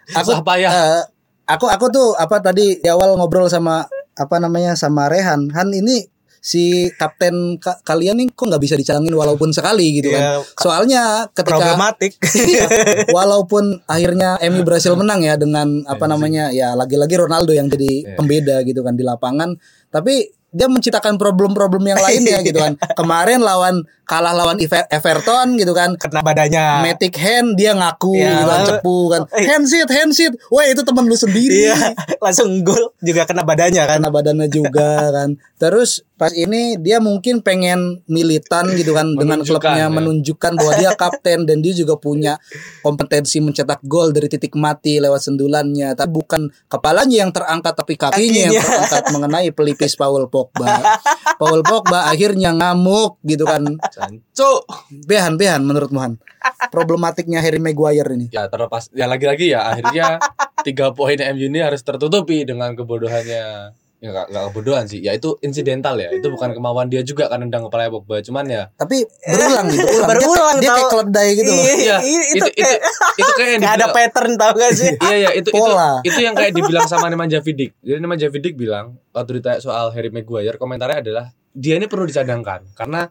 aku 0.09 0.31
payah. 0.41 0.71
eh, 0.71 1.01
aku 1.45 1.65
aku 1.67 1.85
tuh 1.87 2.07
apa 2.15 2.39
tadi 2.39 2.77
di 2.77 2.87
awal 2.87 3.15
ngobrol 3.15 3.47
sama 3.47 3.83
apa 4.13 4.35
namanya 4.37 4.73
sama 4.73 5.07
Rehan 5.07 5.49
Han 5.49 5.69
ini 5.71 6.05
si 6.37 6.63
kapten 6.91 7.55
ka- 7.55 7.79
kalian 7.81 8.19
nih 8.19 8.27
kok 8.29 8.43
nggak 8.45 8.59
bisa 8.59 8.75
dicalangin 8.75 9.11
walaupun 9.11 9.49
sekali 9.49 9.95
gitu 9.95 10.11
Iya, 10.11 10.43
kan 10.43 10.43
soalnya 10.57 11.03
ketika 11.29 11.55
problematik. 11.55 12.11
walaupun 13.09 13.63
akhirnya 13.85 14.35
MU 14.43 14.61
berhasil 14.61 14.91
menang 14.93 15.21
ya 15.21 15.35
dengan 15.35 15.83
apa 15.85 16.03
namanya 16.03 16.51
ya 16.51 16.73
lagi-lagi 16.73 17.15
Ronaldo 17.15 17.51
yang 17.51 17.67
jadi 17.67 17.91
Iya. 18.03 18.15
pembeda 18.15 18.55
gitu 18.61 18.81
kan 18.81 18.93
di 18.93 19.01
lapangan 19.01 19.55
tapi 19.87 20.27
dia 20.53 20.69
menciptakan 20.69 21.17
problem-problem 21.17 21.81
yang 21.83 21.97
lainnya 21.97 22.39
gitu 22.47 22.55
kan. 22.55 22.77
Kemarin 22.93 23.41
lawan 23.41 23.81
kalah 24.03 24.31
lawan 24.31 24.61
Ever- 24.61 24.85
Everton 24.87 25.57
gitu 25.57 25.73
kan. 25.73 25.97
Kena 25.97 26.21
badannya. 26.21 26.85
Matic 26.85 27.15
hand 27.15 27.57
dia 27.57 27.73
ngaku 27.73 28.13
Iya, 28.15 28.29
gitu 28.29 28.45
kan 28.45 28.59
cepu 28.63 28.97
kan. 29.09 29.21
Eh. 29.33 29.45
handshit 29.49 29.89
handshit 29.89 30.33
wah 30.47 30.63
itu 30.63 30.79
temen 30.79 31.03
lu 31.03 31.17
sendiri. 31.17 31.67
Iya, 31.67 31.97
langsung 32.19 32.61
gol 32.61 32.93
juga 32.99 33.25
kena 33.25 33.41
badannya 33.41 33.81
kan. 33.81 33.97
karena 33.97 34.09
badannya 34.09 34.47
juga 34.47 35.09
kan. 35.11 35.29
Terus 35.57 36.05
pas 36.13 36.29
ini 36.31 36.77
dia 36.77 37.01
mungkin 37.01 37.41
pengen 37.41 38.05
militan 38.05 38.69
gitu 38.77 38.93
kan 38.93 39.13
dengan 39.21 39.41
klubnya 39.41 39.87
ya. 39.87 39.93
menunjukkan 39.93 40.53
bahwa 40.55 40.73
dia 40.77 40.91
kapten 40.93 41.45
dan 41.49 41.59
dia 41.59 41.73
juga 41.73 41.97
punya 41.97 42.37
kompetensi 42.85 43.41
mencetak 43.41 43.81
gol 43.85 44.13
dari 44.13 44.29
titik 44.29 44.53
mati 44.53 45.01
lewat 45.01 45.25
sendulannya 45.25 45.97
tapi 45.97 46.11
bukan 46.13 46.53
kepalanya 46.69 47.25
yang 47.25 47.31
terangkat 47.33 47.73
tapi 47.73 47.93
kakinya 47.97 48.51
yang 48.51 48.55
Kakinya. 48.55 48.63
terangkat 48.63 49.03
mengenai 49.09 49.49
pelipis 49.51 49.93
Paul 49.97 50.29
Pogba 50.29 50.99
Paul 51.41 51.65
Pogba 51.65 52.07
akhirnya 52.07 52.53
ngamuk 52.53 53.19
gitu 53.25 53.43
kan 53.49 53.65
Sanco. 53.89 54.63
behan 55.09 55.35
behan 55.35 55.65
menurut 55.65 55.89
Mohan 55.89 56.21
problematiknya 56.69 57.39
Harry 57.39 57.59
Maguire 57.59 58.07
ini 58.13 58.27
Ya 58.33 58.47
terlepas 58.47 58.91
ya 58.93 59.05
lagi-lagi 59.07 59.51
ya 59.53 59.65
akhirnya 59.73 60.19
tiga 60.63 60.95
poin 60.95 61.19
MU 61.19 61.45
ini 61.51 61.59
harus 61.59 61.83
tertutupi 61.83 62.47
dengan 62.47 62.73
kebodohannya. 62.73 63.75
Ya 64.03 64.11
nggak 64.11 64.27
nggak 64.29 64.43
kebodohan 64.51 64.83
sih, 64.83 64.99
ya 64.99 65.15
itu 65.15 65.39
insidental 65.39 65.95
ya. 65.95 66.11
Itu 66.11 66.27
bukan 66.27 66.51
kemauan 66.51 66.91
dia 66.91 66.99
juga 67.01 67.25
kan 67.25 67.39
nendang 67.39 67.63
kepala 67.63 67.87
Pogba, 67.87 68.19
cuman 68.19 68.43
ya 68.45 68.63
tapi 68.75 69.07
berulang 69.23 69.71
gitu 69.71 69.79
berulang, 69.79 70.09
Berulang, 70.11 70.57
dia, 70.59 70.67
dia 70.67 70.73
kayak 70.75 70.91
keledai 70.91 71.27
gitu 71.33 71.49
loh 71.49 71.63
Iya, 71.63 71.73
Iya, 71.73 71.97
itu, 72.03 72.35
itu 72.35 72.43
itu 72.43 72.51
kayak 72.59 72.79
itu 73.15 73.31
kayak 73.31 73.49
yang 73.49 73.61
nggak 73.63 73.75
ada 73.75 73.87
pattern 73.89 74.33
tau 74.35 74.51
gak 74.53 74.71
sih? 74.73 74.91
Iya 75.07 75.15
ya 75.17 75.29
itu 75.31 75.49
Pola. 75.49 76.03
itu 76.03 76.11
itu 76.11 76.19
yang 76.21 76.35
kayak 76.35 76.51
dibilang 76.51 76.83
sama 76.83 77.07
Nemanja 77.07 77.39
Vidic. 77.39 77.79
Jadi 77.79 77.97
Nemanja 77.97 78.27
Vidic 78.27 78.53
bilang 78.53 78.85
waktu 79.09 79.39
ditanya 79.39 79.57
soal 79.57 79.87
Harry 79.89 80.11
Maguire 80.11 80.57
komentarnya 80.57 80.99
adalah 80.99 81.25
dia 81.49 81.79
ini 81.79 81.87
perlu 81.87 82.03
dicadangkan 82.03 82.75
karena 82.75 83.07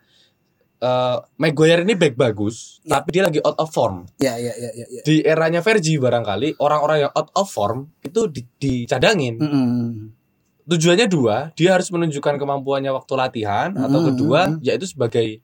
eh, 0.76 1.16
Maguire 1.38 1.82
ini 1.82 1.94
back 1.94 2.14
bagus 2.14 2.84
Ya. 2.84 2.98
tapi 2.98 3.08
dia 3.12 3.24
lagi 3.24 3.40
out 3.40 3.56
of 3.56 3.70
form. 3.70 4.04
ya 4.18 4.34
ya 4.34 4.52
ya 4.52 4.68
ya, 4.68 4.84
ya. 4.90 5.00
Di 5.00 5.22
eranya 5.22 5.62
Fergie 5.62 5.96
barangkali 5.96 6.58
orang-orang 6.58 7.08
yang 7.08 7.12
out 7.14 7.32
of 7.32 7.46
form 7.46 7.88
itu 8.02 8.28
di- 8.28 8.44
dicadangin. 8.58 9.40
Mm-mm. 9.40 10.20
Tujuannya 10.62 11.06
dua, 11.06 11.50
dia 11.52 11.74
harus 11.74 11.90
menunjukkan 11.90 12.38
kemampuannya 12.38 12.90
waktu 12.90 13.12
latihan 13.14 13.74
atau 13.74 13.98
Mm, 13.98 14.06
kedua 14.08 14.40
mm, 14.48 14.58
yaitu 14.62 14.86
sebagai 14.86 15.42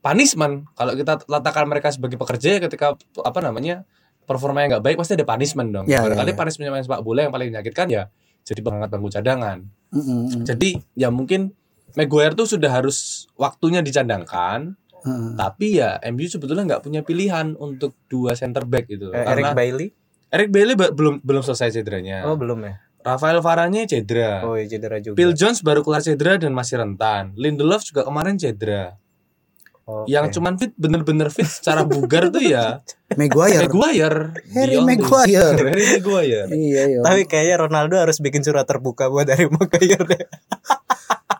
punishment. 0.00 0.64
Kalau 0.72 0.92
kita 0.94 1.20
letakkan 1.24 1.66
mereka 1.66 1.90
sebagai 1.90 2.16
pekerja 2.16 2.56
ketika 2.58 2.94
apa 3.20 3.38
namanya 3.40 3.84
performanya 4.24 4.78
nggak 4.78 4.84
baik 4.84 4.96
pasti 4.96 5.14
ada 5.14 5.26
punishment 5.26 5.70
dong. 5.70 5.86
Ya, 5.86 6.00
Barangkali 6.00 6.30
ya, 6.30 6.34
ya. 6.34 6.38
punishment 6.38 6.70
main 6.70 6.84
sepak 6.84 7.02
bola 7.02 7.26
yang 7.26 7.34
paling 7.34 7.50
menyakitkan 7.50 7.90
ya 7.90 8.06
jadi 8.40 8.60
pengangkat 8.62 8.88
bangku 8.88 9.10
cadangan. 9.10 9.58
Mm-mm. 9.90 10.46
Jadi 10.46 10.78
ya 10.94 11.10
mungkin 11.10 11.52
Maguire 11.90 12.38
tuh 12.38 12.46
sudah 12.46 12.70
harus 12.70 13.26
waktunya 13.34 13.82
dicadangkan, 13.82 14.78
Mm. 15.00 15.34
tapi 15.34 15.80
ya 15.80 15.98
MU 16.06 16.22
sebetulnya 16.22 16.62
nggak 16.62 16.84
punya 16.84 17.00
pilihan 17.00 17.56
untuk 17.56 17.98
dua 18.06 18.36
center 18.36 18.62
back 18.62 18.86
gitu. 18.86 19.10
Eh, 19.10 19.26
Eric 19.26 19.58
Bailey. 19.58 19.88
Eric 20.30 20.48
Bailly 20.52 20.76
ba- 20.76 20.92
belum 20.92 21.18
belum 21.18 21.42
selesai 21.42 21.74
cederanya. 21.74 22.22
Oh 22.22 22.38
belum 22.38 22.62
ya? 22.62 22.78
Rafael 23.00 23.40
Varane 23.40 23.88
cedera. 23.88 24.44
Oh 24.44 24.56
iya 24.56 24.68
cedera 24.68 25.00
juga. 25.00 25.16
Phil 25.16 25.32
Jones 25.32 25.64
baru 25.64 25.80
kelar 25.80 26.04
cedera 26.04 26.36
dan 26.36 26.52
masih 26.52 26.80
rentan. 26.80 27.32
Lindelof 27.36 27.80
juga 27.84 28.04
kemarin 28.04 28.36
cedera. 28.36 29.00
Oke. 29.90 30.06
Yang 30.12 30.38
cuman 30.38 30.54
fit 30.54 30.70
bener-bener 30.78 31.28
fit 31.34 31.48
secara 31.48 31.82
bugar 31.82 32.30
tuh 32.30 32.44
ya 32.44 32.78
Maguire. 33.18 33.66
Maguire. 33.66 34.18
Harry 34.54 34.78
Beyond 34.78 34.86
this. 34.86 34.98
Maguire. 35.02 35.56
Harry 35.72 35.86
Maguire. 35.98 36.46
Iya, 36.52 36.82
iya. 36.94 37.00
Tapi 37.02 37.20
kayaknya 37.26 37.56
Ronaldo 37.66 37.94
harus 37.98 38.22
bikin 38.22 38.44
surat 38.46 38.68
terbuka 38.68 39.10
buat 39.10 39.26
dari 39.26 39.50
Maguire 39.50 40.04
deh. 40.06 40.24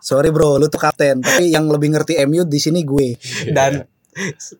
Sorry 0.01 0.33
bro, 0.33 0.57
lu 0.57 0.67
tuh 0.67 0.81
kapten. 0.81 1.21
Tapi 1.21 1.53
yang 1.53 1.69
lebih 1.69 1.93
ngerti 1.93 2.17
MU 2.25 2.43
di 2.43 2.59
sini 2.59 2.81
gue. 2.81 3.15
Dan 3.53 3.85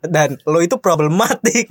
dan 0.02 0.40
lo 0.44 0.60
itu 0.60 0.80
problematik. 0.80 1.68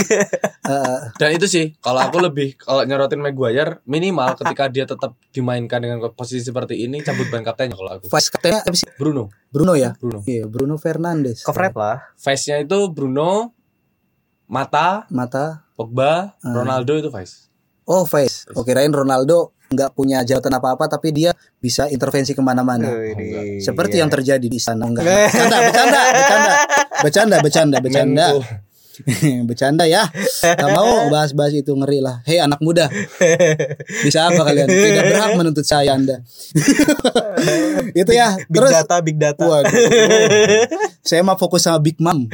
Dan 1.16 1.30
itu 1.32 1.46
sih 1.46 1.72
kalau 1.80 2.00
aku 2.00 2.20
lebih 2.20 2.54
kalau 2.56 2.84
nyorotin 2.84 3.18
Maguire 3.18 3.80
minimal 3.84 4.36
ketika 4.36 4.68
dia 4.68 4.84
tetap 4.84 5.16
dimainkan 5.30 5.80
dengan 5.80 5.98
posisi 6.12 6.42
seperti 6.42 6.84
ini 6.84 7.00
cabut 7.00 7.26
ban 7.28 7.40
kaptennya 7.40 7.74
kalau 7.74 7.90
aku. 7.96 8.06
vice 8.08 8.28
kaptennya 8.28 8.60
apa 8.62 8.76
sih? 8.76 8.88
Bruno, 8.96 9.32
Bruno 9.48 9.72
ya? 9.74 9.96
Bruno. 9.96 10.20
Iya, 10.24 10.44
Bruno 10.46 10.76
Fernandes. 10.76 11.42
Covered 11.42 11.74
lah. 11.74 12.12
Vice-nya 12.16 12.60
itu 12.60 12.78
Bruno, 12.90 13.56
Mata, 14.46 15.06
Mata. 15.10 15.64
Pogba, 15.72 16.36
Hmm. 16.44 16.52
Ronaldo 16.52 16.92
itu 16.92 17.08
Vice. 17.08 17.48
Oh, 17.88 18.04
vice. 18.04 18.44
Oke, 18.52 18.70
kirain 18.70 18.92
Ronaldo 18.92 19.56
nggak 19.70 19.94
punya 19.94 20.20
jabatan 20.20 20.58
apa-apa 20.58 20.90
tapi 20.90 21.14
dia 21.14 21.30
bisa 21.56 21.86
intervensi 21.86 22.34
ke 22.34 22.42
mana-mana. 22.42 22.90
Wih, 22.90 23.62
Seperti 23.62 23.96
iya. 23.96 24.02
yang 24.02 24.10
terjadi 24.10 24.42
di 24.44 24.58
sana 24.58 24.84
enggak. 24.84 25.06
Bercanda, 25.30 25.56
bercanda, 25.62 26.00
bercanda. 26.10 26.52
Bercanda, 27.02 27.36
bercanda, 27.40 27.76
bercanda. 27.80 28.26
Bercanda 29.48 29.88
ya. 29.88 30.04
Gak 30.44 30.70
mau 30.76 31.08
bahas-bahas 31.08 31.56
itu 31.56 31.72
ngeri 31.72 32.04
lah. 32.04 32.20
Hei 32.28 32.36
anak 32.36 32.60
muda. 32.60 32.92
Bisa 34.04 34.28
apa 34.28 34.44
kalian? 34.44 34.68
Tidak 34.68 35.04
berhak 35.08 35.30
menuntut 35.40 35.64
saya 35.64 35.96
Anda. 35.96 36.20
itu 38.00 38.12
ya. 38.12 38.36
Big 38.44 38.60
Terus 38.60 38.72
data, 38.76 38.96
big 39.00 39.16
data. 39.16 39.40
Waduh. 39.40 39.72
Saya 41.00 41.24
mah 41.24 41.40
fokus 41.40 41.64
sama 41.64 41.80
Big 41.80 41.96
Mom. 41.96 42.28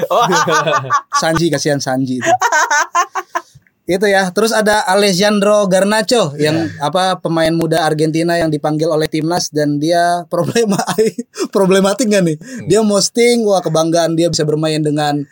Sanji 1.22 1.46
kasihan 1.54 1.78
Sanji 1.78 2.18
itu. 2.18 2.26
itu 3.86 4.06
ya. 4.10 4.28
Terus 4.34 4.50
ada 4.50 4.82
Alessandro 4.90 5.70
Garnacho 5.70 6.34
yang 6.36 6.66
apa 6.82 7.22
pemain 7.22 7.54
muda 7.54 7.86
Argentina 7.86 8.34
yang 8.34 8.50
dipanggil 8.50 8.90
oleh 8.90 9.06
timnas 9.06 9.48
dan 9.54 9.78
dia 9.78 10.20
problema 10.32 10.82
problematik 11.54 12.10
gak 12.10 12.26
nih? 12.26 12.36
Dia 12.66 12.82
posting 12.82 13.46
wah 13.46 13.62
kebanggaan 13.62 14.18
dia 14.18 14.26
bisa 14.26 14.42
bermain 14.42 14.82
dengan 14.82 15.22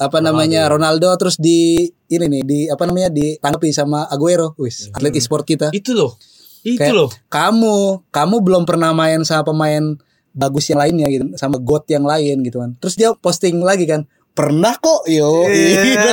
apa 0.00 0.18
namanya 0.18 0.64
Ronaldo 0.66 1.12
terus 1.20 1.36
di 1.36 1.84
ini 2.08 2.26
nih 2.26 2.42
di 2.42 2.58
apa 2.72 2.88
namanya 2.88 3.12
ditanggapi 3.12 3.68
sama 3.70 4.08
Aguero, 4.08 4.56
wis 4.58 4.90
atlet 4.90 5.14
e-sport 5.14 5.46
kita. 5.46 5.68
Itu 5.70 5.94
loh. 5.94 6.18
Itu 6.64 6.80
Kayak, 6.80 6.94
loh. 6.96 7.08
Kamu, 7.28 8.08
kamu 8.12 8.36
belum 8.44 8.62
pernah 8.68 8.92
main 8.92 9.24
sama 9.24 9.48
pemain 9.48 9.96
bagus 10.32 10.68
yang 10.72 10.80
lainnya 10.80 11.06
gitu, 11.08 11.24
sama 11.36 11.60
god 11.60 11.84
yang 11.88 12.04
lain 12.04 12.40
gitu 12.44 12.60
kan. 12.60 12.76
Terus 12.80 12.94
dia 12.96 13.12
posting 13.16 13.60
lagi 13.60 13.84
kan, 13.88 14.08
pernah 14.32 14.74
kok, 14.74 15.06
yo. 15.06 15.46
Iya. 15.46 16.04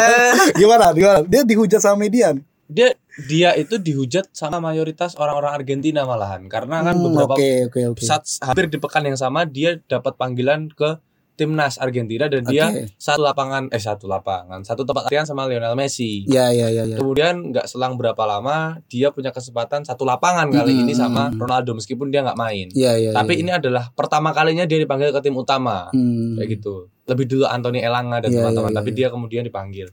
gimana, 0.60 0.92
gimana? 0.92 1.20
Dia 1.24 1.42
dihujat 1.42 1.80
sama 1.80 2.04
median. 2.04 2.42
Dia 2.68 2.92
dia 3.18 3.56
itu 3.56 3.80
dihujat 3.80 4.30
sama 4.32 4.60
mayoritas 4.60 5.16
orang-orang 5.16 5.56
Argentina 5.56 6.04
malahan 6.04 6.46
karena 6.46 6.84
kan 6.84 6.94
Hmm, 6.94 7.10
beberapa 7.10 7.34
Oke, 7.34 7.66
oke, 7.66 7.82
oke. 7.96 8.02
saat 8.04 8.28
hampir 8.44 8.68
di 8.68 8.78
pekan 8.78 9.02
yang 9.04 9.16
sama 9.16 9.42
dia 9.42 9.80
dapat 9.82 10.14
panggilan 10.14 10.70
ke 10.70 11.00
timnas 11.34 11.78
Argentina 11.78 12.26
dan 12.26 12.42
dia 12.44 12.68
Oke. 12.68 12.92
satu 12.96 13.22
lapangan 13.22 13.70
eh 13.70 13.78
satu 13.78 14.06
lapangan 14.06 14.62
satu 14.62 14.82
tempat 14.84 15.06
latihan 15.06 15.24
sama 15.24 15.46
Lionel 15.46 15.74
Messi. 15.74 16.26
Ya, 16.26 16.50
ya, 16.50 16.68
ya, 16.68 16.84
ya. 16.84 16.98
Kemudian 16.98 17.40
nggak 17.48 17.66
selang 17.66 17.94
berapa 17.94 18.20
lama 18.22 18.82
dia 18.86 19.10
punya 19.10 19.30
kesempatan 19.30 19.82
satu 19.82 20.02
lapangan 20.04 20.50
kali 20.50 20.74
Hmm, 20.74 20.84
ini 20.84 20.94
sama. 20.94 21.30
Ronaldo 21.32 21.72
meskipun 21.74 22.10
dia 22.10 22.22
nggak 22.22 22.36
main. 22.36 22.68
Ya, 22.74 22.98
ya. 22.98 23.14
Tapi 23.14 23.34
ya. 23.34 23.42
ini 23.42 23.52
adalah 23.54 23.90
pertama 23.94 24.30
kalinya 24.30 24.66
dia 24.66 24.76
dipanggil 24.76 25.10
ke 25.10 25.22
tim 25.22 25.34
utama 25.34 25.88
Hmm. 25.90 26.36
kayak 26.36 26.58
gitu. 26.58 26.90
Lebih 27.08 27.26
dulu 27.26 27.44
Anthony 27.48 27.80
Elanga 27.80 28.20
dan 28.20 28.30
Iya, 28.30 28.44
teman-teman, 28.44 28.72
iya, 28.72 28.78
tapi 28.78 28.90
iya. 28.92 28.98
dia 29.00 29.08
kemudian 29.10 29.44
dipanggil. 29.44 29.88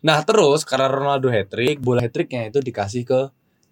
Nah 0.00 0.22
terus 0.22 0.62
karena 0.64 0.86
Ronaldo 0.86 1.28
hat 1.28 1.50
trick, 1.50 1.82
bola 1.82 2.00
hat 2.00 2.14
tricknya 2.14 2.46
itu 2.46 2.62
dikasih 2.62 3.02
ke 3.04 3.20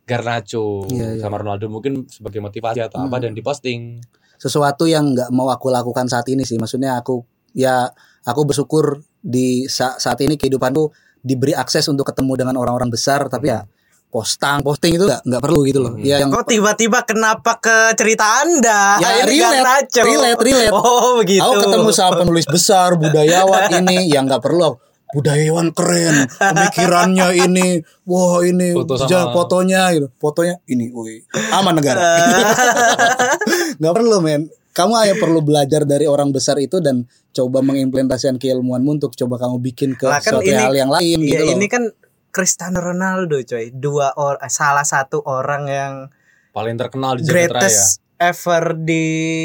Garnacho 0.05 0.89
Iya, 0.89 1.17
iya. 1.17 1.21
sama 1.21 1.37
Ronaldo 1.37 1.69
mungkin 1.69 2.09
sebagai 2.09 2.41
motivasi 2.41 2.81
atau 2.81 2.99
apa 3.01 3.17
Hmm. 3.17 3.25
dan 3.29 3.33
diposting. 3.33 4.01
Sesuatu 4.37 4.87
yang 4.87 5.13
nggak 5.13 5.31
mau 5.31 5.49
aku 5.49 5.69
lakukan 5.69 6.09
saat 6.09 6.27
ini 6.29 6.43
sih. 6.43 6.57
Maksudnya 6.57 6.97
aku 6.97 7.23
ya 7.53 7.87
aku 8.25 8.45
bersyukur 8.45 8.99
di 9.19 9.67
sa- 9.67 9.97
saat 9.97 10.21
ini 10.21 10.35
kehidupanku 10.35 10.91
diberi 11.19 11.53
akses 11.53 11.89
untuk 11.89 12.07
ketemu 12.07 12.39
dengan 12.39 12.55
orang-orang 12.57 12.89
besar 12.89 13.27
tapi 13.27 13.51
ya 13.51 13.67
posting 14.09 14.61
posting 14.61 14.93
itu 14.95 15.05
nggak 15.05 15.21
nggak 15.23 15.43
perlu 15.43 15.61
gitu 15.63 15.79
loh. 15.79 15.93
Hmm. 15.93 16.03
Ya 16.03 16.17
yang 16.19 16.31
Kok 16.31 16.45
tiba-tiba 16.45 17.05
kenapa 17.05 17.57
ke 17.57 17.93
cerita 17.95 18.41
Anda? 18.41 18.97
Ya, 18.99 19.09
Ini 19.23 19.37
relate, 19.37 20.01
relate, 20.01 20.41
relate. 20.41 20.73
Oh, 20.73 21.17
begitu. 21.17 21.41
Aku 21.41 21.61
ketemu 21.61 21.91
sama 21.91 22.13
penulis 22.19 22.45
besar, 22.45 22.95
budayawan 22.95 23.69
ini 23.81 24.09
yang 24.09 24.25
nggak 24.25 24.41
perlu. 24.41 24.81
Budayawan 25.09 25.73
keren, 25.73 26.29
pemikirannya 26.29 27.33
ini, 27.39 27.81
wah 28.05 28.45
ini 28.45 28.77
Foto 28.77 29.01
sama- 29.01 29.33
fotonya 29.33 29.89
gitu, 29.91 30.13
fotonya 30.15 30.61
ini, 30.67 30.93
wih, 30.93 31.25
aman 31.51 31.81
negara. 31.81 31.97
nggak 33.81 33.95
perlu 33.95 34.21
men. 34.21 34.49
Kamu 34.69 34.93
hanya 34.95 35.17
perlu 35.17 35.41
belajar 35.41 35.83
dari 35.83 36.05
orang 36.05 36.31
besar 36.31 36.55
itu 36.57 36.79
dan 36.79 37.03
coba 37.33 37.59
mengimplementasikan 37.61 38.37
keilmuanmu 38.37 39.01
untuk 39.01 39.11
coba 39.13 39.35
kamu 39.37 39.57
bikin 39.65 39.91
ke 39.95 40.07
Lah, 40.07 40.21
kan 40.21 40.39
suatu 40.39 40.47
ini- 40.47 40.55
hal 40.55 40.71
yang 40.73 40.87
lain 40.89 41.19
Iya, 41.19 41.27
gitu 41.27 41.43
loh. 41.43 41.53
ini 41.57 41.67
kan 41.67 41.83
Cristiano 42.31 42.79
Ronaldo, 42.79 43.41
coy. 43.41 43.71
Dua 43.71 44.13
orang 44.15 44.47
salah 44.47 44.83
satu 44.83 45.21
orang 45.21 45.63
yang 45.65 45.93
Paling 46.51 46.75
terkenal 46.75 47.15
di 47.15 47.23
raya. 47.23 47.31
greatest 47.47 47.99
ever 48.15 48.75
di 48.75 49.05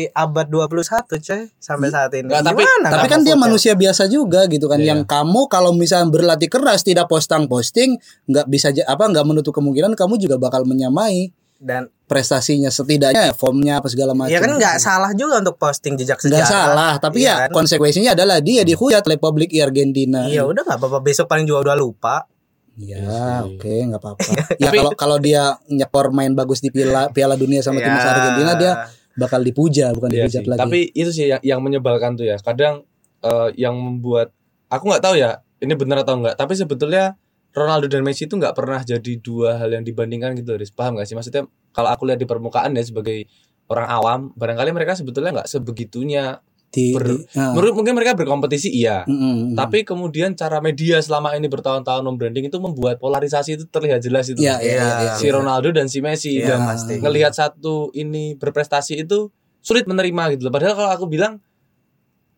abad 0.10 0.48
21, 0.48 0.82
coy, 1.20 1.46
sampai 1.56 1.88
saat 1.88 2.10
ini. 2.12 2.26
Nggak, 2.26 2.42
tapi- 2.44 2.66
Gimana 2.66 2.88
Tapi 2.92 3.08
kan 3.08 3.22
dia 3.22 3.36
manusia 3.36 3.74
biasa 3.74 4.08
juga 4.08 4.46
gitu 4.46 4.66
kan. 4.66 4.78
Iya. 4.78 4.94
Yang 4.94 5.02
kamu 5.06 5.46
kalau 5.46 5.72
misalnya 5.72 6.10
berlatih 6.10 6.48
keras 6.48 6.82
tidak 6.82 7.06
posting 7.06 7.46
posting 7.46 7.90
nggak 8.26 8.46
bisa 8.48 8.74
apa 8.84 9.04
nggak 9.06 9.24
menutup 9.24 9.54
kemungkinan 9.54 9.94
kamu 9.94 10.18
juga 10.18 10.36
bakal 10.38 10.66
menyamai 10.66 11.30
dan 11.56 11.86
prestasinya 12.04 12.68
setidaknya 12.68 13.32
formnya 13.32 13.80
apa 13.80 13.88
segala 13.88 14.12
macam. 14.12 14.28
ya 14.28 14.38
kan 14.38 14.52
nggak 14.52 14.76
salah 14.78 15.14
juga 15.14 15.40
untuk 15.40 15.56
posting 15.56 15.96
jejak 15.96 16.20
Nggak 16.20 16.44
sejarah. 16.44 16.50
salah, 16.68 16.94
tapi 16.98 17.22
Iya 17.22 17.30
ya 17.30 17.36
kan? 17.48 17.50
konsekuensinya 17.56 18.12
adalah 18.12 18.38
dia 18.38 18.62
dihujat 18.62 19.00
oleh 19.02 19.16
publik 19.16 19.54
Argentina. 19.56 20.26
Iya 20.26 20.44
udah 20.44 20.62
nggak 20.62 20.76
apa-apa 20.76 21.00
besok 21.00 21.26
paling 21.26 21.46
juga 21.46 21.72
udah 21.72 21.78
lupa. 21.78 22.26
Ya, 22.74 22.98
Iya 22.98 23.26
oke, 23.46 23.70
nggak 23.70 24.02
apa-apa. 24.02 24.32
ya 24.62 24.70
kalau 24.74 24.92
kalau 24.98 25.18
dia 25.22 25.58
nyekor 25.70 26.10
main 26.10 26.34
bagus 26.34 26.58
di 26.58 26.74
Piala 26.74 27.14
Piala 27.14 27.38
Dunia 27.38 27.62
sama 27.62 27.78
timnas 27.78 28.02
Ya. 28.02 28.10
Argentina 28.18 28.52
dia 28.58 28.72
bakal 29.14 29.46
dipuja 29.46 29.94
bukan 29.94 30.10
dihujat 30.10 30.42
sih. 30.42 30.50
lagi. 30.50 30.60
Tapi 30.60 30.80
itu 30.98 31.10
sih 31.14 31.26
yang, 31.30 31.42
yang 31.46 31.60
menyebalkan 31.62 32.18
tuh 32.18 32.26
ya. 32.26 32.38
Kadang 32.42 32.82
eh, 33.22 33.50
yang 33.62 33.78
membuat 33.78 34.34
aku 34.74 34.90
nggak 34.90 35.04
tahu 35.06 35.16
ya 35.22 35.46
ini 35.62 35.74
benar 35.78 36.02
atau 36.02 36.18
enggak. 36.18 36.34
Tapi 36.34 36.58
sebetulnya 36.58 37.14
Ronaldo 37.54 37.86
dan 37.86 38.02
Messi 38.02 38.26
itu 38.26 38.34
nggak 38.34 38.58
pernah 38.58 38.82
jadi 38.82 39.14
dua 39.22 39.62
hal 39.62 39.70
yang 39.70 39.86
dibandingkan 39.86 40.34
gitu, 40.34 40.58
Riz. 40.58 40.74
Paham 40.74 40.98
nggak 40.98 41.06
sih? 41.06 41.14
Maksudnya 41.14 41.46
kalau 41.70 41.94
aku 41.94 42.10
lihat 42.10 42.18
di 42.18 42.26
permukaan 42.26 42.74
ya 42.74 42.82
sebagai 42.82 43.30
orang 43.70 43.88
awam, 43.88 44.20
barangkali 44.34 44.74
mereka 44.74 44.98
sebetulnya 44.98 45.42
nggak 45.42 45.50
sebegitunya. 45.50 46.42
Di, 46.74 46.98
ber- 46.98 47.06
di- 47.06 47.22
ah. 47.38 47.54
Menurut 47.54 47.78
mungkin 47.78 47.94
mereka 47.94 48.18
berkompetisi 48.18 48.66
iya. 48.68 49.06
Mm, 49.06 49.14
mm, 49.14 49.22
mm. 49.22 49.56
Tapi 49.56 49.86
kemudian 49.86 50.34
cara 50.34 50.58
media 50.58 50.98
selama 51.00 51.38
ini 51.38 51.46
bertahun-tahun 51.46 52.02
membranding 52.02 52.50
itu 52.50 52.58
membuat 52.58 52.98
polarisasi 52.98 53.56
itu 53.56 53.70
terlihat 53.70 54.02
jelas 54.02 54.26
itu. 54.28 54.42
Iya, 54.42 54.58
iya, 54.58 54.74
Iya. 54.74 54.88
iya, 55.00 55.12
si 55.16 55.30
iya. 55.30 55.38
Ronaldo 55.38 55.70
dan 55.70 55.86
si 55.86 56.02
Messi 56.02 56.42
Iya, 56.42 56.58
dan 56.58 56.60
pasti. 56.66 56.98
ngelihat 56.98 57.32
satu 57.32 57.94
ini 57.94 58.34
berprestasi 58.36 58.98
itu 59.00 59.30
sulit 59.62 59.86
menerima 59.86 60.34
gitu 60.34 60.50
loh. 60.50 60.52
Padahal 60.52 60.74
kalau 60.74 60.92
aku 60.92 61.06
bilang 61.06 61.38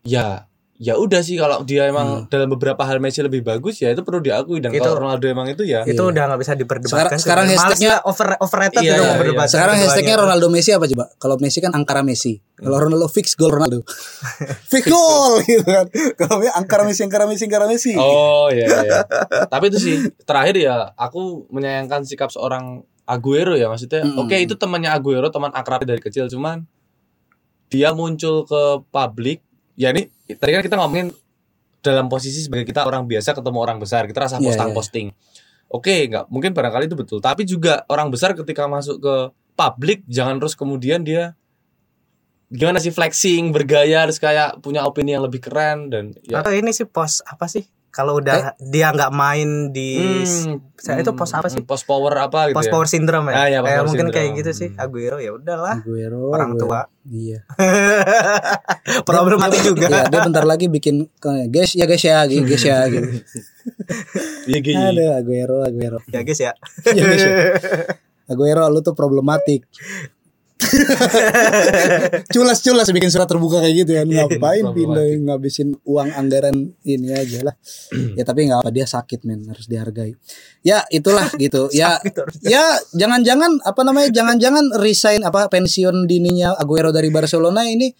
ya 0.04 0.44
ya 0.76 0.92
udah 0.92 1.18
sih 1.18 1.34
kalau 1.34 1.60
dia 1.62 1.84
emang 1.84 2.28
dalam 2.28 2.48
beberapa 2.48 2.78
hal 2.80 2.96
Messi 2.96 3.18
lebih 3.18 3.40
bagus 3.40 3.78
ya 3.78 3.88
itu 3.88 4.00
perlu 4.00 4.20
diakui 4.20 4.60
dan 4.60 4.68
Itu- 4.70 4.84
kalau 4.84 5.00
Ronaldo 5.00 5.24
emang 5.24 5.48
itu 5.48 5.64
ya 5.64 5.80
Itu 5.82 6.04
Iya. 6.04 6.12
udah 6.12 6.22
nggak 6.26 6.40
bisa 6.40 6.52
diperdebatkan. 6.52 7.16
Sekarang- 7.16 7.18
sekarang 7.18 7.46
hashtagnya- 7.48 8.00
over 8.02 8.36
overrated 8.38 8.80
Iya, 8.80 8.92
iya, 8.92 9.08
memperdebatkan 9.10 9.50
Sekarang 9.50 9.76
hashtagnya 9.78 10.16
Ronaldo 10.18 10.46
Messi 10.46 10.70
apa 10.70 10.84
coba? 10.84 11.04
Kalau 11.14 11.36
Messi 11.38 11.58
kan 11.58 11.72
angkara 11.72 12.00
Messi. 12.00 12.36
Kalau 12.52 12.76
Ronaldo 12.78 13.08
fix 13.08 13.32
goal 13.32 13.48
Ronaldo. 13.50 13.80
fix 14.72 14.84
goal 14.84 15.40
gitu 15.42 15.64
kan. 15.64 15.88
Kalau 16.14 16.36
dia 16.38 16.52
angkara 16.52 16.82
Messi, 16.82 17.00
angkara 17.02 17.24
Messi, 17.24 17.44
angkara 17.44 17.66
Messi. 17.66 17.92
oh 17.94 18.48
iya 18.48 18.66
iya 18.66 19.00
tapi 19.46 19.68
itu 19.68 19.78
sih 19.78 19.94
terakhir 20.22 20.56
ya 20.56 20.92
aku 20.94 21.48
menyayangkan 21.48 22.02
sikap 22.02 22.28
seorang 22.28 22.80
Aguero 23.04 23.54
ya 23.54 23.66
maksudnya 23.66 24.02
Mm-mm. 24.02 24.18
oke 24.18 24.36
itu 24.36 24.54
temannya 24.54 24.90
Aguero 24.90 25.28
teman 25.28 25.48
akrab 25.50 25.82
dari 25.82 25.98
kecil 25.98 26.26
cuman 26.26 26.66
dia 27.66 27.90
muncul 27.90 28.42
ke 28.42 28.62
publik 28.86 29.42
ya 29.74 29.90
ini 29.90 30.10
tadi 30.34 30.50
kan 30.50 30.62
kita 30.66 30.76
ngomongin 30.76 31.14
dalam 31.78 32.10
posisi 32.10 32.42
sebagai 32.42 32.66
kita 32.66 32.82
orang 32.82 33.06
biasa 33.06 33.30
ketemu 33.30 33.58
orang 33.62 33.78
besar 33.78 34.10
kita 34.10 34.26
rasa 34.26 34.36
Iya, 34.42 34.50
posting 34.50 34.66
iya. 34.66 34.74
posting 34.74 35.06
oke 35.70 35.94
nggak 36.10 36.24
mungkin 36.34 36.50
barangkali 36.50 36.90
itu 36.90 36.96
betul 36.98 37.18
tapi 37.22 37.46
juga 37.46 37.86
orang 37.86 38.10
besar 38.10 38.34
ketika 38.34 38.66
masuk 38.66 38.98
ke 38.98 39.14
publik 39.54 40.02
jangan 40.10 40.42
terus 40.42 40.58
kemudian 40.58 41.06
dia 41.06 41.38
gimana 42.46 42.78
sih 42.78 42.94
flexing 42.94 43.50
bergaya 43.50 44.06
terus 44.06 44.22
kayak 44.22 44.62
punya 44.62 44.86
opini 44.86 45.18
yang 45.18 45.26
lebih 45.26 45.42
keren 45.42 45.90
dan 45.90 46.14
ya 46.22 46.42
Atau 46.42 46.54
ini 46.54 46.70
sih 46.70 46.86
pos 46.86 47.18
apa 47.26 47.50
sih? 47.50 47.66
Kalau 47.96 48.20
udah 48.20 48.52
dia 48.60 48.92
nggak 48.92 49.08
main 49.08 49.72
di 49.72 49.96
Hmm, 49.96 50.60
saya 50.76 51.00
itu 51.00 51.16
pos 51.16 51.32
apa 51.32 51.48
sih? 51.48 51.64
Post 51.64 51.88
power 51.88 52.12
apa 52.12 52.52
gitu 52.52 52.56
Post 52.60 52.68
ya? 52.68 52.72
power 52.76 52.84
syndrome 52.86 53.26
ya. 53.26 53.34
Ah, 53.34 53.44
Kayak 53.48 53.62
power 53.64 53.86
mungkin 53.88 54.06
kayak 54.06 54.14
syndrome. 54.28 54.38
gitu 54.38 54.50
sih. 54.52 54.68
Aguero 54.76 55.16
ya 55.16 55.32
udahlah. 55.32 55.80
Aguero, 55.80 56.28
Orang 56.28 56.52
Aguero. 56.52 56.68
tua. 56.68 56.80
Iya. 57.02 57.40
Problematik 59.08 59.60
juga. 59.64 59.86
Iya, 59.88 60.02
dia 60.06 60.20
bentar 60.22 60.44
lagi 60.44 60.66
bikin 60.66 61.08
kayak, 61.16 61.48
guys 61.48 61.72
ya 61.72 61.84
guys 61.84 62.02
ya 62.02 62.18
guys 62.26 62.62
ya 62.62 62.78
gitu. 62.86 63.08
Iya 64.46 64.58
gini. 64.60 64.78
Aduh, 64.78 65.10
Aguero, 65.12 65.56
Aguero. 65.60 65.98
ya 66.06 66.20
guys 66.20 66.38
ya. 66.38 66.52
Ya, 66.86 67.02
guys, 67.02 67.18
ya. 67.18 67.34
Aguero 68.26 68.68
lu 68.68 68.78
tuh 68.78 68.92
problematik. 68.92 69.64
Culas-culas 72.32 72.88
bikin 72.88 73.12
surat 73.12 73.28
terbuka 73.28 73.60
kayak 73.60 73.74
gitu 73.84 73.92
kan. 73.92 74.06
Ngapain 74.08 74.64
pindah 74.72 75.06
ngabisin 75.28 75.76
uang 75.84 76.10
anggaran 76.16 76.72
ini 76.82 77.12
aja 77.12 77.44
lah. 77.44 77.54
ya 78.16 78.24
tapi 78.24 78.48
nggak 78.48 78.64
apa 78.64 78.70
dia 78.72 78.88
sakit 78.88 79.28
men 79.28 79.44
harus 79.46 79.68
dihargai. 79.68 80.16
Ya 80.64 80.82
itulah 80.88 81.28
gitu. 81.42 81.68
Ya 81.76 82.00
ya 82.40 82.80
jangan-jangan 82.96 83.60
apa 83.62 83.80
namanya 83.84 84.08
jangan-jangan 84.12 84.80
resign 84.80 85.22
apa 85.28 85.52
pensiun 85.52 86.08
dininya 86.08 86.56
Aguero 86.56 86.88
dari 86.88 87.12
Barcelona 87.12 87.68
ini 87.68 87.92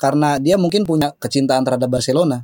karena 0.00 0.40
dia 0.40 0.56
mungkin 0.56 0.88
punya 0.88 1.12
kecintaan 1.12 1.66
terhadap 1.66 1.92
Barcelona. 1.92 2.40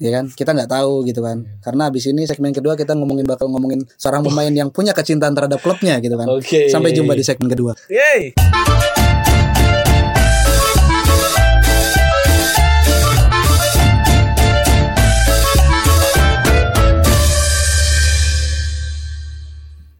Ya 0.00 0.08
kan, 0.08 0.32
kita 0.32 0.56
nggak 0.56 0.72
tahu 0.72 1.04
gitu 1.04 1.20
kan. 1.20 1.44
Karena 1.60 1.92
abis 1.92 2.08
ini 2.08 2.24
segmen 2.24 2.56
kedua 2.56 2.72
kita 2.72 2.96
ngomongin 2.96 3.28
bakal 3.28 3.52
ngomongin 3.52 3.84
seorang 4.00 4.24
pemain 4.24 4.48
yang 4.48 4.72
punya 4.72 4.96
kecintaan 4.96 5.36
terhadap 5.36 5.60
klubnya 5.60 6.00
gitu 6.00 6.16
kan. 6.16 6.26
Oke. 6.32 6.72
Sampai 6.72 6.96
jumpa 6.96 7.12
di 7.12 7.24
segmen 7.24 7.52
kedua. 7.52 7.76
Yeay. 7.92 8.32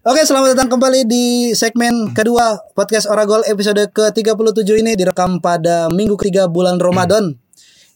Oke, 0.03 0.27
selamat 0.27 0.59
datang 0.59 0.67
kembali 0.67 1.07
di 1.07 1.55
segmen 1.55 2.11
kedua 2.11 2.59
podcast 2.75 3.07
Oragol 3.07 3.47
episode 3.47 3.87
ke-37 3.95 4.83
ini 4.83 4.99
direkam 4.99 5.39
pada 5.39 5.87
minggu 5.95 6.19
ketiga 6.19 6.51
bulan 6.51 6.83
Ramadan. 6.83 7.42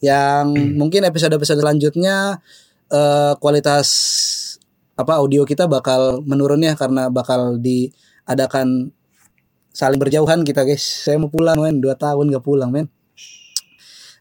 Yang 0.05 0.47
mungkin 0.77 1.03
episode-episode 1.09 1.61
selanjutnya 1.61 2.41
eh, 2.93 3.33
kualitas 3.41 3.89
apa 4.97 5.21
audio 5.21 5.45
kita 5.45 5.69
bakal 5.69 6.25
menurun 6.25 6.65
ya 6.65 6.73
karena 6.73 7.13
bakal 7.13 7.61
diadakan 7.61 8.93
saling 9.77 10.01
berjauhan 10.01 10.41
kita 10.41 10.65
guys. 10.65 10.81
Saya 10.81 11.21
mau 11.21 11.29
pulang 11.29 11.61
men, 11.61 11.85
2 11.85 11.93
tahun 12.01 12.33
gak 12.33 12.45
pulang 12.45 12.73
men. 12.73 12.89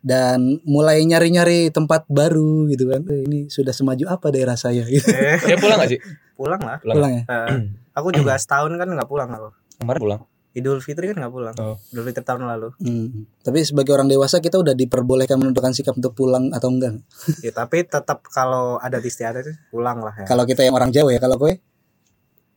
Dan 0.05 0.61
mulai 0.69 1.01
nyari-nyari 1.01 1.73
tempat 1.73 2.05
baru 2.11 2.67
gitu 2.69 2.91
kan. 2.91 3.01
Ini 3.07 3.49
sudah 3.49 3.73
semaju 3.73 4.05
apa 4.11 4.29
daerah 4.29 4.53
saya 4.59 4.83
gitu. 4.85 5.09
Eh, 5.09 5.39
Dia 5.47 5.57
pulang 5.57 5.79
gak 5.79 5.89
sih? 5.95 5.99
pulang 6.35 6.59
lah. 6.59 6.77
Pulang. 6.83 6.95
Pulang 6.99 7.11
ya. 7.15 7.23
Eh, 7.25 7.47
aku 7.95 8.11
juga 8.11 8.35
setahun 8.35 8.75
kan 8.75 8.85
nggak 8.91 9.07
pulang 9.07 9.31
aku. 9.31 9.49
Kemarin 9.79 9.99
pulang. 10.03 10.21
Idul 10.55 10.79
Fitri 10.79 11.11
kan 11.11 11.19
nggak 11.19 11.33
pulang. 11.35 11.55
Oh. 11.59 11.75
Idul 11.91 12.07
Fitri 12.07 12.23
tahun 12.23 12.47
lalu. 12.47 12.71
Hmm. 12.79 13.27
Tapi 13.43 13.59
sebagai 13.67 13.91
orang 13.91 14.07
dewasa 14.07 14.39
kita 14.39 14.55
udah 14.55 14.71
diperbolehkan 14.71 15.35
menentukan 15.35 15.75
sikap 15.75 15.99
untuk 15.99 16.15
pulang 16.15 16.47
atau 16.55 16.71
enggak. 16.71 17.03
Ya, 17.45 17.51
tapi 17.51 17.83
tetap 17.83 18.23
kalau 18.31 18.79
ada 18.79 19.03
istiadat 19.03 19.43
itu 19.43 19.53
pulang 19.67 19.99
lah 19.99 20.15
ya. 20.15 20.25
Kalau 20.25 20.47
kita 20.47 20.63
yang 20.63 20.71
orang 20.79 20.95
Jawa 20.95 21.11
ya, 21.11 21.19
kalau 21.19 21.35
kowe 21.35 21.51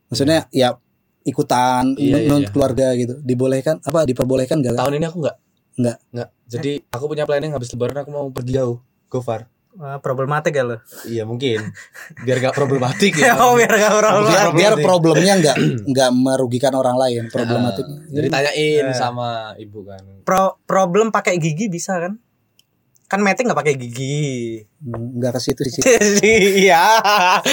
maksudnya 0.09 0.47
ya 0.49 0.79
ikutan 1.27 1.93
Iya, 1.99 2.23
iya, 2.23 2.35
iya. 2.39 2.49
keluarga 2.49 2.95
gitu. 2.95 3.19
Dibolehkan 3.19 3.83
apa 3.83 4.07
diperbolehkan 4.07 4.63
enggak? 4.63 4.79
Tahun 4.79 4.95
ini 4.95 5.05
aku 5.05 5.17
nggak. 5.19 5.37
Nggak. 5.83 5.97
Nggak. 6.15 6.29
Jadi 6.47 6.71
aku 6.95 7.05
punya 7.11 7.27
planning 7.27 7.51
habis 7.51 7.67
lebaran 7.75 7.99
aku 7.99 8.09
mau 8.15 8.31
pergi 8.31 8.55
jauh. 8.55 8.79
Go 9.11 9.19
far. 9.19 9.51
Wah, 9.69 10.01
problematik 10.01 10.49
ya 10.51 10.65
lo. 10.65 10.81
Iya 11.05 11.29
mungkin. 11.29 11.61
Biar 12.25 12.41
gak 12.41 12.57
problematik 12.57 13.13
ya. 13.15 13.37
oh, 13.45 13.53
biar 13.53 13.69
gak 13.69 13.91
Biar, 13.93 14.01
problematik. 14.01 14.53
biar 14.57 14.73
problemnya 14.81 15.33
enggak 15.37 15.55
enggak 15.85 16.09
merugikan 16.25 16.73
orang 16.73 16.97
lain 16.97 17.29
problematiknya. 17.29 17.99
Jadi 18.09 18.27
tanyain 18.27 18.85
Eh. 18.89 18.97
sama 18.97 19.53
ibu 19.55 19.85
kan. 19.85 20.01
Pro 20.25 20.57
problem 20.65 21.13
pakai 21.13 21.37
gigi 21.37 21.69
bisa 21.69 22.01
kan? 22.01 22.17
Kan 23.05 23.21
metik 23.21 23.45
nggak 23.45 23.57
pakai 23.57 23.73
gigi. 23.73 24.61
Hmm, 24.81 25.17
enggak 25.17 25.37
ke 25.37 25.41
situ 25.41 25.61
sih. 25.65 25.81
Iya, 26.65 26.81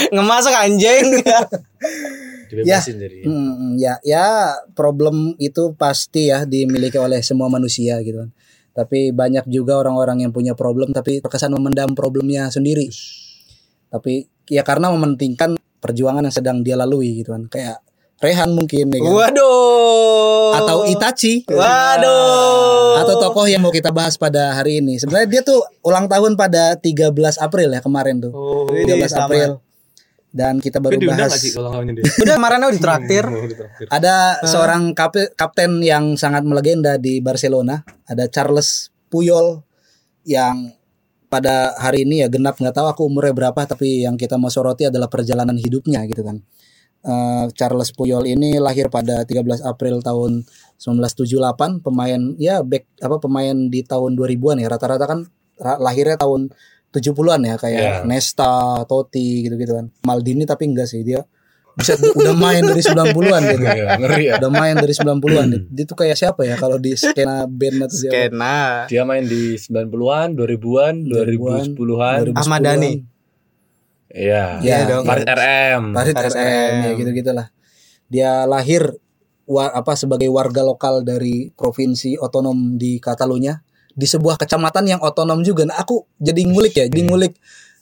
ngemasuk 0.09 0.53
anjing. 0.53 1.21
Dibebasin 2.49 2.97
jadi. 2.97 3.27
Hmm, 3.27 3.75
ya 3.77 3.99
ya 4.01 4.55
problem 4.73 5.35
itu 5.37 5.75
pasti 5.75 6.31
ya 6.31 6.45
dimiliki 6.45 6.97
oleh 6.97 7.21
semua 7.21 7.49
manusia 7.49 7.99
gitu 8.01 8.25
kan. 8.25 8.31
Tapi 8.77 9.09
banyak 9.09 9.49
juga 9.49 9.81
orang-orang 9.81 10.29
yang 10.29 10.37
punya 10.37 10.53
problem 10.53 10.93
tapi 10.93 11.25
terkesan 11.25 11.57
memendam 11.57 11.97
problemnya 11.97 12.53
sendiri. 12.53 12.93
Tapi 13.89 14.29
ya 14.53 14.61
karena 14.61 14.93
mementingkan 14.93 15.57
perjuangan 15.81 16.29
yang 16.29 16.35
sedang 16.37 16.61
dia 16.61 16.77
lalui 16.77 17.25
gitu 17.25 17.33
kan. 17.33 17.49
Kayak 17.49 17.81
Rehan 18.21 18.53
mungkin 18.53 18.93
ya 18.93 19.01
kan. 19.01 19.13
Waduh. 19.13 20.61
Atau 20.61 20.79
Itachi 20.89 21.45
Waduh. 21.49 23.01
atau 23.05 23.15
tokoh 23.21 23.45
yang 23.45 23.61
mau 23.61 23.73
kita 23.73 23.93
bahas 23.93 24.17
pada 24.17 24.57
hari 24.57 24.85
ini. 24.85 24.97
Sebenarnya 25.01 25.29
dia 25.29 25.43
tuh 25.45 25.61
ulang 25.85 26.09
tahun 26.09 26.37
pada 26.37 26.77
13 26.77 27.13
April 27.41 27.69
ya 27.73 27.81
kemarin 27.81 28.25
tuh. 28.25 28.33
Oh, 28.33 28.69
13 28.69 28.89
ini 28.89 29.09
sama. 29.09 29.29
April. 29.29 29.51
Dan 30.37 30.61
kita 30.61 30.85
baru 30.85 31.01
Tapi 31.01 31.05
diundang 31.09 31.33
bahas 31.33 31.41
sih 31.41 31.57
kalau 31.57 31.73
kawannya 31.73 31.97
dia? 31.97 32.05
Udah 32.29 32.35
kemarin 32.37 32.61
aku 32.61 32.73
ditraktir. 32.77 33.25
Ditraktir. 33.25 33.87
Ada 33.89 34.45
seorang 34.45 34.93
kape- 34.93 35.33
kapten 35.33 35.81
yang 35.81 36.21
sangat 36.21 36.45
melegenda 36.45 37.01
di 37.01 37.25
Barcelona, 37.25 37.81
ada 38.05 38.29
Charles 38.29 38.93
Puyol 39.09 39.65
yang 40.29 40.77
pada 41.27 41.73
hari 41.81 42.05
ini 42.05 42.23
ya 42.23 42.29
genap 42.29 42.61
nggak 42.61 42.77
tahu 42.77 42.87
aku 42.87 43.03
umurnya 43.09 43.35
berapa 43.35 43.61
tapi 43.67 44.05
yang 44.05 44.15
kita 44.15 44.39
mau 44.39 44.53
soroti 44.53 44.87
adalah 44.87 45.09
perjalanan 45.09 45.57
hidupnya 45.57 46.05
gitu 46.05 46.21
kan. 46.21 46.45
Eh, 47.07 47.45
Charles 47.55 47.95
Puyol 47.95 48.27
ini 48.27 48.59
lahir 48.59 48.91
pada 48.91 49.23
13 49.23 49.63
April 49.63 50.03
tahun 50.03 50.43
1978, 50.77 51.81
pemain 51.81 52.21
ya 52.37 52.61
back 52.61 52.99
apa 53.01 53.17
pemain 53.23 53.55
di 53.55 53.81
tahun 53.87 54.19
2000-an 54.19 54.59
ya 54.61 54.69
rata-rata 54.69 55.07
kan 55.09 55.21
lahirnya 55.81 56.21
tahun 56.21 56.53
70-an 56.97 57.41
ya 57.45 57.55
kayak 57.61 57.81
Iya. 57.81 57.95
Nesta, 58.09 58.83
Totti 58.89 59.45
gitu-gitu 59.45 59.77
kan. 59.77 59.87
Maldini 60.09 60.49
tapi 60.49 60.73
enggak 60.73 60.89
sih 60.89 61.05
dia 61.05 61.21
bisa 61.77 61.93
udah 61.93 62.33
main 62.33 62.65
dari 62.65 62.81
90-an 62.81 63.43
gitu. 63.53 63.65
Iya, 63.69 63.87
ngeri 64.01 64.25
ya. 64.33 64.35
Udah 64.41 64.49
main 64.49 64.75
dari 64.81 64.97
90-an. 64.97 65.47
Dia 65.69 65.85
tuh 65.85 65.97
kayak 66.01 66.17
siapa 66.17 66.49
ya 66.49 66.57
kalau 66.57 66.81
di 66.81 66.97
skena 66.97 67.45
band 67.45 67.85
atau 67.85 67.97
siapa? 68.01 68.17
Skena. 68.17 68.57
Dia 68.89 69.03
main 69.05 69.25
di 69.29 69.61
90-an, 69.61 70.29
2000-an, 70.41 70.95
2010-an. 71.05 71.67
2010-an. 71.77 72.19
Ahmad 72.33 72.61
Dhani. 72.65 72.93
Iya. 74.09 74.65
Ya, 74.65 74.89
dong. 74.89 75.05
Farid 75.05 75.29
RM. 75.29 75.83
Farid 75.93 76.17
RM 76.17 76.33
RM. 76.33 76.73
ya 76.81 76.91
gitu-gitulah. 76.97 77.47
Dia 78.09 78.49
lahir 78.49 78.97
wa, 79.45 79.69
apa 79.69 79.93
sebagai 80.01 80.33
warga 80.33 80.65
lokal 80.65 81.05
dari 81.05 81.53
provinsi 81.53 82.17
otonom 82.17 82.81
di 82.81 82.97
Catalunya 82.97 83.61
di 83.97 84.05
sebuah 84.05 84.37
kecamatan 84.37 84.85
yang 84.85 85.01
otonom 85.01 85.41
juga. 85.41 85.65
Nah, 85.65 85.81
aku 85.81 86.05
jadi 86.21 86.45
ngulik 86.45 86.75
ya, 86.77 86.85
jadi 86.87 87.03
ngulik 87.09 87.33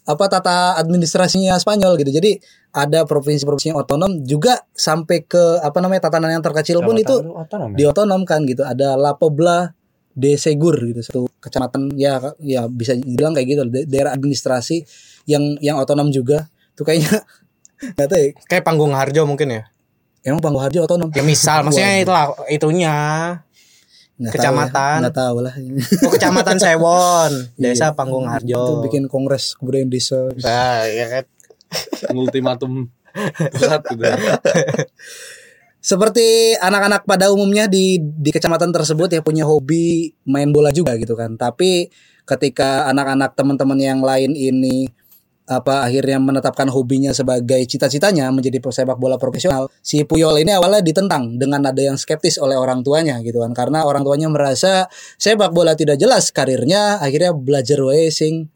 apa 0.04 0.24
tata 0.30 0.78
administrasinya 0.78 1.58
Spanyol 1.58 1.98
gitu. 1.98 2.14
Jadi 2.14 2.38
ada 2.70 3.02
provinsi-provinsi 3.02 3.74
yang 3.74 3.80
otonom 3.82 4.22
juga 4.22 4.62
sampai 4.70 5.26
ke 5.26 5.58
apa 5.58 5.74
namanya 5.82 6.06
tatanan 6.06 6.38
yang 6.38 6.44
terkecil 6.44 6.84
pun 6.86 6.94
itu 6.94 7.18
otonom 7.34 7.74
ya? 7.74 7.76
diotonomkan 7.76 8.46
gitu. 8.46 8.62
Ada 8.62 8.94
La 8.94 9.18
Pobla 9.18 9.74
de 10.14 10.38
Segur 10.38 10.78
gitu 10.78 11.02
satu 11.02 11.22
kecamatan 11.42 11.90
ya 11.98 12.22
ya 12.38 12.70
bisa 12.70 12.94
dibilang 12.94 13.34
kayak 13.34 13.46
gitu 13.50 13.60
da- 13.66 13.88
daerah 13.90 14.12
administrasi 14.14 14.86
yang 15.26 15.58
yang 15.58 15.80
otonom 15.82 16.14
juga. 16.14 16.46
Itu 16.76 16.86
kayaknya 16.86 17.24
nggak 17.98 18.06
tahu 18.06 18.20
ya. 18.20 18.28
Kayak 18.46 18.64
panggung 18.68 18.92
Harjo 18.94 19.26
mungkin 19.26 19.50
ya. 19.50 19.62
Emang 20.24 20.40
Panggung 20.40 20.64
Harjo 20.64 20.88
otonom? 20.88 21.12
Ya 21.12 21.20
misal, 21.20 21.60
maksudnya 21.68 22.00
itulah 22.00 22.32
itunya. 22.48 22.94
Nggak 24.14 24.32
kecamatan. 24.38 24.70
Tahu 24.70 24.94
ya. 24.94 25.00
Nggak 25.02 25.16
tahu 25.18 25.36
lah. 25.42 25.54
Oh, 26.06 26.12
Kecamatan 26.14 26.56
Sewon, 26.62 27.32
Desa 27.62 27.90
Iya. 27.90 27.96
Panggung 27.98 28.26
Itu 28.26 28.32
Harjo. 28.32 28.62
bikin 28.86 29.10
kongres 29.10 29.58
kebudayaan 29.58 29.90
desa. 29.90 30.30
Nah, 30.38 30.86
ya 30.86 31.06
kan. 31.10 31.24
Ultimatum 32.14 32.86
pusat 33.54 33.82
gitu. 33.90 34.02
Seperti 35.84 36.56
anak-anak 36.56 37.04
pada 37.04 37.28
umumnya 37.28 37.68
di 37.68 38.00
di 38.00 38.30
kecamatan 38.32 38.72
tersebut 38.72 39.12
ya 39.12 39.20
punya 39.20 39.44
hobi 39.44 40.16
main 40.24 40.48
bola 40.48 40.72
juga 40.72 40.96
gitu 40.96 41.12
kan. 41.12 41.36
Tapi 41.36 41.92
ketika 42.24 42.88
anak-anak 42.88 43.36
teman-teman 43.36 43.76
yang 43.76 44.00
lain 44.00 44.32
ini 44.32 44.88
apa 45.44 45.84
akhirnya 45.84 46.16
menetapkan 46.16 46.72
hobinya 46.72 47.12
sebagai 47.12 47.60
cita-citanya 47.68 48.32
menjadi 48.32 48.64
pesepak 48.64 48.96
bola 48.96 49.20
profesional, 49.20 49.68
si 49.84 50.00
Puyol 50.08 50.40
ini 50.40 50.56
awalnya 50.56 50.80
ditentang 50.80 51.36
dengan 51.36 51.68
ada 51.68 51.80
yang 51.84 52.00
skeptis 52.00 52.40
oleh 52.40 52.56
orang 52.56 52.80
tuanya 52.80 53.20
gitu 53.20 53.44
kan. 53.44 53.52
Karena 53.52 53.84
orang 53.84 54.08
tuanya 54.08 54.32
merasa 54.32 54.88
sepak 55.20 55.52
bola 55.52 55.76
tidak 55.76 56.00
jelas 56.00 56.32
karirnya, 56.32 56.96
akhirnya 56.96 57.36
belajar 57.36 57.76
racing 57.76 58.48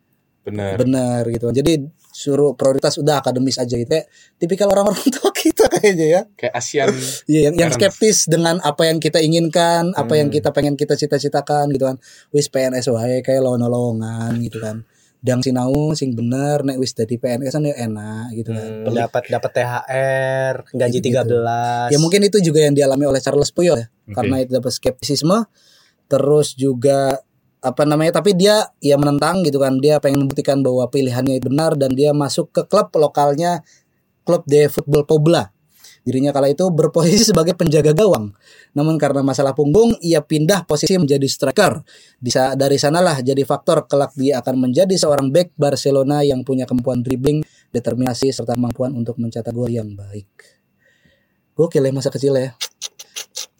Bener. 0.48 0.80
benar 0.80 1.22
gitu. 1.28 1.52
Jadi 1.52 1.84
suruh 2.08 2.56
prioritas 2.56 2.96
udah 2.96 3.20
akademis 3.20 3.60
aja 3.60 3.76
gitu. 3.76 3.84
Kayak 3.84 4.08
tipikal 4.40 4.72
orang-orang 4.72 5.04
tua 5.14 5.28
kita 5.30 5.68
kayaknya 5.68 6.06
ya. 6.08 6.22
Kayak 6.34 6.54
ASEAN. 6.56 6.88
Iya, 7.30 7.40
yang, 7.52 7.54
yang 7.60 7.70
skeptis 7.76 8.24
dengan 8.26 8.58
apa 8.64 8.88
yang 8.88 8.96
kita 8.96 9.20
inginkan, 9.20 9.92
apa 9.92 10.16
yang 10.16 10.32
kita 10.32 10.50
pengen 10.56 10.74
kita 10.74 10.96
cita-citakan 10.96 11.68
gitu 11.76 11.84
kan. 11.84 12.00
Wis 12.32 12.48
PNS 12.48 12.88
wae 12.88 13.20
kayak 13.20 13.44
lowongan-lowongan 13.44 14.40
gitu 14.40 14.58
kan. 14.64 14.88
Dang 15.18 15.42
sinau 15.42 15.90
sing 15.98 16.14
bener 16.14 16.62
nek 16.62 16.78
wis 16.78 16.94
dadi 16.94 17.18
PNS 17.18 17.58
kan 17.58 17.66
ya 17.66 17.74
enak 17.74 18.30
gitu 18.38 18.54
kan. 18.54 18.70
Hmm, 18.86 18.94
dapat 18.94 19.22
dapat 19.26 19.50
THR, 19.50 20.54
gaji 20.78 20.98
Gitu-gitu. 21.02 21.36
13. 21.42 21.90
Ya 21.90 21.98
mungkin 21.98 22.20
itu 22.22 22.38
juga 22.38 22.62
yang 22.62 22.74
dialami 22.78 23.04
oleh 23.10 23.18
Charles 23.18 23.50
Puyol 23.50 23.82
ya. 23.82 23.86
Oke. 23.90 24.14
Karena 24.14 24.36
itu 24.42 24.50
dapat 24.54 24.72
skeptisisme 24.72 25.50
terus 26.08 26.54
juga 26.54 27.20
apa 27.58 27.82
namanya 27.82 28.22
tapi 28.22 28.38
dia 28.38 28.70
ya 28.78 28.94
menentang 28.94 29.42
gitu 29.42 29.58
kan. 29.58 29.82
Dia 29.82 29.98
pengen 29.98 30.22
membuktikan 30.26 30.62
bahwa 30.62 30.86
pilihannya 30.86 31.42
benar 31.42 31.74
dan 31.74 31.98
dia 31.98 32.14
masuk 32.14 32.54
ke 32.54 32.62
klub 32.70 32.94
lokalnya 32.94 33.66
klub 34.22 34.46
de 34.46 34.70
Football 34.70 35.02
Pobla. 35.02 35.50
Dirinya 36.08 36.32
kala 36.32 36.48
itu 36.48 36.64
berposisi 36.72 37.20
sebagai 37.20 37.52
penjaga 37.52 37.92
gawang. 37.92 38.32
Namun 38.72 38.96
karena 38.96 39.20
masalah 39.20 39.52
punggung, 39.52 39.92
ia 40.00 40.24
pindah 40.24 40.64
posisi 40.64 40.96
menjadi 40.96 41.28
striker. 41.28 41.84
Di 42.16 42.32
sa- 42.32 42.56
dari 42.56 42.80
sanalah 42.80 43.20
jadi 43.20 43.44
faktor 43.44 43.84
kelak 43.84 44.16
dia 44.16 44.40
akan 44.40 44.56
menjadi 44.56 44.96
seorang 44.96 45.28
back 45.28 45.52
Barcelona 45.52 46.24
yang 46.24 46.40
punya 46.48 46.64
kemampuan 46.64 47.04
dribbling, 47.04 47.44
determinasi 47.68 48.32
serta 48.32 48.56
kemampuan 48.56 48.96
untuk 48.96 49.20
mencetak 49.20 49.52
gol 49.52 49.68
yang 49.68 49.92
baik. 49.92 50.24
Gokil 51.52 51.84
ya 51.84 51.92
masa 51.92 52.08
kecil 52.08 52.32
ya. 52.32 52.56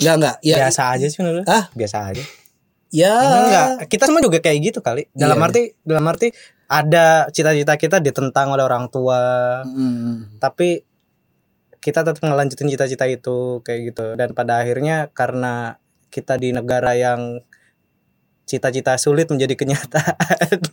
Enggak 0.01 0.15
enggak. 0.17 0.37
Ya, 0.41 0.57
biasa 0.65 0.83
aja 0.97 1.07
sih 1.11 1.19
menurut. 1.21 1.45
Ah? 1.45 1.69
Biasa 1.77 1.97
aja. 2.09 2.25
ya. 2.89 3.13
Enggak, 3.13 3.67
kita 3.93 4.09
semua 4.09 4.25
juga 4.25 4.41
kayak 4.41 4.59
gitu 4.65 4.81
kali. 4.81 5.05
Dalam 5.13 5.37
Iya. 5.37 5.45
arti 5.53 5.63
dalam 5.85 6.05
arti 6.09 6.29
ada 6.65 7.29
cita-cita 7.29 7.77
kita 7.77 7.97
ditentang 7.99 8.49
oleh 8.49 8.65
orang 8.65 8.89
tua, 8.89 9.21
Hmm. 9.67 10.39
tapi 10.39 10.88
kita 11.79 12.03
tetap 12.03 12.19
ngelanjutin 12.21 12.69
cita-cita 12.69 13.07
itu 13.07 13.63
kayak 13.63 13.81
gitu 13.95 14.07
dan 14.15 14.35
pada 14.35 14.59
akhirnya 14.61 15.09
karena 15.15 15.79
kita 16.09 16.35
di 16.37 16.51
negara 16.51 16.97
yang 16.97 17.43
cita-cita 18.49 18.97
sulit 18.97 19.29
menjadi 19.29 19.55
kenyataan. 19.55 20.59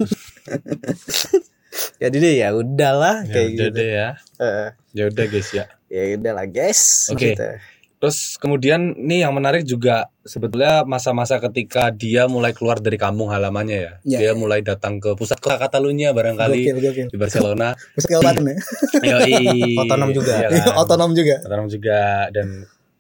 Jadi 1.99 2.15
deh 2.17 2.35
ya 2.39 2.55
udahlah 2.55 3.27
Ya 3.27 3.31
kayak 3.35 3.47
udah 3.51 3.67
gitu. 3.67 3.75
deh 3.75 3.89
ya. 3.91 4.09
Eh, 4.39 4.69
Ya 4.95 5.03
udah 5.11 5.25
guys 5.27 5.49
ya. 5.51 5.65
ya 5.91 6.01
udahlah 6.15 6.47
guys. 6.47 7.11
Oke. 7.11 7.35
gitu. 7.35 7.47
Terus 7.95 8.35
kemudian 8.37 8.93
nih 8.99 9.23
yang 9.23 9.33
menarik 9.33 9.63
juga 9.63 10.11
sebetulnya 10.27 10.83
masa-masa 10.83 11.39
ketika 11.39 11.89
dia 11.89 12.27
mulai 12.27 12.51
keluar 12.51 12.77
dari 12.83 12.99
kampung 12.99 13.31
halamannya 13.31 13.79
ya. 13.79 13.93
Ya, 14.03 14.17
dia 14.19 14.31
ya. 14.31 14.33
mulai 14.35 14.59
datang 14.61 14.99
ke 14.99 15.15
pusat 15.15 15.39
kota 15.39 15.55
Catalunya 15.57 16.11
barangkali 16.11 16.59
Gokil, 16.69 16.77
gokil. 16.83 17.07
di 17.09 17.17
Barcelona. 17.17 17.73
Bisa 17.95 18.07
kelewatan 18.11 18.43
ya. 18.45 18.55
Yoi. 19.15 19.33
Otonom 19.79 20.09
juga. 20.11 20.33
Iya 20.37 20.47
kan? 20.51 20.75
Otonom 20.75 21.11
juga. 21.15 21.35
Otonom 21.47 21.67
juga 21.71 21.99
dan 22.35 22.47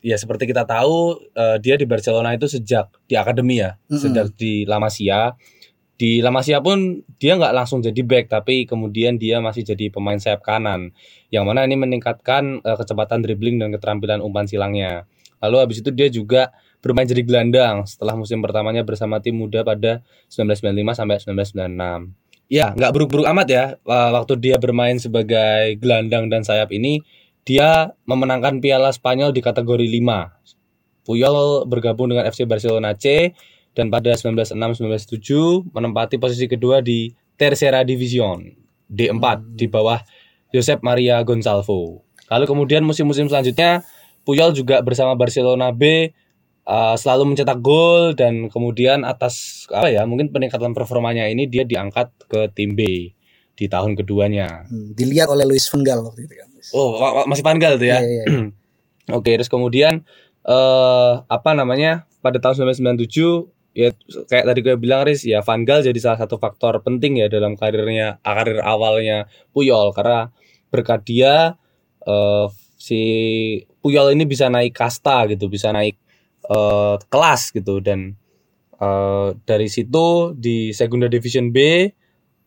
ya 0.05 0.15
seperti 0.21 0.45
kita 0.45 0.69
tahu 0.69 1.17
eh, 1.33 1.57
dia 1.59 1.75
di 1.75 1.85
Barcelona 1.89 2.37
itu 2.37 2.45
sejak 2.45 2.93
di 3.09 3.17
akademi 3.17 3.57
ya, 3.57 3.73
Mm-mm. 3.89 3.97
sejak 3.99 4.27
di 4.37 4.63
La 4.69 4.77
Masia. 4.77 5.33
Di 5.95 6.19
La 6.19 6.27
Masia 6.27 6.59
pun 6.59 6.99
dia 7.15 7.39
nggak 7.39 7.55
langsung 7.55 7.79
jadi 7.79 8.03
back 8.03 8.27
tapi 8.27 8.67
kemudian 8.67 9.15
dia 9.15 9.39
masih 9.39 9.63
jadi 9.63 9.87
pemain 9.87 10.19
sayap 10.19 10.43
kanan 10.43 10.91
yang 11.31 11.47
mana 11.47 11.63
ini 11.63 11.79
meningkatkan 11.79 12.59
eh, 12.59 12.75
kecepatan 12.75 13.23
dribbling 13.23 13.63
dan 13.63 13.71
keterampilan 13.71 14.19
umpan 14.19 14.43
silangnya. 14.43 15.07
Lalu 15.39 15.57
habis 15.63 15.77
itu 15.79 15.95
dia 15.95 16.11
juga 16.11 16.51
bermain 16.83 17.07
jadi 17.07 17.23
gelandang 17.23 17.87
setelah 17.87 18.13
musim 18.19 18.43
pertamanya 18.43 18.83
bersama 18.83 19.23
tim 19.23 19.39
muda 19.39 19.63
pada 19.63 20.03
1995 20.27 20.99
sampai 20.99 21.15
1996. 21.23 22.51
Ya, 22.51 22.77
nggak 22.77 22.91
buruk-buruk 22.93 23.25
amat 23.31 23.47
ya. 23.47 23.65
Eh, 23.79 24.09
Waktu 24.11 24.33
dia 24.37 24.59
bermain 24.59 24.99
sebagai 24.99 25.79
gelandang 25.79 26.27
dan 26.27 26.43
sayap 26.43 26.75
ini, 26.75 27.01
dia 27.47 27.93
memenangkan 28.03 28.59
Piala 28.59 28.91
Spanyol 28.91 29.31
di 29.31 29.41
kategori 29.41 29.87
5. 29.87 31.05
Puyol 31.05 31.69
bergabung 31.69 32.09
dengan 32.09 32.25
FC 32.25 32.49
Barcelona 32.49 32.97
C 32.97 33.31
dan 33.75 33.91
pada 33.91 34.15
1996-1997 34.15 35.75
menempati 35.75 36.15
posisi 36.17 36.47
kedua 36.47 36.79
di 36.79 37.11
Tercera 37.35 37.83
División 37.83 38.47
D4 38.87 39.53
di 39.53 39.67
bawah 39.67 39.99
Josep 40.55 40.79
Maria 40.79 41.19
Gonçalvo. 41.27 42.07
Lalu 42.31 42.45
kemudian 42.47 42.81
musim-musim 42.87 43.27
selanjutnya 43.27 43.83
Puyol 44.25 44.55
juga 44.57 44.81
bersama 44.81 45.13
Barcelona 45.13 45.69
B 45.69 46.09
uh, 46.65 46.95
selalu 46.97 47.35
mencetak 47.35 47.61
gol 47.61 48.17
dan 48.17 48.49
kemudian 48.49 49.05
atas 49.05 49.67
apa 49.69 49.93
ya 49.93 50.07
mungkin 50.09 50.33
peningkatan 50.33 50.73
performanya 50.73 51.29
ini 51.29 51.45
dia 51.45 51.67
diangkat 51.67 52.09
ke 52.25 52.49
tim 52.57 52.73
B 52.73 53.13
di 53.55 53.65
tahun 53.69 53.95
keduanya. 53.95 54.65
Hmm, 54.67 54.97
Dilihat 54.97 55.29
oleh 55.31 55.45
Luis 55.47 55.69
Van 55.69 55.85
Gaal 55.85 56.01
waktu 56.03 56.27
itu 56.27 56.33
kan. 56.35 56.49
Oh 56.73 56.97
masih 57.29 57.45
Panggal 57.45 57.77
tuh 57.77 57.87
ya? 57.87 58.01
Iya, 58.01 58.07
iya, 58.09 58.23
iya. 58.25 58.43
Oke 59.17 59.37
terus 59.37 59.51
kemudian 59.51 60.01
eh 60.45 61.13
apa 61.25 61.51
namanya 61.53 62.09
pada 62.25 62.41
tahun 62.41 62.73
1997 62.73 63.54
ya 63.75 63.91
kayak 64.31 64.45
tadi 64.47 64.59
gue 64.63 64.75
bilang 64.79 65.03
Riz 65.03 65.27
ya 65.27 65.43
Van 65.43 65.67
Gaal 65.67 65.83
jadi 65.83 65.99
salah 65.99 66.19
satu 66.23 66.39
faktor 66.39 66.79
penting 66.79 67.19
ya 67.19 67.27
dalam 67.27 67.59
karirnya 67.59 68.23
karir 68.23 68.63
awalnya 68.63 69.27
Puyol. 69.51 69.91
Karena 69.91 70.31
berkat 70.71 71.03
dia 71.03 71.59
eh, 72.07 72.47
si 72.79 73.01
Puyol 73.83 74.15
ini 74.15 74.23
bisa 74.23 74.47
naik 74.47 74.73
kasta 74.73 75.27
gitu 75.27 75.51
bisa 75.51 75.75
naik 75.75 75.99
eh, 76.47 76.95
kelas 77.11 77.51
gitu. 77.51 77.83
Dan 77.83 78.15
eh, 78.79 79.29
dari 79.43 79.67
situ 79.67 80.31
di 80.39 80.71
Segunda 80.71 81.11
Division 81.11 81.51
B 81.51 81.57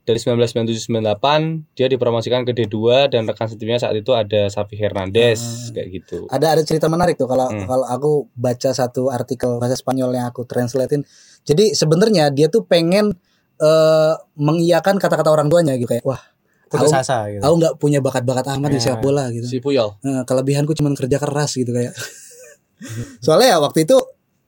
dari 0.08 0.16
1997-98 0.16 1.76
dia 1.76 1.86
dipromosikan 1.86 2.42
ke 2.42 2.56
D2 2.56 2.76
dan 3.12 3.28
rekan 3.28 3.44
setimnya 3.44 3.76
saat 3.76 3.92
itu 3.92 4.10
ada 4.10 4.48
Safi 4.48 4.74
Hernandez 4.74 5.36
Hmm. 5.68 5.76
kayak 5.76 5.88
gitu. 5.92 6.18
Ada 6.26 6.56
ada 6.56 6.62
cerita 6.64 6.88
menarik 6.88 7.14
tuh 7.14 7.28
kalau 7.28 7.46
Hmm. 7.46 7.68
kalau 7.68 7.84
aku 7.84 8.10
baca 8.32 8.72
satu 8.72 9.12
artikel 9.12 9.60
bahasa 9.60 9.76
Spanyol 9.76 10.16
yang 10.16 10.26
aku 10.26 10.42
translatein. 10.42 11.04
Jadi 11.44 11.76
sebenarnya 11.76 12.32
dia 12.32 12.48
tuh 12.48 12.64
pengen 12.64 13.12
eh 13.58 14.14
mengiyakan 14.34 14.96
kata-kata 14.96 15.28
orang 15.28 15.50
tuanya 15.50 15.74
gitu 15.74 15.90
kayak 15.90 16.06
wah 16.06 16.22
Putus 16.68 16.92
Aku- 16.92 17.00
asa 17.00 17.26
gitu. 17.28 17.40
aku 17.40 17.54
nggak 17.58 17.74
punya 17.76 17.98
bakat-bakat 17.98 18.44
amat 18.54 18.70
di 18.70 18.76
Ya. 18.76 18.92
sepak 18.92 19.00
bola 19.00 19.32
gitu. 19.32 19.48
Si 19.48 19.56
Puyol. 19.56 19.88
Eh, 20.04 20.22
kelebihanku 20.22 20.76
cuma 20.76 20.92
kerja 20.92 21.16
keras 21.16 21.56
gitu 21.56 21.72
kayak. 21.72 21.96
Soalnya 23.24 23.56
ya 23.56 23.58
waktu 23.58 23.82
itu 23.82 23.96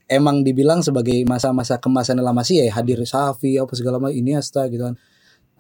emang 0.05 0.43
dibilang 0.43 0.83
sebagai 0.83 1.17
masa-masa 1.25 1.79
kemasan 1.79 2.21
La 2.21 2.31
Masia 2.31 2.63
ya 2.63 2.77
hadir 2.77 3.01
Safi 3.03 3.57
apa 3.57 3.73
segala 3.73 3.97
macam 3.97 4.15
Iniesta 4.15 4.69
gitu 4.69 4.85
kan. 4.85 4.95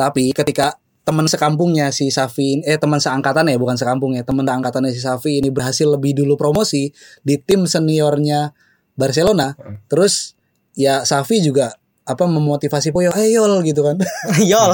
Tapi 0.00 0.32
ketika 0.32 0.80
teman 1.04 1.26
sekampungnya 1.28 1.92
si 1.92 2.12
Safi 2.12 2.60
eh 2.64 2.76
teman 2.76 3.00
seangkatannya 3.00 3.56
bukan 3.56 3.76
sekampung 3.76 4.16
ya 4.16 4.22
teman 4.22 4.44
seangkatannya 4.44 4.92
si 4.92 5.00
Safi 5.00 5.40
ini 5.40 5.48
berhasil 5.48 5.88
lebih 5.88 6.12
dulu 6.12 6.36
promosi 6.36 6.92
di 7.24 7.40
tim 7.40 7.64
seniornya 7.64 8.52
Barcelona 8.94 9.56
Hmm. 9.56 9.80
terus 9.88 10.36
ya 10.76 11.02
Safi 11.08 11.40
juga 11.40 11.79
apa 12.10 12.24
memotivasi 12.26 12.90
Puyol 12.90 13.14
"Eh, 13.14 13.34
Yol 13.34 13.62
gitu 13.62 13.86
kan 13.86 13.96
Yol. 14.50 14.70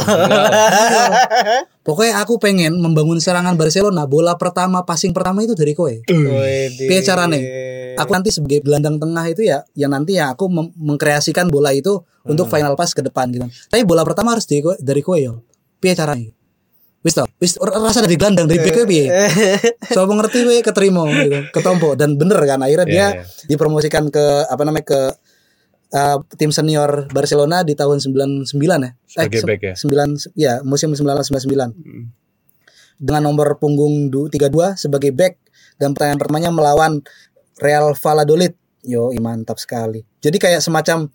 pokoknya 1.87 2.19
aku 2.21 2.41
pengen 2.43 2.81
membangun 2.83 3.23
serangan 3.23 3.55
Barcelona 3.55 4.09
bola 4.09 4.35
pertama 4.35 4.83
passing 4.83 5.15
pertama 5.15 5.45
itu 5.45 5.55
dari 5.55 5.73
kowe. 5.73 5.93
Piye 6.77 7.01
carane? 7.05 7.41
aku 7.97 8.13
nanti 8.13 8.29
sebagai 8.29 8.61
gelandang 8.61 9.01
tengah 9.01 9.25
itu 9.25 9.49
ya 9.49 9.65
yang 9.73 9.89
nanti 9.89 10.21
ya 10.21 10.37
aku 10.37 10.53
mengkreasikan 10.77 11.49
bola 11.49 11.73
itu 11.73 11.97
untuk 12.29 12.45
final 12.51 12.77
pass 12.77 12.93
ke 12.93 13.01
depan 13.01 13.33
gitu. 13.33 13.47
Tapi 13.73 13.83
bola 13.89 14.05
pertama 14.05 14.37
harus 14.37 14.45
dari 14.45 14.61
kowe, 14.61 14.77
dari 14.77 15.01
kowe 15.01 15.17
yo. 15.17 15.41
Piye 15.81 15.97
caranya? 15.97 16.29
Wis 17.07 17.15
tau, 17.15 17.31
wis 17.39 17.55
rasa 17.63 18.03
dari 18.03 18.19
gelandang 18.19 18.51
dari 18.51 18.59
kowe 18.67 18.83
piye? 18.83 19.07
So 19.95 20.05
ngerti 20.11 20.43
we 20.43 20.59
keterima 20.59 21.07
gitu, 21.07 21.55
ketompo 21.55 21.95
dan 21.95 22.19
bener 22.19 22.37
kan 22.43 22.59
akhirnya 22.61 22.85
dia 22.85 22.97
Iya, 22.97 23.09
iya. 23.23 23.47
dipromosikan 23.47 24.11
ke 24.11 24.45
apa 24.51 24.63
namanya 24.67 24.85
ke 24.85 25.01
uh, 25.91 26.19
tim 26.35 26.49
senior 26.49 27.07
Barcelona 27.09 27.61
di 27.61 27.73
tahun 27.73 27.99
99 27.99 28.47
ya. 28.57 28.91
Sebagai 29.05 29.39
se- 29.39 29.47
back 29.47 29.61
ya? 29.61 29.75
9 29.77 30.17
ya, 30.35 30.53
musim 30.63 30.91
1999 30.91 31.71
Hmm. 31.73 32.05
dengan 32.97 33.23
nomor 33.25 33.59
punggung 33.59 34.09
du- 34.09 34.27
32 34.27 34.75
sebagai 34.75 35.13
back 35.13 35.37
dan 35.77 35.93
pertandingan 35.93 36.19
pertamanya 36.19 36.51
melawan 36.51 37.05
Real 37.57 37.93
Valladolid. 37.93 38.55
Yo, 38.81 39.11
mantap 39.19 39.59
sekali. 39.59 40.07
Jadi 40.21 40.39
kayak 40.39 40.63
semacam 40.63 41.11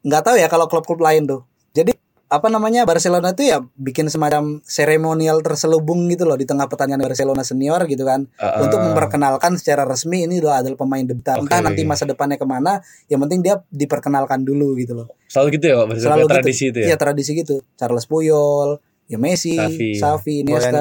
nggak 0.00 0.22
tahu 0.24 0.36
ya 0.40 0.48
kalau 0.48 0.64
klub-klub 0.64 0.96
lain 0.98 1.28
tuh. 1.28 1.44
Jadi 1.70 1.92
apa 2.30 2.46
namanya 2.46 2.86
Barcelona 2.86 3.34
tuh 3.34 3.42
ya 3.42 3.58
bikin 3.74 4.06
semacam 4.06 4.62
seremonial 4.62 5.42
terselubung 5.42 6.06
gitu 6.06 6.22
loh 6.22 6.38
di 6.38 6.46
tengah 6.46 6.70
pertandingan 6.70 7.02
Barcelona 7.02 7.42
senior 7.42 7.82
gitu 7.90 8.06
kan 8.06 8.30
Uh, 8.38 8.62
untuk 8.64 8.78
memperkenalkan 8.80 9.58
secara 9.58 9.82
resmi 9.84 10.24
ini 10.24 10.38
adalah 10.38 10.62
adalah 10.62 10.78
pemain 10.78 11.02
debutan. 11.02 11.42
Entah 11.42 11.60
Oke. 11.60 11.66
nanti 11.66 11.82
masa 11.84 12.06
depannya 12.06 12.38
ke 12.38 12.46
mana, 12.46 12.78
yang 13.10 13.20
penting 13.26 13.42
dia 13.42 13.58
diperkenalkan 13.68 14.46
dulu 14.46 14.78
gitu 14.78 14.96
loh. 14.96 15.12
selalu 15.26 15.58
gitu 15.58 15.66
ya 15.72 15.74
Pak 15.82 15.86
Barcelona 15.90 16.14
Selalu 16.14 16.26
tradisi 16.30 16.64
gitu. 16.64 16.70
itu 16.70 16.78
ya. 16.78 16.86
Iya 16.86 16.96
tradisi 16.96 17.30
gitu. 17.36 17.56
Charles 17.76 18.06
Puyol, 18.06 18.68
ya 19.10 19.18
Messi, 19.18 19.58
Bola 19.58 20.22
Iniesta 20.22 20.80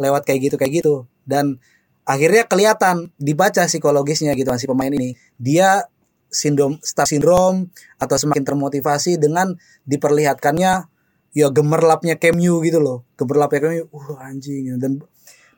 lewat 0.00 0.22
kayak 0.24 0.40
gitu 0.48 0.56
kayak 0.56 0.72
gitu 0.80 0.94
dan 1.28 1.60
akhirnya 2.08 2.48
kelihatan 2.48 3.12
dibaca 3.20 3.68
psikologisnya 3.68 4.32
gitu 4.32 4.48
si 4.56 4.64
pemain 4.64 4.88
ini 4.88 5.12
dia 5.36 5.84
sindrom 6.28 6.76
star 6.84 7.08
syndrome 7.08 7.72
atau 7.96 8.16
semakin 8.16 8.44
termotivasi 8.44 9.16
dengan 9.16 9.56
diperlihatkannya 9.88 10.72
ya 11.36 11.46
gemerlapnya 11.52 12.16
Kemu 12.16 12.64
gitu 12.64 12.78
loh. 12.80 13.04
Gemerlapnya 13.16 13.58
Kemu 13.60 13.88
uh 13.92 14.08
anjing. 14.20 14.72
Gitu. 14.72 14.78
dan 14.80 14.92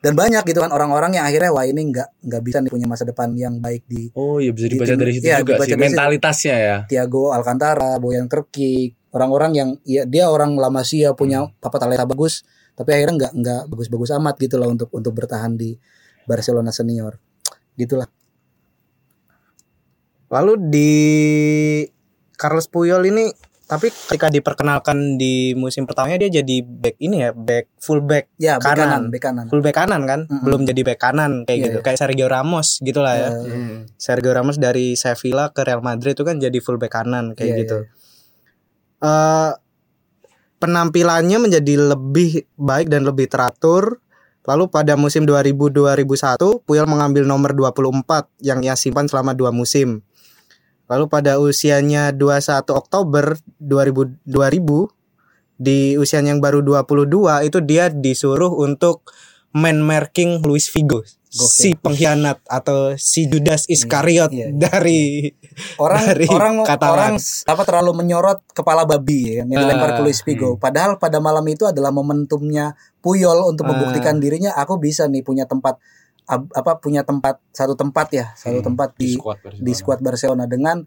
dan 0.01 0.17
banyak 0.17 0.41
gitu 0.49 0.57
kan 0.57 0.73
orang-orang 0.73 1.13
yang 1.13 1.29
akhirnya 1.29 1.53
wah 1.53 1.61
ini 1.61 1.93
nggak 1.93 2.25
nggak 2.25 2.41
bisa 2.41 2.57
nih 2.65 2.73
punya 2.73 2.89
masa 2.89 3.05
depan 3.05 3.37
yang 3.37 3.61
baik 3.61 3.85
di 3.85 4.09
Oh 4.17 4.41
iya 4.41 4.49
bisa 4.49 4.65
Di 4.65 4.73
dibaca 4.75 4.97
tim- 4.97 5.01
dari 5.05 5.11
situ 5.13 5.25
iya, 5.29 5.37
juga 5.45 5.61
sih 5.61 5.77
mentalitasnya 5.77 6.55
ya. 6.57 6.77
Thiago 6.89 7.29
Alcantara, 7.29 8.01
Boyan 8.01 8.25
Krkic, 8.25 8.97
orang-orang 9.13 9.51
yang 9.53 9.69
ya 9.85 10.09
dia 10.09 10.25
orang 10.33 10.57
La 10.57 10.73
Masia 10.73 11.13
punya 11.13 11.45
papat 11.61 11.85
talenta 11.85 12.09
bagus 12.09 12.41
tapi 12.73 12.97
akhirnya 12.97 13.29
nggak 13.29 13.33
nggak 13.45 13.61
bagus-bagus 13.69 14.09
amat 14.17 14.35
gitu 14.41 14.57
lah 14.57 14.73
untuk 14.73 14.89
untuk 14.89 15.13
bertahan 15.13 15.53
di 15.53 15.77
Barcelona 16.25 16.73
senior. 16.73 17.21
Gitulah 17.77 18.09
Lalu 20.31 20.53
di 20.71 20.91
Carlos 22.33 22.65
Puyol 22.65 23.05
ini 23.05 23.27
tapi 23.67 23.87
ketika 23.87 24.27
diperkenalkan 24.27 25.15
di 25.15 25.55
musim 25.55 25.87
pertamanya 25.87 26.19
dia 26.27 26.43
jadi 26.43 26.59
back 26.59 26.99
ini 26.99 27.23
ya, 27.23 27.31
back 27.31 27.71
full 27.79 28.03
back 28.03 28.27
ya 28.35 28.59
Kanan. 28.59 28.75
kanan 28.75 29.03
bek 29.07 29.21
kanan 29.23 29.45
full 29.47 29.63
back 29.63 29.75
kanan 29.79 30.03
kan, 30.03 30.19
Mm-mm. 30.27 30.43
belum 30.43 30.67
jadi 30.67 30.81
back 30.83 30.99
kanan 30.99 31.47
kayak 31.47 31.55
Iya, 31.55 31.65
gitu. 31.71 31.77
iya. 31.79 31.83
Kayak 31.87 31.99
Sergio 32.03 32.27
Ramos 32.27 32.83
gitu 32.83 32.99
lah 32.99 33.15
ya. 33.15 33.29
Hmm. 33.31 33.87
Sergio 33.95 34.35
Ramos 34.35 34.59
dari 34.59 34.99
Sevilla 34.99 35.55
ke 35.55 35.63
Real 35.63 35.79
Madrid 35.79 36.19
itu 36.19 36.27
kan 36.27 36.35
jadi 36.35 36.59
full 36.59 36.75
back 36.75 36.91
kanan 36.91 37.31
kayak 37.31 37.47
Iya, 37.47 37.59
gitu. 37.63 37.77
Eh 38.99 39.51
penampilannya 40.59 41.37
menjadi 41.39 41.73
lebih 41.95 42.51
baik 42.59 42.91
dan 42.91 43.07
lebih 43.07 43.31
teratur. 43.31 44.03
Lalu 44.41 44.67
pada 44.67 44.97
musim 44.97 45.23
2000-2001 45.23 46.65
Puyol 46.65 46.89
mengambil 46.89 47.23
nomor 47.23 47.53
24 47.53 48.25
yang 48.41 48.59
ia 48.59 48.73
simpan 48.75 49.07
selama 49.07 49.31
dua 49.31 49.53
musim. 49.53 50.01
Lalu 50.91 51.07
pada 51.07 51.39
usianya 51.39 52.11
21 52.11 52.67
Oktober 52.75 53.39
2000 53.63 54.27
2000 54.27 54.91
di 55.55 55.95
usianya 55.95 56.35
yang 56.35 56.43
baru 56.43 56.59
22 56.59 57.47
itu 57.47 57.57
dia 57.63 57.87
disuruh 57.87 58.51
untuk 58.59 59.07
man 59.55 59.79
marking 59.79 60.43
Luis 60.43 60.67
Figo 60.67 61.05
si 61.31 61.79
pengkhianat 61.79 62.43
atau 62.43 62.91
si 62.99 63.23
Judas 63.23 63.63
Iskariot 63.71 64.35
iya. 64.35 64.51
dari 64.51 65.31
orang 65.79 66.03
Dari 66.11 66.25
orang 66.27 66.53
Katalan. 66.67 66.91
orang 66.91 67.15
apa 67.23 67.61
terlalu 67.63 67.91
menyorot 68.03 68.43
kepala 68.51 68.83
babi 68.83 69.39
ya, 69.39 69.47
yang 69.47 69.63
dilempar 69.63 69.95
ke 69.95 69.99
Ah, 70.01 70.03
Luis 70.03 70.19
Figo. 70.19 70.59
Padahal 70.59 70.99
pada 70.99 71.23
malam 71.23 71.43
itu 71.47 71.63
adalah 71.63 71.95
momentumnya 71.95 72.75
Puyol 72.99 73.47
untuk 73.47 73.63
Ah. 73.63 73.71
membuktikan 73.71 74.19
dirinya 74.19 74.51
aku 74.59 74.75
bisa 74.75 75.07
nih 75.07 75.23
punya 75.23 75.47
tempat 75.47 75.79
ab- 76.25 76.51
apa 76.51 76.77
punya 76.77 77.01
tempat 77.01 77.39
satu 77.49 77.73
tempat 77.73 78.07
ya 78.09 78.25
satu 78.33 78.59
Hmm, 78.59 78.73
tempat 78.73 78.93
di 78.95 79.13
squad 79.13 79.37
Barcelona. 79.39 79.61
di 79.61 79.71
skuad 79.73 79.99
Barcelona 79.99 80.45
dengan 80.45 80.77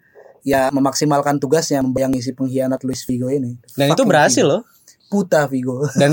ya 0.42 0.68
memaksimalkan 0.68 1.36
tugasnya 1.36 1.80
membayangi 1.80 2.20
si 2.20 2.30
pengkhianat 2.30 2.82
Luis 2.82 3.02
Figo 3.02 3.26
ini. 3.26 3.56
dan 3.72 3.88
itu 3.88 3.96
Fucking 3.96 4.06
berhasil 4.06 4.44
loh. 4.44 4.62
Puta 5.04 5.46
Figo. 5.46 5.84
dan 6.00 6.10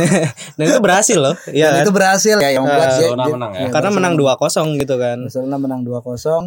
dan 0.56 0.64
itu 0.64 0.80
berhasil 0.80 1.18
loh 1.18 1.34
Dan 1.44 1.54
ya 1.54 1.82
itu 1.82 1.90
berhasil 1.90 2.38
ya 2.38 2.50
yang 2.52 2.64
membuat 2.64 2.78
Ah, 2.78 2.88
dia- 2.88 2.92
Barcelona 3.02 3.24
dia- 3.24 3.34
menang 3.34 3.52
ya. 3.52 3.60
iya, 3.60 3.70
karena 3.70 3.90
menang 3.90 4.14
Barcelona- 4.16 4.68
2-0 4.70 4.80
gitu 4.80 4.96
kan 4.96 5.18
Barcelona 5.26 5.58
menang 5.58 5.82
2-0. 5.82 6.44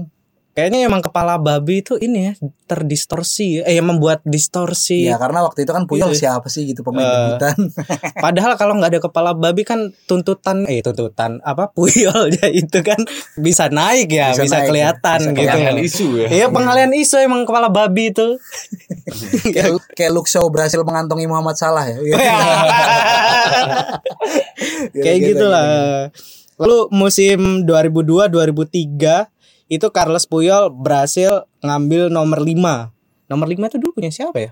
Kayaknya 0.55 0.87
emang 0.87 1.03
kepala 1.03 1.35
babi 1.35 1.83
itu 1.83 1.99
ini 1.99 2.31
ya 2.31 2.33
terdistorsi 2.65 3.61
eh 3.61 3.75
yang 3.75 3.91
membuat 3.91 4.23
distorsi 4.23 5.05
Ya 5.05 5.19
karena 5.19 5.43
waktu 5.43 5.67
itu 5.67 5.75
kan 5.75 5.85
Puyol 5.85 6.15
Iya. 6.15 6.39
siapa 6.39 6.47
sih 6.47 6.65
gitu 6.65 6.81
pemain 6.81 7.03
Eh, 7.03 7.11
debutan. 7.11 7.59
Padahal 8.25 8.55
kalau 8.55 8.79
nggak 8.79 8.91
ada 8.95 9.01
kepala 9.03 9.31
babi 9.35 9.67
kan 9.67 9.91
tuntutan 10.07 10.63
eh 10.65 10.79
tuntutan 10.81 11.43
apa 11.43 11.69
puyol 11.71 12.31
ya 12.31 12.47
itu 12.63 12.79
kan 12.81 12.97
bisa 13.37 13.67
naik 13.69 14.09
ya, 14.09 14.31
Bisa 14.33 14.47
bisa, 14.47 14.57
naik, 14.63 14.69
kelihatan 14.71 15.19
bisa 15.21 15.31
gitu. 15.35 15.43
Pengalihan 15.51 15.79
isu 15.83 16.07
ya. 16.23 16.29
Iya 16.31 16.47
pengalian 16.49 16.93
isu 16.95 17.17
emang 17.19 17.43
kepala 17.45 17.69
babi 17.69 18.15
itu. 18.15 18.39
kayak 19.55 19.75
kayak 19.93 20.13
Shaw 20.25 20.47
berhasil 20.49 20.81
mengantongi 20.81 21.27
Muhammad 21.27 21.59
Salah 21.59 21.85
ya. 21.85 21.99
Kayak 24.95 25.19
Gitu, 25.21 25.29
gitulah. 25.37 26.09
Lalu 26.55 26.79
musim 26.95 27.67
2002 27.67 28.31
2003 28.31 29.34
itu 29.75 29.87
Carlos 29.91 30.25
Puyol 30.25 30.71
berhasil 30.71 31.45
ngambil 31.61 32.09
nomor 32.09 32.39
5. 32.39 32.93
Nomor 33.27 33.47
5 33.47 33.67
itu 33.67 33.77
dulu 33.77 33.93
punya 33.95 34.09
siapa 34.09 34.39
ya? 34.39 34.51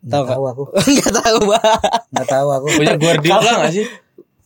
Nggak 0.00 0.10
Tahu 0.10 0.22
nggak? 0.22 0.34
tahu 0.34 0.44
aku. 0.46 0.64
Enggak 0.90 1.12
tahu, 1.16 1.38
Bang. 1.46 1.64
Nggak 2.10 2.28
tahu 2.28 2.48
aku. 2.50 2.66
Punya 2.74 2.94
Guardiola 2.94 3.50
nggak 3.58 3.72
sih? 3.72 3.86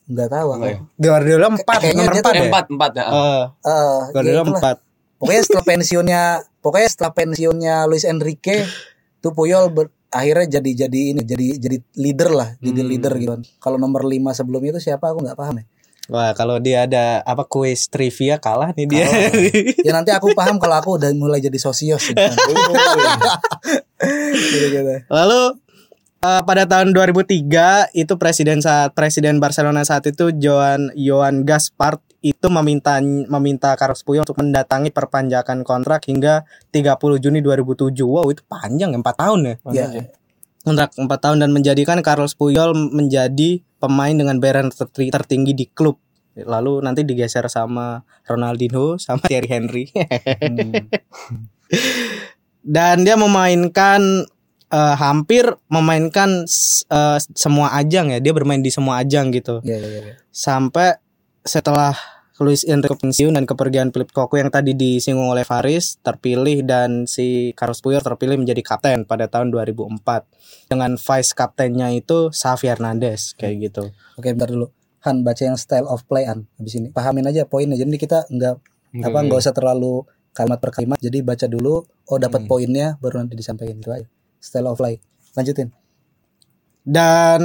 Nggak 0.07 0.28
tahu 0.30 0.49
aku. 0.49 0.57
Enggak 0.57 0.70
ya? 0.70 0.80
Guardiola 0.96 1.46
4, 1.49 1.59
Kayaknya 1.59 1.94
nomor 1.99 2.12
dia 2.12 2.20
4 2.20 2.24
tuh 2.24 2.32
ya? 2.32 2.42
Empat 2.46 2.64
empat 2.68 2.90
ya. 2.92 3.05
Eh, 3.05 3.42
Eh, 3.64 4.01
Guardiola 4.09 4.34
ya 4.34 4.42
itulah. 4.44 4.62
4. 4.62 4.76
Pokoknya 5.18 5.42
setelah 5.42 5.64
pensiunnya, 5.66 6.22
pokoknya 6.61 6.88
setelah 6.88 7.12
pensiunnya 7.12 7.76
Luis 7.84 8.05
Enrique, 8.05 8.59
tuh 9.18 9.32
Puyol 9.32 9.66
ber- 9.68 9.90
akhirnya 10.09 10.57
jadi 10.57 10.86
jadi 10.86 11.01
ini 11.11 11.20
jadi 11.20 11.46
jadi 11.59 11.76
leader 11.92 12.30
lah, 12.30 12.49
jadi 12.57 12.80
Hmm. 12.80 12.88
leader 12.88 13.12
gitu. 13.16 13.30
kan. 13.30 13.42
Kalau 13.59 13.76
nomor 13.76 14.03
5 14.03 14.30
sebelumnya 14.32 14.72
itu 14.72 14.82
siapa 14.84 15.11
aku 15.11 15.20
nggak 15.20 15.34
paham 15.34 15.59
ya. 15.59 15.64
Wah, 16.09 16.32
kalau 16.32 16.56
dia 16.56 16.88
ada 16.88 17.20
apa 17.20 17.44
kuis 17.44 17.92
trivia 17.92 18.40
kalah 18.40 18.72
nih 18.72 18.86
dia. 18.88 19.06
Ya 19.86 19.92
nanti 19.92 20.09
aku 20.12 20.32
paham 20.32 20.56
kalau 20.56 20.80
aku 20.80 20.96
udah 20.96 21.12
mulai 21.12 21.44
jadi 21.44 21.56
sosios 21.61 22.00
gitu. 22.09 22.24
Lalu 25.12 25.40
eh, 26.24 26.42
pada 26.44 26.64
tahun 26.64 26.96
2003 26.96 27.92
itu 27.92 28.12
presiden 28.16 28.64
saat 28.64 28.96
presiden 28.96 29.36
Barcelona 29.36 29.84
saat 29.84 30.09
itu 30.09 30.32
Joan 30.32 30.92
Joan 30.96 31.44
Gaspart 31.44 32.00
itu 32.18 32.46
meminta 32.50 32.98
meminta 33.04 33.76
Carlos 33.78 34.02
Puyol 34.02 34.26
untuk 34.26 34.40
mendatangi 34.42 34.90
perpanjangan 34.90 35.62
kontrak 35.62 36.09
hingga 36.11 36.42
30 36.74 37.22
Juni 37.22 37.38
2007. 37.44 37.94
Wow, 38.02 38.26
itu 38.34 38.42
panjang 38.48 38.90
4 38.90 39.04
tahun 39.04 39.40
ya. 39.44 39.54
Ya, 39.70 39.86
Kontrak 40.68 40.92
4 40.94 41.08
tahun 41.08 41.38
dan 41.40 41.50
menjadikan 41.50 41.98
Carlos 42.04 42.36
Puyol 42.36 42.76
menjadi 42.76 43.64
pemain 43.80 44.12
dengan 44.12 44.36
bayaran 44.36 44.68
terti- 44.68 45.08
tertinggi 45.08 45.56
di 45.56 45.64
klub. 45.64 45.96
Lalu 46.36 46.84
nanti 46.84 47.02
digeser 47.02 47.48
sama 47.48 48.04
Ronaldinho 48.22 49.00
sama 49.00 49.24
Thierry 49.24 49.48
Henry. 49.48 49.84
hmm. 49.90 50.92
dan 52.68 53.02
dia 53.02 53.16
memainkan 53.16 54.28
eh, 54.68 54.94
hampir 54.98 55.48
memainkan 55.66 56.44
eh, 56.88 57.18
semua 57.32 57.72
ajang 57.74 58.12
ya 58.12 58.18
dia 58.20 58.32
bermain 58.36 58.60
di 58.60 58.68
semua 58.68 59.00
ajang 59.00 59.32
gitu 59.32 59.64
Ya, 59.64 59.78
ya, 59.80 59.88
ya. 60.04 60.14
sampai 60.28 60.98
setelah 61.42 61.96
Luis 62.39 62.62
Enrique 62.62 62.95
pensiun 62.95 63.34
dan 63.34 63.45
kepergian 63.45 63.91
Philip 63.91 64.11
Cocu 64.11 64.39
yang 64.39 64.49
tadi 64.49 64.70
disinggung 64.72 65.26
oleh 65.26 65.43
Faris 65.43 65.99
terpilih 65.99 66.62
dan 66.62 67.05
si 67.05 67.51
Carlos 67.53 67.82
Puyol 67.82 67.99
terpilih 67.99 68.39
menjadi 68.39 68.62
kapten 68.62 69.03
pada 69.03 69.26
tahun 69.26 69.51
2004 69.51 70.70
dengan 70.70 70.95
vice 70.95 71.32
kaptennya 71.34 71.91
itu 71.91 72.30
Xavi 72.30 72.70
Hernandez 72.70 73.34
kayak 73.34 73.55
gitu 73.70 73.91
Oke, 74.14 74.34
bentar 74.34 74.47
dulu. 74.47 74.70
Han 75.07 75.22
baca 75.22 75.43
yang 75.43 75.55
style 75.55 75.86
of 75.86 76.03
play 76.07 76.26
an 76.26 76.51
habis 76.59 76.74
ini. 76.74 76.91
Pahamin 76.91 77.26
aja 77.26 77.47
poinnya. 77.47 77.78
Jadi 77.78 77.95
kita 77.95 78.26
nggak 78.26 78.55
apa 79.03 79.18
nggak 79.22 79.39
usah 79.39 79.55
terlalu 79.55 80.03
kalimat 80.34 80.59
per 80.59 80.74
kalimat. 80.74 80.99
Jadi 80.99 81.22
baca 81.22 81.47
dulu, 81.47 81.86
oh 81.86 82.18
dapat 82.18 82.43
Hmm. 82.43 82.51
poinnya 82.51 82.86
baru 82.99 83.22
nanti 83.22 83.39
disampaikan 83.39 83.78
itu 83.78 83.91
aja. 83.91 84.07
Style 84.39 84.66
of 84.66 84.74
play. 84.74 84.99
Lanjutin. 85.34 85.70
dan 86.82 87.43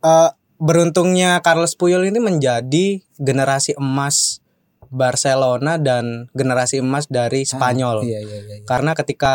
eh, 0.00 0.30
beruntungnya 0.60 1.40
Carlos 1.40 1.72
Puyol 1.72 2.06
ini 2.06 2.20
menjadi 2.20 3.00
generasi 3.16 3.72
emas 3.74 4.44
Barcelona 4.86 5.78
dan 5.78 6.28
generasi 6.30 6.78
emas 6.78 7.06
dari 7.06 7.42
Spanyol 7.42 8.04
Iya, 8.04 8.20
iya, 8.20 8.38
iya. 8.38 8.54
iya. 8.58 8.66
karena 8.66 8.92
ketika 8.92 9.34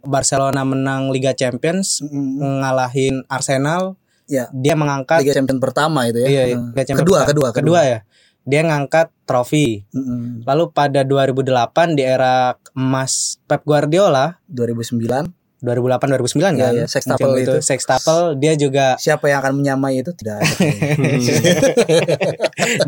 Barcelona 0.00 0.62
menang 0.62 1.08
Liga 1.08 1.32
Champions 1.32 2.00
Mm, 2.02 2.60
ngalahin 2.60 3.24
Arsenal 3.26 3.96
Ya. 4.26 4.46
dia 4.52 4.74
mengangkat 4.74 5.24
Liga 5.24 5.34
Champion 5.34 5.58
pertama 5.58 6.06
itu 6.06 6.20
ya. 6.20 6.28
iya, 6.28 6.42
Hmm. 6.54 6.70
Liga 6.70 6.84
Champions 6.84 7.02
kedua, 7.02 7.18
pertama. 7.18 7.30
kedua, 7.30 7.48
kedua 7.50 7.80
ya 7.82 7.98
dia 8.40 8.64
ngangkat 8.64 9.12
trofi 9.24 9.84
Mm-mm. 9.92 10.42
lalu 10.44 10.64
pada 10.70 11.04
2008 11.04 11.92
di 11.92 12.02
era 12.02 12.56
emas 12.72 13.36
Pep 13.44 13.62
Guardiola 13.62 14.40
2009 14.48 15.28
2008 15.60 16.16
2009 16.16 16.40
Iya, 16.40 16.48
kan 16.56 16.72
iya, 16.72 16.84
sextuple 16.86 17.30
Musim 17.30 17.42
itu. 17.44 17.52
sextuple 17.60 18.22
dia 18.36 18.52
juga 18.54 18.94
siapa 18.96 19.24
yang 19.26 19.38
akan 19.40 19.52
menyamai 19.56 19.98
itu 19.98 20.12
tidak 20.12 20.40
ada. 20.40 20.50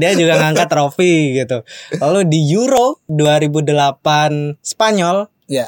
dia 0.00 0.10
juga 0.14 0.32
ngangkat 0.38 0.66
trofi 0.68 1.36
gitu. 1.36 1.62
Lalu 1.98 2.26
di 2.26 2.38
Euro 2.50 2.98
2008 3.06 4.58
Spanyol, 4.58 5.26
ya. 5.46 5.66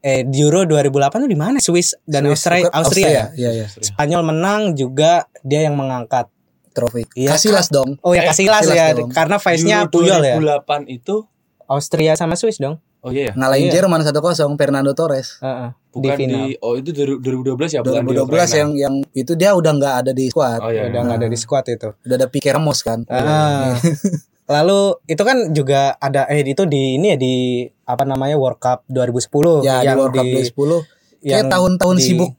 eh 0.00 0.22
di 0.22 0.38
Euro 0.42 0.64
2008 0.64 1.16
tuh 1.16 1.26
di 1.26 1.34
mana? 1.34 1.56
Swiss 1.58 1.94
dan 2.02 2.26
Swiss, 2.26 2.42
Austria, 2.42 2.60
bukan- 2.60 2.74
Austria. 2.74 3.08
ya? 3.08 3.24
Iya, 3.32 3.50
iya. 3.54 3.66
Spanyol 3.70 4.20
menang 4.24 4.74
juga 4.74 5.26
dia 5.40 5.62
yang 5.62 5.74
mengangkat. 5.74 6.26
Trofi. 6.72 7.04
Iya, 7.12 7.36
Kasihlas 7.36 7.68
dong. 7.68 8.00
Oh 8.00 8.16
ya 8.16 8.24
Eh, 8.24 8.26
kasih 8.26 8.48
las 8.48 8.64
Casillas 8.64 8.74
ya, 8.74 8.86
dong. 8.96 9.12
karena 9.12 9.36
face-nya 9.36 9.76
Puyol 9.86 10.24
ya. 10.24 10.40
2008 10.40 10.88
itu 10.88 11.28
Austria 11.68 12.16
sama 12.16 12.32
Swiss 12.32 12.56
dong. 12.56 12.80
oh 13.02 13.10
iya 13.12 13.28
ya. 13.28 13.32
Ngalahin 13.36 13.68
Iya. 13.68 13.72
Jerman 13.76 14.00
1-0 14.00 14.56
Fernando 14.56 14.94
Torres. 14.94 15.36
Heeh, 15.38 15.68
di 15.68 15.81
Bukan 15.94 16.14
di, 16.14 16.24
final. 16.24 16.44
oh 16.58 16.74
itu 16.74 16.90
dari 16.90 17.12
2012 17.14 17.68
ya 17.68 17.80
bukan 17.80 18.02
di 18.02 18.16
2012 18.16 18.24
Ukraina. 18.24 18.54
yang 18.56 18.70
yang 18.74 18.94
itu 19.12 19.32
dia 19.34 19.50
udah 19.52 19.72
nggak 19.72 19.94
ada 19.98 20.10
di 20.10 20.24
squad. 20.26 20.58
Oh 20.58 20.68
iya. 20.68 20.86
Udah 20.86 21.00
nggak 21.02 21.18
ada 21.18 21.28
di 21.28 21.36
squad 21.36 21.64
itu. 21.66 21.88
Udah 21.98 22.16
ada 22.16 22.26
Pique 22.26 22.48
Ramos 22.48 22.80
kan. 22.80 23.04
Heeh. 23.04 23.68
Lalu 24.44 24.80
itu 25.06 25.22
kan 25.22 25.36
juga 25.50 25.80
ada 25.96 26.26
eh 26.26 26.42
itu 26.42 26.64
di 26.64 26.96
ini 26.96 27.06
ya 27.08 27.16
di 27.16 27.34
apa 27.84 28.02
namanya 28.02 28.34
World 28.34 28.58
Cup 28.58 28.84
2010 28.86 29.62
Ya, 29.62 29.80
di 29.80 29.86
yang 29.86 29.96
World 29.98 30.12
Cup 30.12 30.24
2010 30.24 31.22
yang 31.22 31.32
kayak 31.38 31.44
tahun-tahun 31.48 31.96
di- 31.96 32.04
sibuk 32.04 32.30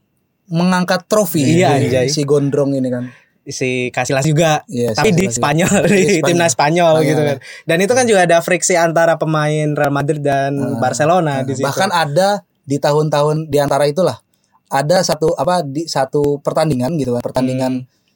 mengangkat 0.46 1.08
trofi 1.08 1.42
Iya, 1.42 1.72
si- 1.72 1.88
anjay. 1.88 2.08
si 2.10 2.22
Gondrong 2.24 2.74
ini 2.74 2.90
kan. 2.90 3.06
si 3.42 3.90
Casillas 3.90 4.24
juga 4.24 4.64
Iya, 4.66 4.92
tapi 4.94 5.12
di 5.12 5.28
Casillas. 5.28 5.36
Spanyol 5.36 5.74
Di 5.82 5.92
di 5.92 6.04
Spanyol. 6.14 6.24
timnas 6.24 6.52
Spanyol 6.54 6.94
Spanyol, 6.94 7.04
gitu 7.06 7.22
ya. 7.22 7.28
kan. 7.28 7.38
Dan 7.66 7.78
itu 7.80 7.94
kan 7.94 8.06
juga 8.06 8.22
ada 8.22 8.38
friksi 8.40 8.74
antara 8.74 9.14
pemain 9.16 9.68
Real 9.70 9.92
Madrid 9.92 10.22
dan 10.22 10.52
Ah, 10.56 10.78
Barcelona 10.78 11.34
di 11.42 11.52
situ. 11.54 11.64
Bahkan 11.64 11.90
ada 11.90 12.44
di 12.64 12.80
tahun-tahun 12.80 13.48
di 13.52 13.58
antara 13.60 13.86
itulah 13.86 14.20
ada 14.68 15.04
satu 15.04 15.36
apa 15.36 15.62
di 15.62 15.86
satu 15.86 16.40
pertandingan 16.40 16.96
gitu 16.98 17.14
kan 17.14 17.22
pertandingan 17.22 17.74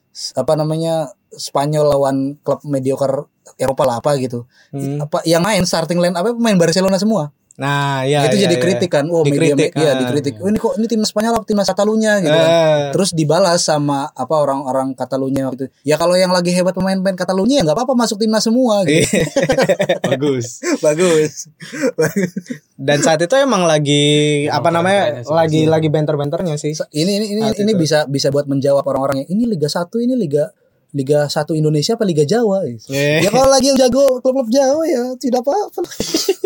s- 0.10 0.34
apa 0.34 0.58
namanya 0.58 1.12
Spanyol 1.28 1.86
lawan 1.92 2.18
klub 2.40 2.64
mediocre 2.64 3.28
Eropa 3.60 3.84
lah 3.84 4.00
apa 4.00 4.16
gitu. 4.16 4.48
Hmm. 4.72 5.04
apa 5.04 5.22
yang 5.28 5.44
main 5.44 5.64
starting 5.64 6.00
line 6.00 6.16
apa 6.16 6.32
pemain 6.32 6.56
Barcelona 6.56 6.96
semua 6.96 7.30
Nah, 7.58 8.06
ya 8.06 8.30
itu 8.30 8.38
ya, 8.38 8.46
jadi 8.46 8.56
ya. 8.56 8.62
kritik 8.62 8.90
kan. 8.94 9.10
Oh 9.10 9.26
media 9.26 9.50
Dikritik, 9.58 9.74
media 9.74 9.90
ah. 9.90 9.98
dikritik. 9.98 10.34
Oh, 10.38 10.46
ini 10.46 10.58
kok 10.62 10.74
ini 10.78 10.86
timnas 10.86 11.10
Spanyol 11.10 11.42
apa 11.42 11.46
timnas 11.50 11.66
Catalunya 11.66 12.22
gitu 12.22 12.38
kan. 12.38 12.50
Eh, 12.54 12.82
terus 12.94 13.10
dibalas 13.18 13.66
sama 13.66 14.14
apa 14.14 14.36
orang-orang 14.38 14.94
Catalunya 14.94 15.50
waktu 15.50 15.66
itu. 15.66 15.74
Ya 15.82 15.98
kalau 15.98 16.14
yang 16.14 16.30
lagi 16.30 16.54
hebat 16.54 16.78
pemain-pemain 16.78 17.18
Catalunya 17.18 17.62
ya 17.62 17.64
nggak 17.66 17.78
apa-apa 17.82 17.98
masuk 17.98 18.22
timnas 18.22 18.46
semua 18.46 18.86
gitu. 18.86 19.10
Bagus. 20.14 20.62
Bagus. 20.86 21.50
Dan 22.78 23.02
saat 23.02 23.26
itu 23.26 23.34
emang 23.34 23.66
lagi 23.66 24.46
Emang 24.46 24.62
apa 24.62 24.70
namanya 24.70 25.02
lagi 25.26 25.66
lagi 25.66 25.90
banter-banternya 25.90 26.62
sih. 26.62 26.78
ini 26.94 27.18
ini 27.18 27.26
ini, 27.34 27.42
Saat 27.42 27.58
ini 27.58 27.74
itu. 27.74 27.82
bisa 27.82 27.98
bisa 28.06 28.30
buat 28.30 28.46
menjawab 28.46 28.86
orang-orang 28.86 29.26
yang 29.26 29.30
ini 29.34 29.50
Liga 29.50 29.66
1 29.66 29.90
ini 30.06 30.14
Liga 30.14 30.46
Liga 30.92 31.26
1 31.26 31.34
Indonesia 31.54 31.94
apa 31.94 32.04
Liga 32.04 32.24
Jawa 32.24 32.64
Eh. 32.64 33.20
ya 33.20 33.28
kalau 33.28 33.48
lagi 33.48 33.68
yang 33.68 33.78
jago 33.78 34.20
klub-klub 34.20 34.48
Jawa 34.48 34.84
ya 34.84 35.04
tidak 35.16 35.42
apa-apa 35.42 35.82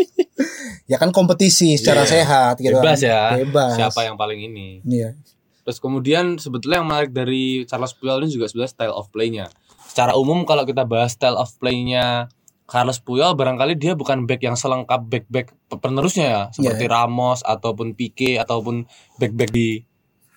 ya 0.92 0.98
kan 0.98 1.10
kompetisi 1.10 1.76
secara 1.76 2.04
Iya. 2.04 2.12
sehat 2.16 2.56
gitu 2.58 2.74
bebas 2.74 3.00
kan. 3.00 3.08
ya 3.08 3.22
bebas 3.40 3.72
siapa 3.76 4.00
yang 4.04 4.16
paling 4.16 4.40
ini 4.42 4.82
iya 4.84 5.14
Terus 5.62 5.78
kemudian 5.78 6.42
sebetulnya 6.42 6.82
yang 6.82 6.90
menarik 6.90 7.14
dari 7.14 7.70
Carlos 7.70 7.94
Puyol 7.94 8.26
ini 8.26 8.34
juga 8.34 8.50
sebenarnya 8.50 8.74
style 8.74 8.96
of 8.98 9.14
play-nya. 9.14 9.46
Secara 9.86 10.18
umum 10.18 10.42
kalau 10.42 10.66
kita 10.66 10.90
bahas 10.90 11.14
style 11.14 11.38
of 11.38 11.54
play-nya 11.56 12.34
Carlos 12.66 12.98
Puyol 12.98 13.38
barangkali 13.38 13.78
dia 13.78 13.94
bukan 13.94 14.26
back 14.26 14.42
yang 14.42 14.58
selengkap 14.58 15.06
back-back 15.06 15.54
penerusnya 15.70 16.26
ya, 16.26 16.42
seperti 16.50 16.90
Ramos 16.90 17.46
ataupun 17.46 17.94
Pique 17.94 18.42
ataupun 18.42 18.90
back-back 19.22 19.54
di 19.54 19.86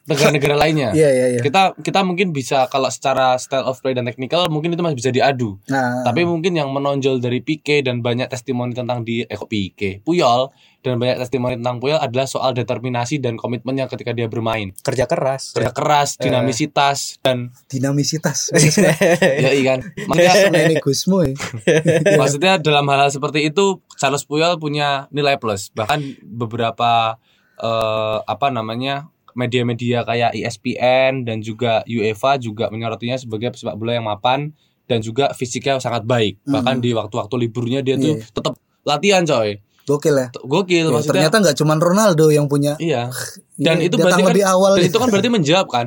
negara-negara 0.05 0.55
lainnya. 0.55 0.92
iya 0.92 1.09
iya 1.09 1.26
iya 1.32 1.40
Kita 1.40 1.72
kita 1.80 2.05
mungkin 2.05 2.30
bisa 2.30 2.68
kalau 2.68 2.92
secara 2.92 3.40
style 3.40 3.64
of 3.64 3.80
play 3.80 3.96
dan 3.96 4.05
technical 4.05 4.44
mungkin 4.52 4.72
itu 4.72 4.84
masih 4.84 4.98
bisa 5.00 5.11
diadu. 5.11 5.57
nah 5.66 6.05
Tapi 6.05 6.28
mungkin 6.28 6.52
yang 6.52 6.68
menonjol 6.68 7.18
dari 7.18 7.40
Pique 7.40 7.80
dan 7.80 8.05
banyak 8.05 8.28
testimoni 8.28 8.76
tentang 8.76 9.00
di 9.00 9.24
eh 9.24 9.32
kok 9.32 9.48
Pique, 9.48 10.05
Puyol 10.05 10.52
dan 10.84 11.00
banyak 11.00 11.16
testimoni 11.16 11.57
tentang 11.57 11.80
Puyol 11.80 11.96
adalah 11.96 12.28
soal 12.28 12.52
determinasi 12.52 13.16
dan 13.16 13.40
komitmennya 13.40 13.88
ketika 13.88 14.12
dia 14.12 14.28
bermain 14.28 14.76
Kerja 14.84 15.09
keras. 15.09 15.57
kerja 15.57 15.72
keras, 15.72 16.20
dinamisitas 16.20 17.16
dan 17.24 17.57
dinamisitas 17.72 18.52
ya 19.40 19.50
kan. 19.64 19.80
Makanya 20.05 20.61
ini 20.68 20.76
Gusmo 20.84 21.24
ya. 21.24 21.32
maksudnya 22.20 22.61
dalam 22.61 22.84
hal-hal 22.92 23.09
seperti 23.09 23.48
itu 23.48 23.80
Charles 23.96 24.28
Puyol 24.28 24.61
punya 24.61 25.09
nilai 25.09 25.40
plus. 25.40 25.72
Bahkan 25.72 26.20
beberapa 26.20 27.16
eh, 27.57 28.18
apa 28.20 28.52
namanya 28.52 29.09
media-media 29.35 30.03
kayak 30.03 30.32
ESPN 30.32 31.22
dan 31.22 31.39
juga 31.39 31.82
UEFA 31.85 32.39
juga 32.39 32.66
menyorotinya 32.68 33.14
sebagai 33.14 33.51
pesepak 33.51 33.74
bola 33.74 33.93
yang 33.93 34.07
mapan 34.07 34.55
dan 34.85 34.99
juga 34.99 35.30
fisiknya 35.30 35.76
sangat 35.76 36.03
baik. 36.03 36.41
Bahkan 36.43 36.76
di 36.78 36.91
waktu-waktu 36.91 37.35
liburnya 37.39 37.80
dia 37.80 37.95
tuh 37.95 38.16
Iya. 38.16 38.30
tetap 38.30 38.55
latihan 38.82 39.22
coy. 39.22 39.59
gokil 39.85 40.16
ya 40.16 40.28
Gokil 40.32 40.80
Ya, 40.80 40.89
maksudnya. 40.89 41.28
ternyata 41.28 41.37
nggak 41.41 41.57
cuma 41.59 41.76
Ronaldo 41.76 42.26
yang 42.28 42.49
punya 42.49 42.72
Iya. 42.78 43.12
Dan 43.55 43.85
itu 43.85 43.95
berarti 43.95 44.24
kan, 44.24 44.32
lebih 44.32 44.45
awal 44.45 44.72
dan 44.74 44.80
nih. 44.80 44.89
itu 44.89 44.97
kan 44.97 45.09
berarti 45.09 45.28
menjawab 45.37 45.68
kan 45.68 45.87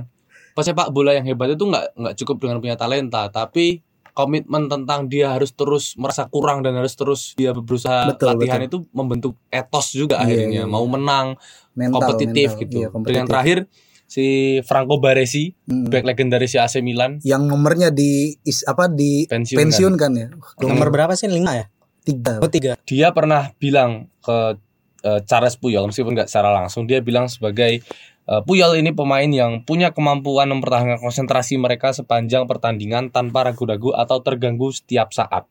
pesepak 0.54 0.90
bola 0.90 1.14
yang 1.14 1.26
hebat 1.26 1.50
itu 1.52 1.62
nggak 1.62 1.94
nggak 1.96 2.14
cukup 2.16 2.36
dengan 2.40 2.58
punya 2.58 2.76
talenta, 2.76 3.26
tapi 3.28 3.82
komitmen 4.18 4.66
tentang 4.66 5.06
dia 5.06 5.30
harus 5.30 5.54
terus 5.54 5.94
merasa 5.94 6.26
kurang 6.26 6.66
dan 6.66 6.74
harus 6.74 6.98
terus 6.98 7.38
dia 7.38 7.54
berusaha 7.54 8.10
Betul, 8.10 8.34
latihan 8.34 8.58
betul. 8.60 8.82
itu 8.82 8.90
membentuk 8.90 9.34
etos 9.48 9.94
juga 9.94 10.18
Iya, 10.18 10.26
akhirnya 10.26 10.48
iya, 10.50 10.66
mau 10.66 10.82
iya. 10.82 10.90
menang 10.90 11.28
mental 11.72 11.94
kompetitif 12.02 12.50
mental. 12.50 12.62
gitu. 12.66 12.76
Iya, 12.76 12.82
Dan 12.84 12.94
kompetitif. 12.98 13.16
yang 13.16 13.28
terakhir 13.30 13.58
si 14.08 14.26
Franco 14.64 14.98
Baresi, 14.98 15.54
Hmm. 15.68 15.86
back 15.86 16.02
legendaris 16.02 16.50
si 16.50 16.58
AC 16.58 16.82
Milan 16.82 17.22
yang 17.22 17.46
nomornya 17.46 17.92
di 17.92 18.34
is, 18.42 18.64
apa 18.64 18.90
di 18.90 19.28
pensiun. 19.28 19.60
pensiun 19.60 19.94
kan. 19.94 20.16
kan, 20.16 20.18
ya 20.18 20.28
Gua 20.58 20.66
Nomor 20.66 20.90
berapa 20.90 21.14
sih? 21.14 21.28
Lima 21.28 21.54
ya? 21.54 21.66
tiga 22.02 22.40
Oh 22.40 22.48
tiga. 22.48 22.80
Dia 22.84 23.12
pernah 23.12 23.52
bilang 23.56 24.10
ke 24.20 24.58
eh, 25.04 25.22
Charles 25.24 25.54
Puyol 25.56 25.86
meskipun 25.86 26.16
nggak 26.16 26.26
secara 26.26 26.50
langsung 26.52 26.84
dia 26.84 26.98
bilang 27.00 27.28
sebagai 27.28 27.86
eh, 28.28 28.42
Puyol 28.44 28.80
ini 28.80 28.92
pemain 28.92 29.28
yang 29.28 29.64
punya 29.64 29.96
kemampuan 29.96 30.52
mempertahankan 30.52 31.00
konsentrasi 31.00 31.56
mereka 31.58 31.96
sepanjang 31.96 32.46
pertandingan 32.46 33.10
tanpa 33.10 33.48
ragu-ragu 33.48 33.96
atau 33.96 34.20
terganggu 34.20 34.70
setiap 34.72 35.16
saat. 35.16 35.48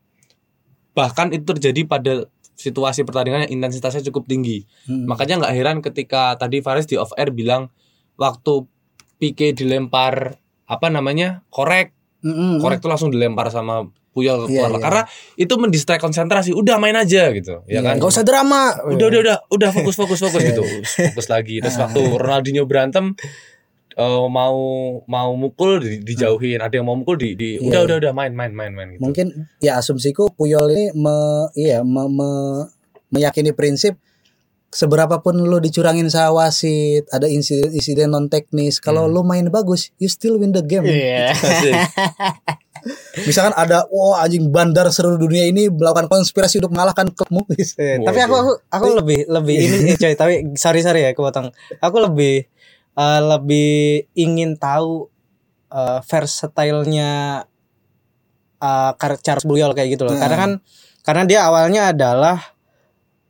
Bahkan 0.97 1.37
itu 1.37 1.45
terjadi 1.57 1.85
pada 1.85 2.12
situasi 2.57 3.05
pertandingan 3.05 3.49
yang 3.49 3.61
intensitasnya 3.61 4.01
cukup 4.09 4.29
tinggi. 4.29 4.64
Hmm. 4.89 5.05
Makanya 5.05 5.45
nggak 5.45 5.55
heran 5.57 5.79
ketika 5.85 6.41
tadi 6.41 6.64
Faris 6.64 6.89
di 6.89 6.97
off 6.97 7.12
air 7.20 7.29
bilang 7.33 7.68
waktu 8.16 8.64
Pique 9.16 9.57
dilempar 9.57 10.37
apa 10.68 10.87
namanya 10.93 11.47
korek 11.49 11.97
Mm-mm. 12.20 12.59
korek 12.59 12.83
tuh 12.83 12.91
langsung 12.91 13.09
dilempar 13.09 13.49
sama 13.49 13.87
Puyol 14.17 14.49
ke 14.49 14.57
Iya, 14.57 14.64
keluar 14.64 14.71
iya. 14.73 14.81
karena 14.81 15.03
itu 15.37 15.55
mendistract 15.55 16.01
konsentrasi. 16.01 16.51
Udah 16.51 16.81
main 16.81 16.97
aja 16.97 17.29
gitu. 17.31 17.61
Ya 17.64 17.79
Iya, 17.79 17.81
kan? 17.85 17.95
Gak 18.01 18.09
usah 18.09 18.25
drama. 18.25 18.73
udah 18.89 19.07
udah 19.07 19.21
udah. 19.21 19.37
Udah 19.47 19.69
fokus 19.77 19.93
fokus 19.95 20.19
fokus 20.19 20.41
Iya, 20.41 20.57
gitu 20.57 20.64
fokus 21.05 21.29
lagi. 21.29 21.61
Terus 21.61 21.77
Ah. 21.77 21.85
waktu 21.85 22.01
Ronaldinho 22.09 22.64
berantem 22.64 23.12
eh, 23.93 24.27
mau 24.27 24.57
mau 25.05 25.31
mukul 25.33 25.79
di- 25.79 26.01
dijauhin. 26.03 26.59
Ada 26.59 26.75
yang 26.75 26.85
mau 26.85 26.97
mukul 26.97 27.17
di, 27.17 27.33
di 27.33 27.49
Iya, 27.55 27.61
udah 27.61 27.73
iya. 27.75 27.87
udah 27.87 27.97
udah. 28.01 28.12
Main 28.12 28.33
main 28.33 28.51
main 28.51 28.73
main 28.73 28.89
gitu. 28.91 29.01
Mungkin 29.01 29.27
ya 29.59 29.77
asumsiku 29.77 30.29
Puyol 30.31 30.69
ini 30.71 30.85
me, 30.93 31.17
iya 31.53 31.81
me- 31.81 32.09
me- 32.09 32.73
meyakini 33.09 33.53
prinsip 33.53 34.01
seberapa 34.69 35.17
pun 35.19 35.33
lu 35.39 35.57
dicurangin 35.57 36.05
sama 36.07 36.43
wasit 36.43 37.09
ada 37.09 37.25
insiden, 37.25 37.73
insiden 37.73 38.11
non 38.11 38.29
teknis 38.29 38.77
kalau 38.77 39.07
Hmm. 39.07 39.14
lu 39.14 39.23
main 39.23 39.49
bagus 39.49 39.89
you 39.97 40.05
still 40.07 40.37
win 40.37 40.53
the 40.53 40.61
game. 40.61 40.85
Iya. 40.85 41.33
Misalkan 43.26 43.55
ada 43.57 43.84
wah 43.91 44.22
anjing 44.22 44.49
bandar 44.49 44.87
seluruh 44.89 45.18
dunia 45.18 45.47
ini 45.47 45.68
melakukan 45.68 46.07
konspirasi 46.07 46.62
untuk 46.62 46.72
mengalahkan 46.72 47.11
klubmu 47.11 47.45
tapi 48.07 48.18
aku 48.22 48.34
aku 48.34 48.53
aku 48.70 48.87
lebih 49.03 49.20
lebih 49.26 49.57
ini 49.59 49.76
eh, 49.93 49.97
coy 49.99 50.14
tapi 50.14 50.34
sorry 50.57 50.80
sorry 50.80 51.05
ya 51.07 51.11
aku 51.12 51.22
potong. 51.26 51.51
Aku 51.82 51.97
lebih 52.01 52.47
eh, 52.97 53.20
lebih 53.22 54.07
ingin 54.16 54.57
tahu 54.57 55.11
eh, 55.70 56.01
versatile-nya 56.07 57.45
Kar- 58.97 59.20
Charles 59.22 59.47
Puyol 59.47 59.76
kayak 59.76 59.95
gitu 59.95 60.09
loh. 60.09 60.16
Hmm. 60.16 60.22
karena 60.26 60.37
kan 60.37 60.51
karena 61.07 61.22
dia 61.28 61.41
awalnya 61.47 61.95
adalah 61.95 62.56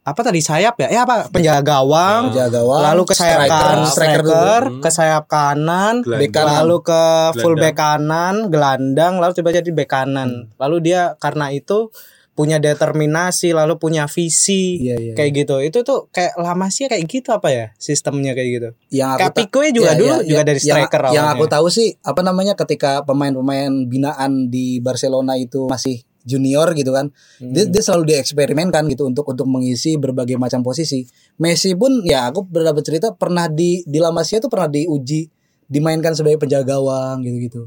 apa 0.07 0.21
tadi 0.23 0.39
sayap 0.39 0.79
ya? 0.79 0.87
Eh 0.87 0.97
apa 0.97 1.27
penjaga 1.27 1.83
gawang, 1.83 2.31
jaga 2.31 2.63
gawang 2.63 2.79
lalu 2.81 3.03
ke 3.03 3.13
sayap 3.13 3.39
striker, 3.43 3.51
kanan, 3.51 3.83
striker 3.85 4.23
striker, 4.23 4.63
dulu. 4.63 4.71
Hmm. 4.71 4.79
ke 4.79 4.89
sayap 4.89 5.25
kanan, 5.27 5.95
Gelandang. 5.99 6.21
Bek 6.23 6.31
kanan. 6.31 6.55
lalu 6.55 6.77
ke 6.81 7.03
full 7.37 7.57
back 7.57 7.75
kanan, 7.75 8.35
gelandang, 8.47 9.13
lalu 9.19 9.33
tiba 9.35 9.51
jadi 9.51 9.67
back 9.69 9.91
kanan. 9.91 10.31
Hmm. 10.47 10.55
Lalu 10.57 10.77
dia 10.81 11.03
karena 11.17 11.51
itu 11.51 11.91
punya 12.33 12.61
determinasi, 12.61 13.51
lalu 13.51 13.81
punya 13.81 14.05
visi 14.07 14.79
Iya, 14.79 14.95
iya, 14.95 15.13
kayak 15.17 15.31
gitu. 15.35 15.57
Itu 15.59 15.83
tuh 15.83 16.07
kayak 16.09 16.37
lama 16.37 16.69
sih 16.69 16.85
kayak 16.85 17.03
gitu 17.05 17.33
apa 17.33 17.49
ya 17.49 17.67
sistemnya 17.75 18.31
kayak 18.31 18.51
gitu. 18.53 18.69
yang 18.95 19.19
ta- 19.19 19.35
Pique 19.35 19.73
juga 19.73 19.91
ya, 19.91 19.99
dulu 19.99 20.15
ya, 20.21 20.29
juga 20.29 20.43
ya, 20.45 20.47
dari 20.47 20.61
yang- 20.61 20.69
striker 20.71 21.03
yang, 21.03 21.27
awalnya. 21.27 21.35
aku 21.35 21.45
tahu 21.49 21.67
sih 21.67 21.99
apa 21.99 22.21
namanya 22.21 22.55
ketika 22.55 23.03
pemain-pemain 23.03 23.73
binaan 23.85 24.47
di 24.47 24.79
Barcelona 24.79 25.35
itu 25.35 25.67
masih 25.67 26.06
junior 26.27 26.75
gitu 26.75 26.91
kan. 26.91 27.15
Hmm. 27.39 27.55
dia, 27.55 27.65
dia 27.71 27.83
selalu 27.83 28.13
dieksperimenkan 28.13 28.91
gitu 28.91 29.07
untuk 29.07 29.31
untuk 29.31 29.47
mengisi 29.47 29.95
berbagai 29.95 30.35
macam 30.37 30.67
posisi. 30.67 31.07
Messi 31.39 31.73
pun 31.79 32.03
ya 32.03 32.27
aku 32.27 32.43
berdapat 32.45 32.83
cerita 32.83 33.15
pernah 33.15 33.47
di 33.47 33.87
di 33.87 34.03
La 34.03 34.11
Masia 34.11 34.43
tuh 34.43 34.51
pernah 34.51 34.67
diuji 34.67 35.31
dimainkan 35.71 36.13
sebagai 36.13 36.43
penjaga 36.43 36.79
gawang 36.79 37.27
gitu 37.27 37.39
gitu 37.43 37.63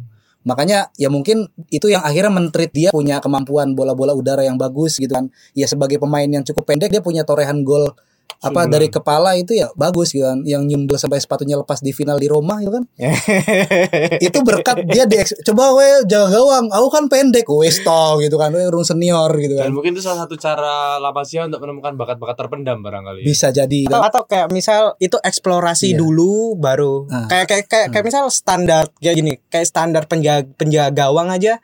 makanya 0.47 0.88
ya 0.95 1.12
mungkin 1.12 1.51
itu 1.68 1.91
yang 1.91 1.99
akhirnya 1.99 2.32
mentreat 2.32 2.72
dia 2.72 2.89
punya 2.95 3.20
kemampuan 3.20 3.76
bola-bola 3.76 4.16
udara 4.16 4.41
yang 4.41 4.55
bagus 4.55 4.95
gitu 4.95 5.12
kan. 5.12 5.28
Ya 5.51 5.68
sebagai 5.68 5.99
pemain 5.99 6.26
yang 6.26 6.47
cukup 6.47 6.64
pendek 6.74 6.89
dia 6.95 7.03
punya 7.03 7.28
torehan 7.28 7.68
gol 7.68 7.91
apa 8.39 8.71
dari 8.71 8.88
kepala 8.88 9.36
itu 9.36 9.51
ya 9.51 9.67
bagus 9.75 10.15
gitu 10.15 10.23
kan 10.23 10.39
yang 10.47 10.63
nyundul 10.63 10.95
sampai 10.95 11.19
sepatunya 11.19 11.59
lepas 11.59 11.84
di 11.84 11.91
final 11.91 12.15
di 12.15 12.32
Roma 12.32 12.63
gitu 12.63 12.71
kan. 12.71 12.84
Itu 14.25 14.39
berkat 14.43 14.88
dia 14.88 15.03
di 15.03 15.19
coba 15.43 15.75
we 15.75 16.07
jaga 16.07 16.39
gawang. 16.39 16.71
Aku 16.71 16.88
kan 16.88 17.11
pendek 17.11 17.49
wes 17.51 17.84
toh 17.84 18.15
gitu 18.23 18.39
kan 18.39 18.55
we 18.55 18.63
urung 18.63 18.88
senior 18.88 19.27
gitu 19.36 19.59
dan 19.59 19.69
kan 19.69 19.75
mungkin 19.75 19.91
itu 19.91 20.03
salah 20.03 20.23
satu 20.23 20.39
cara 20.39 20.95
La 20.97 21.11
Masia 21.11 21.43
untuk 21.43 21.59
menemukan 21.59 21.99
bakat-bakat 21.99 22.36
terpendam 22.39 22.80
barangkali 22.80 23.27
bisa 23.27 23.51
jadi. 23.51 23.91
Atau, 23.91 24.01
atau 24.07 24.21
kayak 24.23 24.47
misal 24.55 24.95
itu 25.03 25.19
eksplorasi 25.19 25.95
Iya. 25.95 25.99
dulu 25.99 26.55
baru. 26.55 27.11
Ah. 27.11 27.27
kayak 27.27 27.45
kayak 27.49 27.65
kayak, 27.67 27.88
kayak 27.91 28.05
misal 28.07 28.23
standar 28.32 28.88
kayak 29.03 29.15
gini 29.19 29.34
kayak 29.51 29.67
standar 29.67 30.03
penjaga 30.07 30.47
penjaga 30.55 30.95
gawang 30.95 31.27
aja 31.27 31.59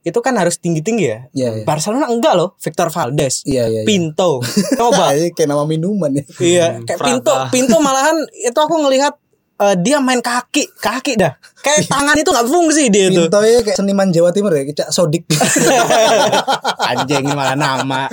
itu 0.00 0.18
kan 0.18 0.32
harus 0.34 0.56
tinggi 0.56 0.80
tinggi 0.80 1.04
ya? 1.06 1.28
Iya, 1.30 1.48
iya. 1.60 1.64
Barcelona 1.64 2.08
enggak 2.08 2.32
loh 2.32 2.56
Victor 2.56 2.88
Valdes. 2.88 3.44
Iya 3.44 3.68
iya, 3.68 3.80
iya. 3.80 3.86
Pinto. 3.86 4.40
Coba. 4.74 5.12
Kayak 5.36 5.48
nama 5.48 5.64
minuman 5.64 6.10
ya. 6.12 6.24
Iya 6.36 6.66
Hmm, 6.74 6.84
kayak 6.84 6.98
Frata. 6.98 7.08
Pinto. 7.10 7.34
Pinto 7.50 7.76
malahan 7.78 8.16
itu 8.32 8.56
aku 8.56 8.80
ngelihat 8.80 9.14
eh, 9.60 9.76
dia 9.76 10.00
main 10.00 10.18
kaki 10.18 10.72
kaki 10.74 11.14
dah. 11.14 11.36
Kayak 11.60 11.84
tangan 11.92 12.16
itu 12.16 12.28
nggak 12.28 12.48
fungsi 12.48 12.88
dia 12.88 13.08
tuh 13.08 13.28
Pinto 13.28 13.38
ya 13.40 13.60
kayak 13.60 13.76
seniman 13.76 14.08
Jawa 14.08 14.30
Timur 14.30 14.50
ya 14.50 14.64
kayak 14.64 14.78
Cak 14.78 14.90
Sodik. 14.90 15.28
Anjing 16.88 17.22
ini 17.22 17.34
malah 17.34 17.56
nama. 17.56 18.08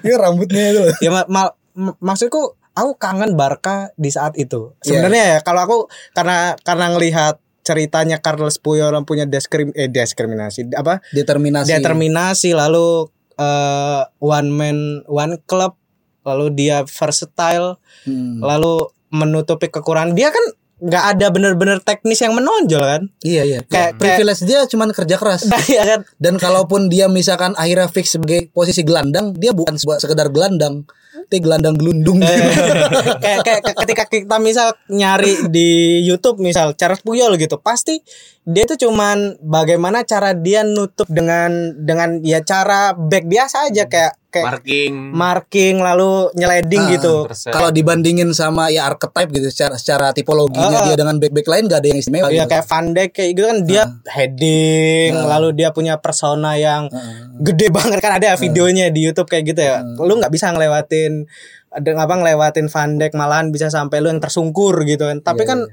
Ini 0.00 0.14
rambutnya 0.14 0.62
itu 0.70 0.80
loh. 0.82 0.94
Ya 0.98 1.10
ma- 1.12 1.28
ma- 1.28 1.54
m- 1.74 1.98
maksudku 1.98 2.40
aku 2.72 2.90
kangen 2.96 3.34
Barca 3.34 3.92
di 3.94 4.08
saat 4.08 4.36
itu. 4.36 4.72
Sebenarnya 4.80 5.24
ya 5.28 5.38
kalau 5.40 5.60
aku 5.62 5.76
karena 6.12 6.56
karena 6.60 6.92
ngelihat 6.92 7.40
ceritanya 7.66 8.22
Carlos 8.22 8.62
Puyol 8.62 8.94
yang 8.94 9.02
punya 9.02 9.26
diskrim 9.26 9.74
eh 9.74 9.90
diskriminasi 9.90 10.70
apa 10.72 11.02
Determinasi. 11.10 11.74
determinasi 11.74 12.54
lalu 12.54 13.10
eh, 13.34 14.02
one 14.22 14.50
man 14.54 14.78
one 15.10 15.42
club 15.44 15.74
lalu 16.22 16.54
dia 16.54 16.86
versatile 16.86 17.82
Hmm. 18.06 18.38
lalu 18.38 18.86
menutupi 19.10 19.66
kekurangan 19.66 20.14
dia 20.14 20.30
kan 20.30 20.44
nggak 20.76 21.04
ada 21.16 21.26
bener-bener 21.32 21.80
teknis 21.80 22.20
yang 22.20 22.36
menonjol 22.36 22.84
kan 22.84 23.02
Iya 23.24 23.42
iya. 23.48 23.60
Kayak- 23.64 23.96
privilege 23.96 24.44
dia 24.44 24.68
cuman 24.68 24.92
kerja 24.92 25.16
keras. 25.16 25.48
Iya 25.72 25.82
kan 25.88 26.00
Dan 26.20 26.36
kalaupun 26.36 26.92
dia 26.92 27.08
misalkan 27.08 27.56
akhirnya 27.56 27.88
fix 27.88 28.12
sebagai 28.12 28.52
posisi 28.52 28.84
gelandang, 28.84 29.32
dia 29.32 29.56
bukan 29.56 29.80
sebuah 29.80 30.04
sekedar 30.04 30.28
gelandang, 30.28 30.84
tapi 31.26 31.40
gelandang 31.40 31.80
gelundung. 31.80 32.20
Eh. 32.20 32.28
kayak 33.24 33.40
kayak 33.42 33.62
ketika 33.82 34.04
kita 34.04 34.36
misal 34.36 34.76
nyari 34.92 35.48
di 35.48 36.00
YouTube 36.04 36.38
misal 36.38 36.76
Charles 36.76 37.00
Puyol 37.00 37.40
gitu 37.40 37.56
pasti 37.58 37.98
dia 38.46 38.62
itu 38.62 38.78
cuman 38.78 39.40
bagaimana 39.42 40.04
cara 40.06 40.36
dia 40.36 40.62
nutup 40.62 41.08
dengan 41.10 41.74
dengan 41.74 42.20
ya 42.22 42.44
cara 42.46 42.94
back 42.94 43.26
biasa 43.26 43.72
aja 43.72 43.88
kayak 43.90 44.14
kayak 44.36 44.46
Marking. 44.46 44.92
marking 45.10 45.76
lalu 45.80 46.10
nyeleding 46.32 46.84
Ah, 46.84 46.92
gitu. 46.92 47.14
Kalau 47.48 47.70
dibandingin 47.70 48.28
sama 48.30 48.68
ya 48.68 48.84
archetype 48.84 49.32
gitu 49.32 49.48
secara 49.48 49.74
secara 49.74 50.06
tipologinya 50.12 50.82
Ah. 50.82 50.84
dia 50.84 50.94
dengan 50.94 51.16
back-back 51.16 51.46
lain 51.46 51.64
gak 51.66 51.80
ada 51.80 51.88
yang 51.88 51.98
istimewa. 51.98 52.28
ya 52.28 52.44
gitu. 52.44 52.52
kayak 52.52 52.64
Van 52.64 52.86
Dijk 52.90 53.10
kayak 53.10 53.30
gitu 53.32 53.46
kan 53.46 53.58
dia 53.62 53.82
heading 54.06 55.12
lalu 55.16 55.48
dia 55.52 55.68
punya 55.70 55.96
persona 55.96 56.54
yang 56.54 56.92
gede 57.38 57.68
banget 57.68 57.98
kan 57.98 58.16
ada 58.16 58.36
videonya 58.36 58.88
di 58.88 59.00
YouTube 59.02 59.26
kayak 59.26 59.44
gitu 59.48 59.60
ya. 59.60 59.80
Lu 59.82 60.12
nggak 60.14 60.30
bisa 60.30 60.52
ngelewatin 60.52 61.24
ada 61.68 61.90
apa 61.92 62.14
ngelewatin 62.14 62.66
Van 62.68 62.90
Dijk 62.96 63.12
malahan 63.12 63.48
bisa 63.48 63.68
sampai 63.68 64.00
lu 64.00 64.08
yang 64.08 64.20
tersungkur 64.20 64.76
gitu 64.84 65.04
kan. 65.04 65.20
Tapi 65.20 65.42
kan 65.44 65.64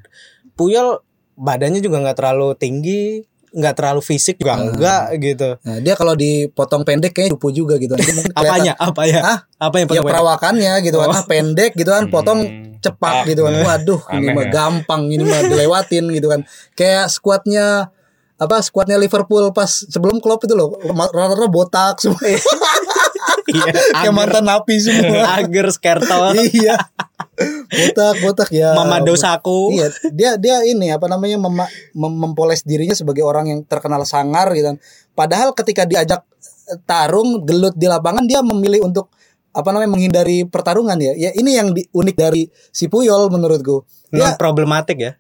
Puyol 0.53 1.01
badannya 1.33 1.81
juga 1.81 1.97
nggak 1.97 2.17
terlalu 2.17 2.53
tinggi 2.53 3.25
nggak 3.53 3.73
terlalu 3.77 4.01
fisik 4.01 4.41
juga 4.41 4.57
enggak 4.57 5.13
gitu. 5.21 5.49
Nah, 5.61 5.77
dia 5.77 5.93
kalau 5.93 6.17
dipotong 6.17 6.81
pendek 6.81 7.13
kayaknya 7.13 7.37
cupu 7.37 7.53
juga 7.53 7.77
gitu. 7.77 7.93
Apanya? 8.39 8.73
Apa 8.75 9.05
ya? 9.05 9.21
Hah? 9.21 9.39
apa 9.63 9.75
yang 9.79 9.87
Ya 9.95 10.03
perawakannya 10.03 10.73
gitu 10.83 10.99
kan, 10.99 11.07
Ah, 11.07 11.23
pendek 11.23 11.71
gitu 11.79 11.87
kan, 11.87 12.11
potong 12.11 12.43
cepat 12.83 13.29
gitu 13.29 13.47
kan. 13.47 13.53
Waduh, 13.63 14.01
ini 14.17 14.35
mah 14.35 14.45
ya. 14.49 14.51
gampang, 14.51 15.07
ini 15.07 15.23
mah 15.23 15.39
dilewatin 15.47 16.11
gitu 16.11 16.27
kan. 16.27 16.43
Kayak 16.75 17.07
skuadnya 17.07 17.93
apa 18.41 18.59
skuadnya 18.59 18.99
Liverpool 18.99 19.53
pas 19.55 19.69
sebelum 19.69 20.19
Klopp 20.19 20.43
itu 20.43 20.51
loh 20.57 20.75
rata-rata 20.91 21.47
botak 21.47 22.01
semua 22.01 22.19
Iya, 23.43 23.71
kayak 23.93 24.13
mantan 24.13 24.45
napi 24.45 24.75
semua. 24.79 25.23
Ager 25.39 25.67
Skertel 25.69 26.23
iya. 26.49 26.77
Botak 27.73 28.15
botak 28.21 28.49
ya. 28.53 28.77
Mama 28.77 29.01
Dosaku. 29.01 29.73
Iya 29.73 29.87
dia 30.13 30.31
dia 30.37 30.55
ini 30.63 30.93
apa 30.93 31.09
namanya 31.09 31.35
mema- 31.35 31.71
mem- 31.91 32.19
mempoles 32.19 32.61
dirinya 32.63 32.93
sebagai 32.93 33.25
orang 33.25 33.49
yang 33.49 33.59
terkenal 33.65 34.03
sangar 34.05 34.53
gitu 34.53 34.71
kan. 34.73 34.77
padahal 35.13 35.53
ketika 35.53 35.85
diajak 35.85 36.25
eh, 36.69 36.79
tarung 36.85 37.45
gelut 37.45 37.77
di 37.77 37.85
lapangan 37.85 38.25
dia 38.25 38.41
memilih 38.41 38.81
untuk 38.81 39.13
apa 39.53 39.69
namanya 39.69 39.93
menghindari 39.93 40.45
pertarungan 40.45 40.97
ya. 40.97 41.13
Ya 41.13 41.29
ini 41.33 41.53
yang 41.53 41.73
di- 41.73 41.85
unik 41.89 42.15
dari 42.17 42.49
si 42.69 42.89
Puyol 42.89 43.29
menurutku. 43.29 43.85
Non 44.13 44.37
problematik 44.37 44.97
ya 44.97 45.13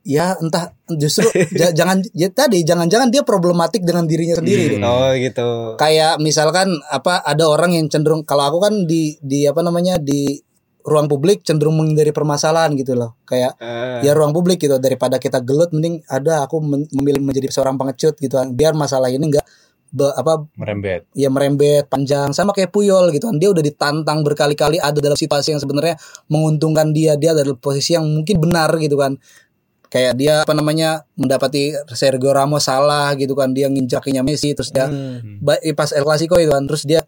ya 0.00 0.32
entah 0.36 0.72
justru 0.90 1.28
ja- 1.60 1.72
jangan 1.72 2.00
ya 2.16 2.32
tadi 2.32 2.64
jangan-jangan 2.64 3.12
dia 3.12 3.20
problematik 3.22 3.84
dengan 3.84 4.08
dirinya 4.08 4.40
sendiri. 4.40 4.76
Gitu. 4.76 4.84
oh 4.84 5.12
gitu. 5.12 5.48
Kayak 5.76 6.18
misalkan 6.18 6.72
apa 6.88 7.20
ada 7.20 7.44
orang 7.46 7.76
yang 7.76 7.86
cenderung 7.86 8.24
kalau 8.24 8.48
aku 8.48 8.58
kan 8.60 8.74
di 8.88 9.16
di 9.20 9.44
apa 9.44 9.60
namanya 9.60 10.00
di 10.00 10.40
ruang 10.80 11.12
publik 11.12 11.44
cenderung 11.44 11.76
menghindari 11.76 12.08
permasalahan 12.10 12.72
gitu 12.72 12.96
loh. 12.96 13.20
Kayak 13.28 13.52
Eh, 13.60 14.00
ya 14.08 14.16
ruang 14.16 14.32
publik 14.32 14.56
gitu 14.56 14.80
daripada 14.80 15.20
kita 15.20 15.44
gelut 15.44 15.68
mending 15.70 16.00
ada 16.08 16.48
aku 16.48 16.56
memilih 16.64 17.20
menjadi 17.20 17.52
seorang 17.52 17.76
pengecut 17.76 18.16
gitu. 18.16 18.40
Kan 18.40 18.56
biar 18.56 18.72
masalah 18.72 19.12
ini 19.12 19.20
enggak 19.28 19.44
be- 19.92 20.14
apa 20.16 20.48
Merembet. 20.56 21.04
ya 21.12 21.28
merembet 21.28 21.84
panjang. 21.84 22.32
Sama 22.32 22.56
kayak 22.56 22.72
Puyol 22.72 23.12
gitu 23.12 23.28
kan 23.28 23.36
dia 23.36 23.52
udah 23.52 23.60
ditantang 23.60 24.24
berkali-kali 24.24 24.80
ada 24.80 24.96
dalam 24.96 25.20
situasi 25.20 25.52
yang 25.52 25.60
sebenarnya 25.60 26.00
menguntungkan 26.32 26.96
dia. 26.96 27.20
Dia 27.20 27.36
ada 27.36 27.44
dalam 27.44 27.60
posisi 27.60 27.92
yang 27.92 28.08
mungkin 28.08 28.40
benar 28.40 28.72
gitu 28.80 28.96
kan 28.96 29.20
kayak 29.90 30.14
dia 30.14 30.46
apa 30.46 30.54
namanya 30.54 31.02
mendapati 31.18 31.74
Sergio 31.92 32.30
Ramos 32.30 32.70
salah 32.70 33.10
gitu 33.18 33.34
kan 33.34 33.50
dia 33.50 33.66
nginjakinya 33.66 34.22
Messi 34.22 34.54
terus 34.54 34.70
dia 34.70 34.86
hmm. 34.86 35.42
ba- 35.42 35.60
pas 35.74 35.90
El 35.90 36.06
Clasico 36.06 36.38
itu 36.38 36.48
kan 36.54 36.62
terus 36.64 36.86
dia 36.86 37.02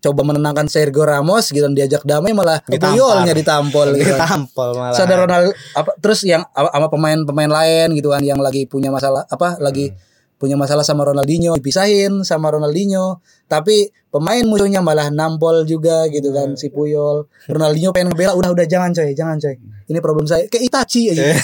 coba 0.00 0.24
menenangkan 0.24 0.64
Sergio 0.70 1.04
Ramos 1.04 1.52
gitu 1.52 1.60
dan 1.60 1.76
diajak 1.76 2.06
damai 2.08 2.32
malah. 2.32 2.64
Puyolnya 2.64 3.36
ditampol 3.36 3.92
gitu 4.00 4.16
kan. 4.16 4.46
tampol 4.46 4.72
malah 4.72 4.96
Sadar 4.96 5.28
Ronaldo 5.28 5.52
apa 5.76 5.90
terus 6.00 6.24
yang 6.24 6.46
sama 6.54 6.88
pemain-pemain 6.88 7.50
lain 7.50 7.92
gitu 7.98 8.08
kan 8.14 8.22
yang 8.24 8.40
lagi 8.40 8.64
punya 8.64 8.88
masalah 8.88 9.28
apa 9.28 9.60
lagi 9.60 9.92
punya 10.40 10.56
masalah 10.56 10.80
sama 10.80 11.04
Ronaldinho 11.04 11.52
dipisahin 11.52 12.24
sama 12.24 12.48
Ronaldinho. 12.48 13.20
Tapi 13.44 13.92
pemain 14.08 14.40
musuhnya 14.48 14.80
malah 14.80 15.12
nampol 15.12 15.68
juga 15.68 16.08
gitu 16.08 16.32
kan 16.32 16.56
si 16.56 16.72
Puyol. 16.72 17.28
Ronaldinho 17.44 17.92
pengen 17.92 18.16
ngebela 18.16 18.32
udah 18.32 18.56
udah 18.56 18.64
jangan 18.64 18.96
coy 18.96 19.12
jangan 19.12 19.36
coy. 19.36 19.60
Ini 19.92 19.98
problem 20.00 20.24
saya. 20.24 20.48
Kayak 20.48 20.72
Itachi 20.72 21.12
aja. 21.12 21.36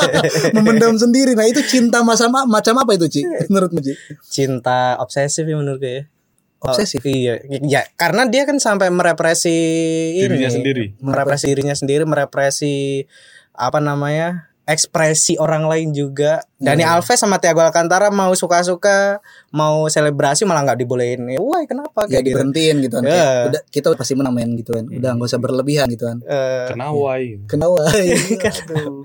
Memendam 0.56 0.94
sendiri. 0.94 1.34
Nah 1.34 1.50
itu 1.50 1.66
cinta 1.66 2.06
masa 2.06 2.30
macam 2.30 2.78
apa 2.78 2.94
itu 2.94 3.10
Ci? 3.10 3.26
Menurutmu 3.50 3.82
Ci? 3.82 3.92
Cinta 4.22 4.94
obsesif 5.02 5.42
ya 5.42 5.58
menurut 5.58 5.82
gue 5.82 5.94
ya. 5.98 6.02
Obsesif? 6.64 7.02
Oh, 7.04 7.10
iya, 7.10 7.42
ya 7.66 7.84
karena 7.98 8.24
dia 8.24 8.48
kan 8.48 8.56
sampai 8.56 8.88
merepresi 8.88 9.52
Dirinya 10.16 10.48
ini, 10.48 10.56
sendiri. 10.56 10.84
merepresi 11.02 11.44
dirinya 11.52 11.76
sendiri, 11.76 12.08
merepresi 12.08 13.04
apa 13.52 13.84
namanya? 13.84 14.53
Ekspresi 14.64 15.36
orang 15.36 15.64
lain 15.64 15.92
juga. 15.92 16.40
Dani 16.56 16.80
Alves 16.80 17.16
sama 17.16 17.36
Thiago 17.36 17.60
Alcantara 17.60 18.08
mau 18.08 18.32
suka-suka, 18.32 19.20
mau 19.50 19.84
selebrasi 19.86 20.42
malah 20.42 20.64
nggak 20.64 20.80
dibolehin. 20.80 21.20
Wah, 21.36 21.60
kenapa? 21.64 22.08
Ya 22.08 22.18
kayak 22.18 22.22
gitu? 22.22 22.28
diberhentiin 22.32 22.76
gitu 22.80 22.94
kan 22.96 23.04
Ya. 23.04 23.12
Kayak, 23.12 23.44
udah 23.46 23.62
kita 23.68 23.86
pasti 23.94 24.12
menang 24.12 24.32
main 24.32 24.50
gitu 24.52 24.72
kan 24.72 24.84
udah 24.86 25.10
nggak 25.12 25.28
usah 25.28 25.38
berlebihan 25.38 25.86
gitu 25.88 26.04
kan 26.10 26.18
Eh, 26.20 26.66
Kenawai. 26.68 27.22
kenapa 27.44 27.76
Aduh. 27.84 29.04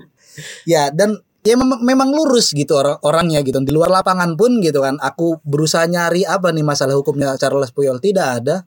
ya 0.64 0.88
dan 0.88 1.20
ya 1.40 1.56
mem- 1.56 1.80
memang 1.82 2.08
lurus 2.08 2.52
gitu 2.52 2.76
orang 2.76 2.96
orangnya 3.00 3.40
gitu 3.40 3.60
di 3.60 3.72
luar 3.72 3.88
lapangan 3.90 4.36
pun 4.36 4.60
gitu 4.60 4.80
kan 4.80 4.96
aku 4.98 5.40
berusaha 5.42 5.84
nyari 5.84 6.24
apa 6.24 6.52
nih 6.52 6.64
masalah 6.64 6.96
hukumnya 6.96 7.36
Charles 7.36 7.68
Puyol. 7.70 8.00
Tidak 8.00 8.26
ada. 8.40 8.64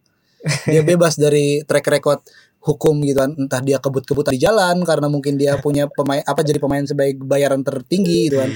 Dia 0.68 0.84
bebas 0.89 1.16
dari 1.16 1.64
track 1.64 1.88
record 1.88 2.20
hukum 2.64 3.03
gitu 3.03 3.20
kan 3.20 3.36
entah 3.36 3.59
dia 3.59 3.78
kebut-kebutan 3.78 4.32
di 4.32 4.39
jalan 4.39 4.82
karena 4.82 5.07
mungkin 5.07 5.36
dia 5.36 5.59
punya 5.59 5.86
pemain 5.88 6.24
apa 6.24 6.41
jadi 6.41 6.57
pemain 6.57 6.82
sebagai 6.82 7.20
bayaran 7.20 7.59
tertinggi 7.59 8.32
gitu 8.32 8.39
kan 8.39 8.49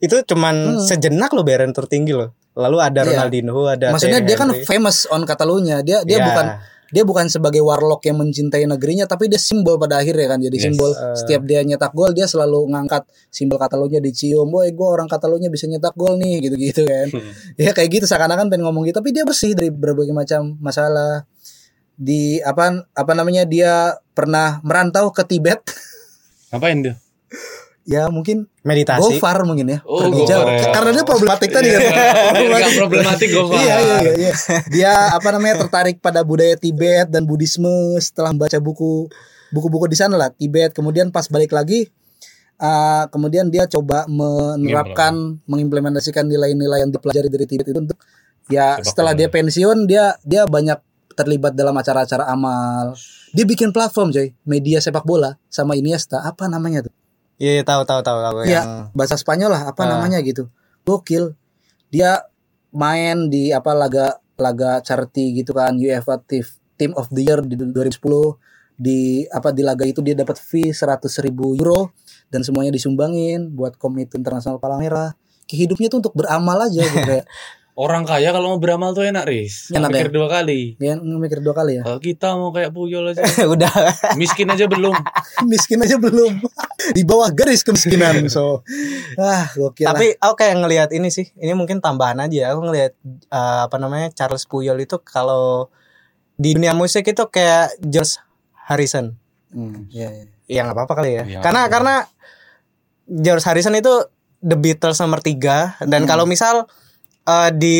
itu 0.00 0.16
cuman 0.26 0.80
sejenak 0.80 1.30
loh 1.30 1.40
bayaran 1.40 1.70
tertinggi 1.70 2.12
loh. 2.12 2.34
Lalu 2.54 2.76
ada 2.78 3.00
Hmm. 3.02 3.08
Iya. 3.08 3.16
Ronaldinho, 3.16 3.60
ada 3.66 3.86
maksudnya 3.90 4.20
Thierry 4.20 4.28
dia 4.28 4.36
kan 4.36 4.48
Henry. 4.52 4.64
famous 4.64 4.96
on 5.08 5.22
Catalunya 5.24 5.76
dia 5.80 6.02
dia 6.02 6.18
Ya. 6.18 6.26
bukan 6.28 6.46
dia 6.86 7.02
bukan 7.02 7.26
sebagai 7.26 7.58
warlock 7.58 8.04
yang 8.04 8.16
mencintai 8.16 8.62
negerinya 8.64 9.04
tapi 9.04 9.26
dia 9.26 9.40
simbol 9.40 9.74
pada 9.74 9.98
akhirnya 9.98 10.30
kan 10.30 10.38
jadi 10.38 10.54
Yes. 10.54 10.64
simbol 10.64 10.90
Eh. 10.92 11.16
setiap 11.16 11.42
dia 11.42 11.60
nyetak 11.60 11.90
gol 11.90 12.12
dia 12.12 12.24
selalu 12.24 12.70
ngangkat 12.70 13.02
simbol 13.28 13.58
Catalunya 13.58 13.98
dicium 13.98 14.46
boy 14.46 14.70
gue 14.70 14.86
orang 14.86 15.10
Catalunya 15.10 15.50
bisa 15.50 15.66
nyetak 15.66 15.94
gol 15.94 16.14
nih 16.14 16.38
gitu-gitu 16.42 16.86
kan 16.86 17.10
ya 17.56 17.74
kayak 17.74 17.90
gitu 17.90 18.04
seakan-akan 18.06 18.46
pengen 18.46 18.64
ngomong 18.64 18.86
gitu 18.86 18.96
tapi 18.96 19.10
dia 19.10 19.26
bersih 19.26 19.52
dari 19.52 19.68
berbagai 19.68 20.14
macam 20.14 20.54
masalah 20.62 21.26
di 21.94 22.42
apa 22.42 22.84
apa 22.90 23.12
namanya 23.14 23.46
dia 23.46 23.94
pernah 24.12 24.58
merantau 24.66 25.10
ke 25.14 25.22
Tibet 25.24 25.62
Ngapain 26.50 26.80
dia? 26.82 26.94
ya 27.84 28.08
mungkin 28.08 28.48
meditasi. 28.64 29.20
gofar 29.20 29.44
mungkin 29.44 29.68
ya 29.68 29.78
Oh, 29.84 30.00
pergi 30.08 30.24
gofar 30.24 30.28
jauh 30.32 30.48
ya. 30.48 30.72
karena 30.72 30.90
dia 30.96 31.04
problematik 31.04 31.48
tadi 31.52 31.68
kan 31.68 31.80
Enggak 32.32 32.72
problematik 32.80 33.28
gue 33.28 33.44
Iya, 33.60 33.76
iya, 33.76 33.96
iya, 34.00 34.12
iya. 34.16 34.32
Dia 34.72 34.92
apa 35.12 35.28
namanya 35.36 35.68
tertarik 35.68 36.00
pada 36.00 36.24
budaya 36.24 36.56
Tibet 36.56 37.12
dan 37.12 37.28
Buddhisme 37.28 37.68
setelah 38.00 38.32
membaca 38.32 38.56
buku 38.56 39.12
buku-buku 39.52 39.86
di 39.86 39.94
sana 39.94 40.16
lah 40.16 40.30
Tibet. 40.32 40.72
Kemudian 40.72 41.12
pas 41.12 41.28
balik 41.30 41.54
lagi, 41.54 41.86
uh, 42.58 43.04
kemudian 43.12 43.52
dia 43.52 43.68
coba 43.68 44.08
menerapkan, 44.10 45.38
mengimplementasikan 45.44 46.26
nilai-nilai 46.26 46.82
yang 46.82 46.90
dipelajari 46.90 47.28
dari 47.30 47.46
Tibet 47.46 47.68
itu 47.68 47.78
untuk 47.78 47.98
ya 48.50 48.76
Sepak 48.76 48.84
setelah 48.84 49.12
dia 49.12 49.28
pensiun 49.28 49.88
dia 49.88 50.16
dia 50.24 50.44
banyak 50.44 50.76
terlibat 51.14 51.54
dalam 51.54 51.72
acara-acara 51.72 52.26
amal. 52.26 52.92
Dia 53.30 53.42
bikin 53.42 53.70
platform 53.70 54.10
coy, 54.10 54.34
media 54.44 54.78
sepak 54.78 55.02
bola 55.02 55.38
sama 55.46 55.74
Iniesta. 55.74 56.20
Apa 56.20 56.46
namanya 56.46 56.86
tuh? 56.86 56.94
Iya, 57.34 57.66
tahu 57.66 57.82
tahu 57.82 58.00
tahu 58.00 58.18
tahu 58.20 58.36
Iya, 58.46 58.62
yang 58.62 58.68
bahasa 58.94 59.18
Spanyol 59.18 59.50
lah 59.50 59.62
apa 59.70 59.82
Ah. 59.82 59.98
namanya 59.98 60.22
gitu. 60.22 60.46
Gokil. 60.82 61.34
Dia 61.88 62.22
main 62.70 63.26
di 63.26 63.50
apa 63.50 63.70
laga 63.72 64.18
laga 64.34 64.82
charity 64.82 65.30
gitu 65.34 65.54
kan 65.54 65.74
UEFA 65.74 66.18
Team 66.74 66.90
of 66.98 67.06
the 67.10 67.22
Year 67.22 67.38
di 67.38 67.54
2010 67.54 68.34
di 68.74 69.22
apa 69.30 69.54
di 69.54 69.62
laga 69.62 69.86
itu 69.86 70.02
dia 70.02 70.18
dapat 70.18 70.34
fee 70.34 70.74
100 70.74 71.06
ribu 71.22 71.54
euro 71.54 71.94
dan 72.26 72.42
semuanya 72.42 72.74
disumbangin 72.74 73.54
buat 73.54 73.78
komite 73.78 74.18
internasional 74.18 74.58
Palang 74.58 74.82
Merah. 74.82 75.14
Hidupnya 75.46 75.86
tuh 75.86 76.02
untuk 76.02 76.14
beramal 76.18 76.66
aja 76.66 76.82
gitu 76.82 76.98
kayak 77.04 77.26
Orang 77.74 78.06
kaya 78.06 78.30
kalau 78.30 78.54
mau 78.54 78.60
beramal 78.62 78.94
tuh 78.94 79.02
enak, 79.02 79.26
Riz. 79.26 79.74
Enak 79.74 79.90
mikir 79.90 80.10
ya? 80.10 80.14
dua 80.14 80.28
kali. 80.30 80.78
Ya 80.78 80.94
mikir 80.94 81.42
dua 81.42 81.58
kali 81.58 81.78
ya. 81.78 81.82
Kalau 81.82 81.98
kita 81.98 82.38
mau 82.38 82.54
kayak 82.54 82.70
Puyol 82.70 83.10
aja, 83.10 83.26
Udah. 83.50 83.74
miskin 84.14 84.46
aja 84.46 84.70
belum. 84.70 84.94
Miskin 85.50 85.82
aja 85.82 85.98
belum. 85.98 86.38
Di 86.94 87.02
bawah 87.02 87.34
garis 87.34 87.66
kemiskinan. 87.66 88.30
So, 88.30 88.62
ah, 89.18 89.50
gokil 89.58 89.90
lah. 89.90 89.98
Tapi 89.98 90.14
aku 90.22 90.34
kayak 90.38 90.54
ngelihat 90.62 90.88
ini 90.94 91.10
sih. 91.10 91.34
Ini 91.34 91.58
mungkin 91.58 91.82
tambahan 91.82 92.22
aja. 92.22 92.54
Aku 92.54 92.62
ngelihat 92.62 92.94
eh, 93.10 93.60
apa 93.66 93.76
namanya 93.82 94.14
Charles 94.14 94.46
Puyol 94.46 94.78
itu 94.78 95.02
kalau 95.02 95.66
di 96.38 96.54
dunia 96.54 96.78
musik 96.78 97.10
itu 97.10 97.26
kayak 97.26 97.74
George 97.82 98.22
Harrison. 98.70 99.18
Hmm, 99.50 99.90
iya, 99.90 100.14
iya. 100.14 100.24
Ya 100.46 100.60
nggak 100.62 100.78
apa-apa 100.78 100.94
kali 101.02 101.10
ya. 101.18 101.22
Iya, 101.26 101.38
karena 101.42 101.66
iya. 101.66 101.70
karena 101.74 101.94
George 103.10 103.42
Harrison 103.42 103.74
itu 103.74 103.90
The 104.38 104.54
Beatles 104.54 105.02
nomor 105.02 105.18
3 105.18 105.82
dan 105.90 106.04
Hmm. 106.04 106.08
kalau 106.08 106.24
misal 106.24 106.70
eh, 107.24 107.50
di 107.56 107.78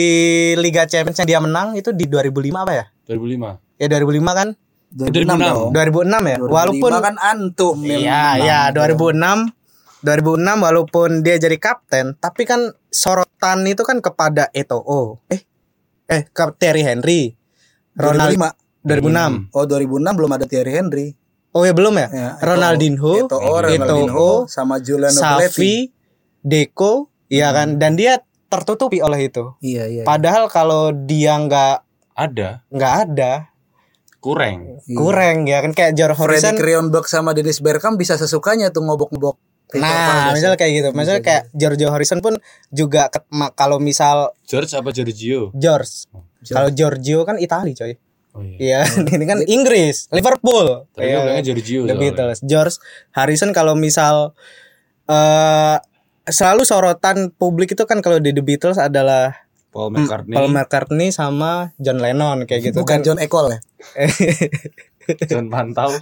Liga 0.56 0.88
Champions 0.88 1.20
yang 1.20 1.28
dia 1.28 1.40
menang 1.40 1.76
itu 1.76 1.92
di 1.92 2.08
2005 2.08 2.64
apa 2.64 2.72
ya? 2.72 2.84
2005. 3.08 3.80
Ya 3.80 3.86
2005 3.92 4.32
kan? 4.32 4.48
2006 4.94 5.42
dong. 5.42 5.70
2006 5.74 6.32
ya. 6.32 6.36
2005 6.38 6.54
Walaupun 6.54 6.92
kan 7.02 7.14
antum 7.18 7.76
Iya, 7.82 8.24
iya 8.38 8.60
2006 8.70 9.50
2006 10.04 10.60
walaupun 10.60 11.24
dia 11.24 11.40
jadi 11.40 11.56
kapten, 11.56 12.12
tapi 12.20 12.44
kan 12.44 12.76
sorotan 12.92 13.64
itu 13.64 13.80
kan 13.88 14.04
kepada 14.04 14.52
Eto'o. 14.52 15.24
Eh 15.32 15.40
eh 16.12 16.28
ke 16.28 16.44
Terry 16.60 16.84
Henry. 16.84 17.32
Ronald 17.96 18.36
2005. 18.84 19.48
2006. 19.48 19.56
Oh 19.56 19.64
2006 19.64 20.18
belum 20.20 20.30
ada 20.36 20.44
Thierry 20.44 20.72
Henry. 20.76 21.08
Oh 21.56 21.64
ya 21.64 21.72
belum 21.72 21.94
ya? 21.96 22.08
Ya, 22.10 22.28
Ronaldinho, 22.42 23.30
Eto'o, 23.30 23.54
Ronaldinho, 23.62 24.50
sama 24.50 24.82
Giuliano 24.82 25.14
Belletti. 25.14 25.54
Safi, 25.54 25.76
Deco, 26.42 27.14
iya 27.30 27.54
kan? 27.54 27.78
Dan 27.78 27.94
dia 27.94 28.18
tertutupi 28.54 28.98
oleh 28.98 29.26
itu. 29.26 29.54
Iya 29.58 29.84
iya. 29.86 30.02
Padahal 30.02 30.46
kalau 30.46 30.94
dia 30.94 31.34
nggak 31.34 31.76
Ada, 32.14 32.62
nggak 32.70 32.94
ada, 33.04 33.50
kurang. 34.18 34.78
Iya. 34.86 34.94
kurang 34.94 35.36
ya 35.44 35.58
kan 35.60 35.72
kayak 35.72 35.92
George 35.92 36.14
Freddy 36.14 36.38
Harrison. 36.38 36.54
Krionberg 36.54 37.06
sama 37.06 37.34
Dennis 37.34 37.58
Bergkamp 37.58 37.98
bisa 37.98 38.14
sesukanya 38.14 38.70
tuh 38.70 38.82
ngobok-ngobok. 38.82 39.34
Nah, 39.74 40.30
misalnya 40.30 40.54
kayak 40.54 40.72
gitu. 40.72 40.88
Misalnya 40.94 41.18
Bisa 41.18 41.26
kayak 41.26 41.42
George 41.50 41.82
Harrison 41.84 42.20
pun 42.22 42.38
juga 42.70 43.10
kalau 43.52 43.82
misal 43.82 44.30
George 44.46 44.70
apa 44.70 44.94
Giorgio? 44.94 45.50
George. 45.50 46.06
Kalau 46.46 46.70
Giorgio 46.70 47.26
kan 47.26 47.34
Itali 47.36 47.74
coy. 47.74 47.98
Oh 48.34 48.42
iya. 48.42 48.58
Iya, 48.58 48.80
ini 49.14 49.24
kan 49.24 49.38
Inggris, 49.42 50.06
Liverpool. 50.10 50.86
Tapi 50.90 51.06
Iya, 51.06 51.18
bilangnya 51.18 51.42
Giorgio. 51.42 51.80
The. 51.86 51.94
Beatles. 51.94 52.38
George 52.42 52.76
Harrison 53.10 53.50
kalau 53.50 53.74
misal 53.74 54.38
eh 55.04 55.76
selalu 56.24 56.64
sorotan 56.64 57.28
publik 57.30 57.72
itu 57.72 57.84
kan 57.84 58.00
kalau 58.00 58.16
di 58.18 58.32
The 58.32 58.40
Beatles 58.40 58.76
adalah 58.76 59.44
Paul 59.68 59.90
McCartney. 59.90 60.34
Paul 60.34 60.48
McCartney 60.48 61.08
sama 61.10 61.74
John 61.76 61.98
Lennon 61.98 62.46
kayak 62.46 62.70
gitu 62.70 62.76
Bukan 62.80 63.02
kan. 63.02 63.04
John 63.04 63.18
Ecole 63.18 63.48
ya. 63.50 63.58
John 65.28 65.50
Pantau. 65.50 65.92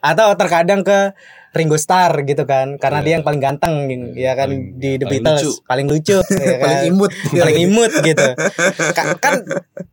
Atau 0.00 0.28
terkadang 0.34 0.82
ke 0.82 1.14
Ringo 1.52 1.76
Starr 1.76 2.24
gitu 2.24 2.48
kan, 2.48 2.80
karena 2.80 3.04
dia 3.04 3.12
yang 3.14 3.22
paling 3.22 3.38
ganteng 3.38 3.74
ya 4.16 4.32
kan 4.32 4.48
Paling- 4.48 4.80
di 4.80 4.90
The 4.96 5.04
paling 5.04 5.20
Beatles, 5.20 5.42
lucu. 5.44 5.52
paling 5.68 5.86
lucu, 5.86 6.18
ya 6.32 6.56
Paling 6.58 6.78
kan? 6.80 6.88
imut. 6.88 7.12
paling 7.28 7.58
imut 7.60 7.92
gitu. 8.00 8.26
Ka- 8.90 9.16
kan 9.20 9.34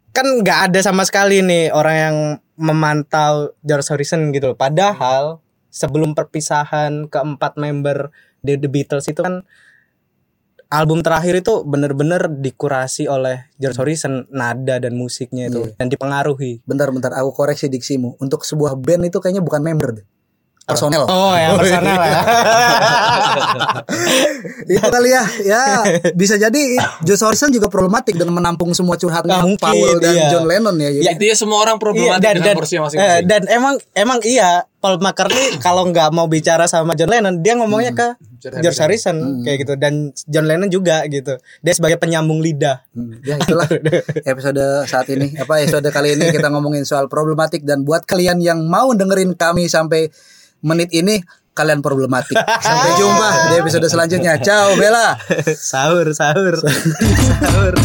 kan 0.09 0.25
nggak 0.39 0.59
ada 0.71 0.79
sama 0.79 1.03
sekali 1.03 1.43
nih 1.43 1.69
orang 1.69 1.95
yang 1.99 2.15
memantau 2.55 3.51
George 3.61 3.85
Harrison 3.85 4.31
gitu 4.31 4.51
loh. 4.51 4.57
Padahal 4.57 5.43
sebelum 5.67 6.15
perpisahan 6.15 7.11
keempat 7.11 7.59
member 7.59 8.09
The, 8.45 8.59
The 8.59 8.69
Beatles 8.69 9.07
itu 9.07 9.19
kan 9.19 9.43
album 10.69 11.01
terakhir 11.01 11.41
itu 11.41 11.65
bener-bener 11.65 12.29
dikurasi 12.29 13.09
oleh 13.09 13.49
George 13.57 13.81
Harrison 13.81 14.29
nada 14.29 14.77
dan 14.77 14.93
musiknya 14.93 15.49
itu 15.49 15.65
Iya. 15.65 15.75
dan 15.81 15.87
dipengaruhi. 15.89 16.61
Bentar-bentar 16.61 17.09
aku 17.17 17.33
koreksi 17.33 17.67
diksimu. 17.73 18.21
Untuk 18.21 18.45
sebuah 18.45 18.77
band 18.77 19.09
itu 19.09 19.17
kayaknya 19.17 19.41
bukan 19.41 19.61
member 19.65 19.89
deh. 19.97 20.05
Personel. 20.69 21.03
Oh 21.05 21.33
ya 21.33 21.47
personal 21.57 21.97
ya. 21.99 22.21
itu 24.69 24.87
kali 24.87 25.09
ya. 25.09 25.23
Ya, 25.41 25.63
bisa 26.13 26.35
jadi 26.37 26.77
George 27.01 27.23
Harrison 27.23 27.49
juga 27.49 27.67
problematik 27.67 28.15
dengan 28.15 28.37
menampung 28.37 28.71
semua 28.71 28.95
curhatnya 28.95 29.41
mungkin, 29.41 29.59
Paul 29.59 29.97
dan 29.97 30.13
iya. 30.13 30.29
John 30.29 30.45
Lennon 30.45 30.75
ya. 30.77 30.89
Jadi 30.93 31.15
Itu 31.17 31.23
ya 31.25 31.35
semua 31.35 31.57
orang 31.63 31.77
problematik 31.81 32.21
Iya, 32.21 32.35
dengan 32.37 32.55
porsinya 32.55 32.79
eh, 32.79 32.85
masing-masing. 32.85 33.25
dan 33.25 33.41
emang 33.49 33.73
emang 33.93 34.19
iya 34.23 34.49
Paul 34.79 34.95
McCartney 34.97 35.57
kalau 35.65 35.89
nggak 35.89 36.09
mau 36.13 36.29
bicara 36.29 36.69
sama 36.69 36.93
John 36.93 37.09
Lennon 37.09 37.41
dia 37.41 37.57
ngomongnya 37.57 37.91
ke 37.91 38.07
George 38.39 38.79
Harrison 38.79 39.43
kayak 39.43 39.67
gitu 39.67 39.73
dan 39.75 40.15
John 40.23 40.47
Lennon 40.47 40.71
juga 40.71 41.03
gitu 41.09 41.35
dia 41.59 41.73
sebagai 41.73 41.99
penyambung 41.99 42.39
lidah 42.39 42.81
Hmm, 42.89 43.21
ya 43.21 43.37
itulah 43.37 43.67
episode 44.31 44.59
saat 44.87 45.07
ini 45.11 45.35
apa 45.37 45.61
episode 45.61 45.85
kali 45.91 46.15
ini 46.17 46.31
kita 46.31 46.47
ngomongin 46.49 46.83
soal 46.83 47.05
problematik 47.05 47.61
dan 47.63 47.83
buat 47.83 48.03
kalian 48.03 48.39
yang 48.39 48.65
mau 48.65 48.91
dengerin 48.91 49.35
kami 49.35 49.67
sampai 49.67 50.09
menit 50.63 50.89
ini 50.91 51.21
kalian 51.53 51.83
problematik. 51.83 52.39
Sampai 52.65 52.95
jumpa 52.95 53.29
di 53.51 53.55
episode 53.59 53.87
selanjutnya. 53.91 54.39
Ciao 54.39 54.75
Bella. 54.79 55.19
sahur 55.59 56.07
sahur 56.15 56.55
sahur 57.43 57.75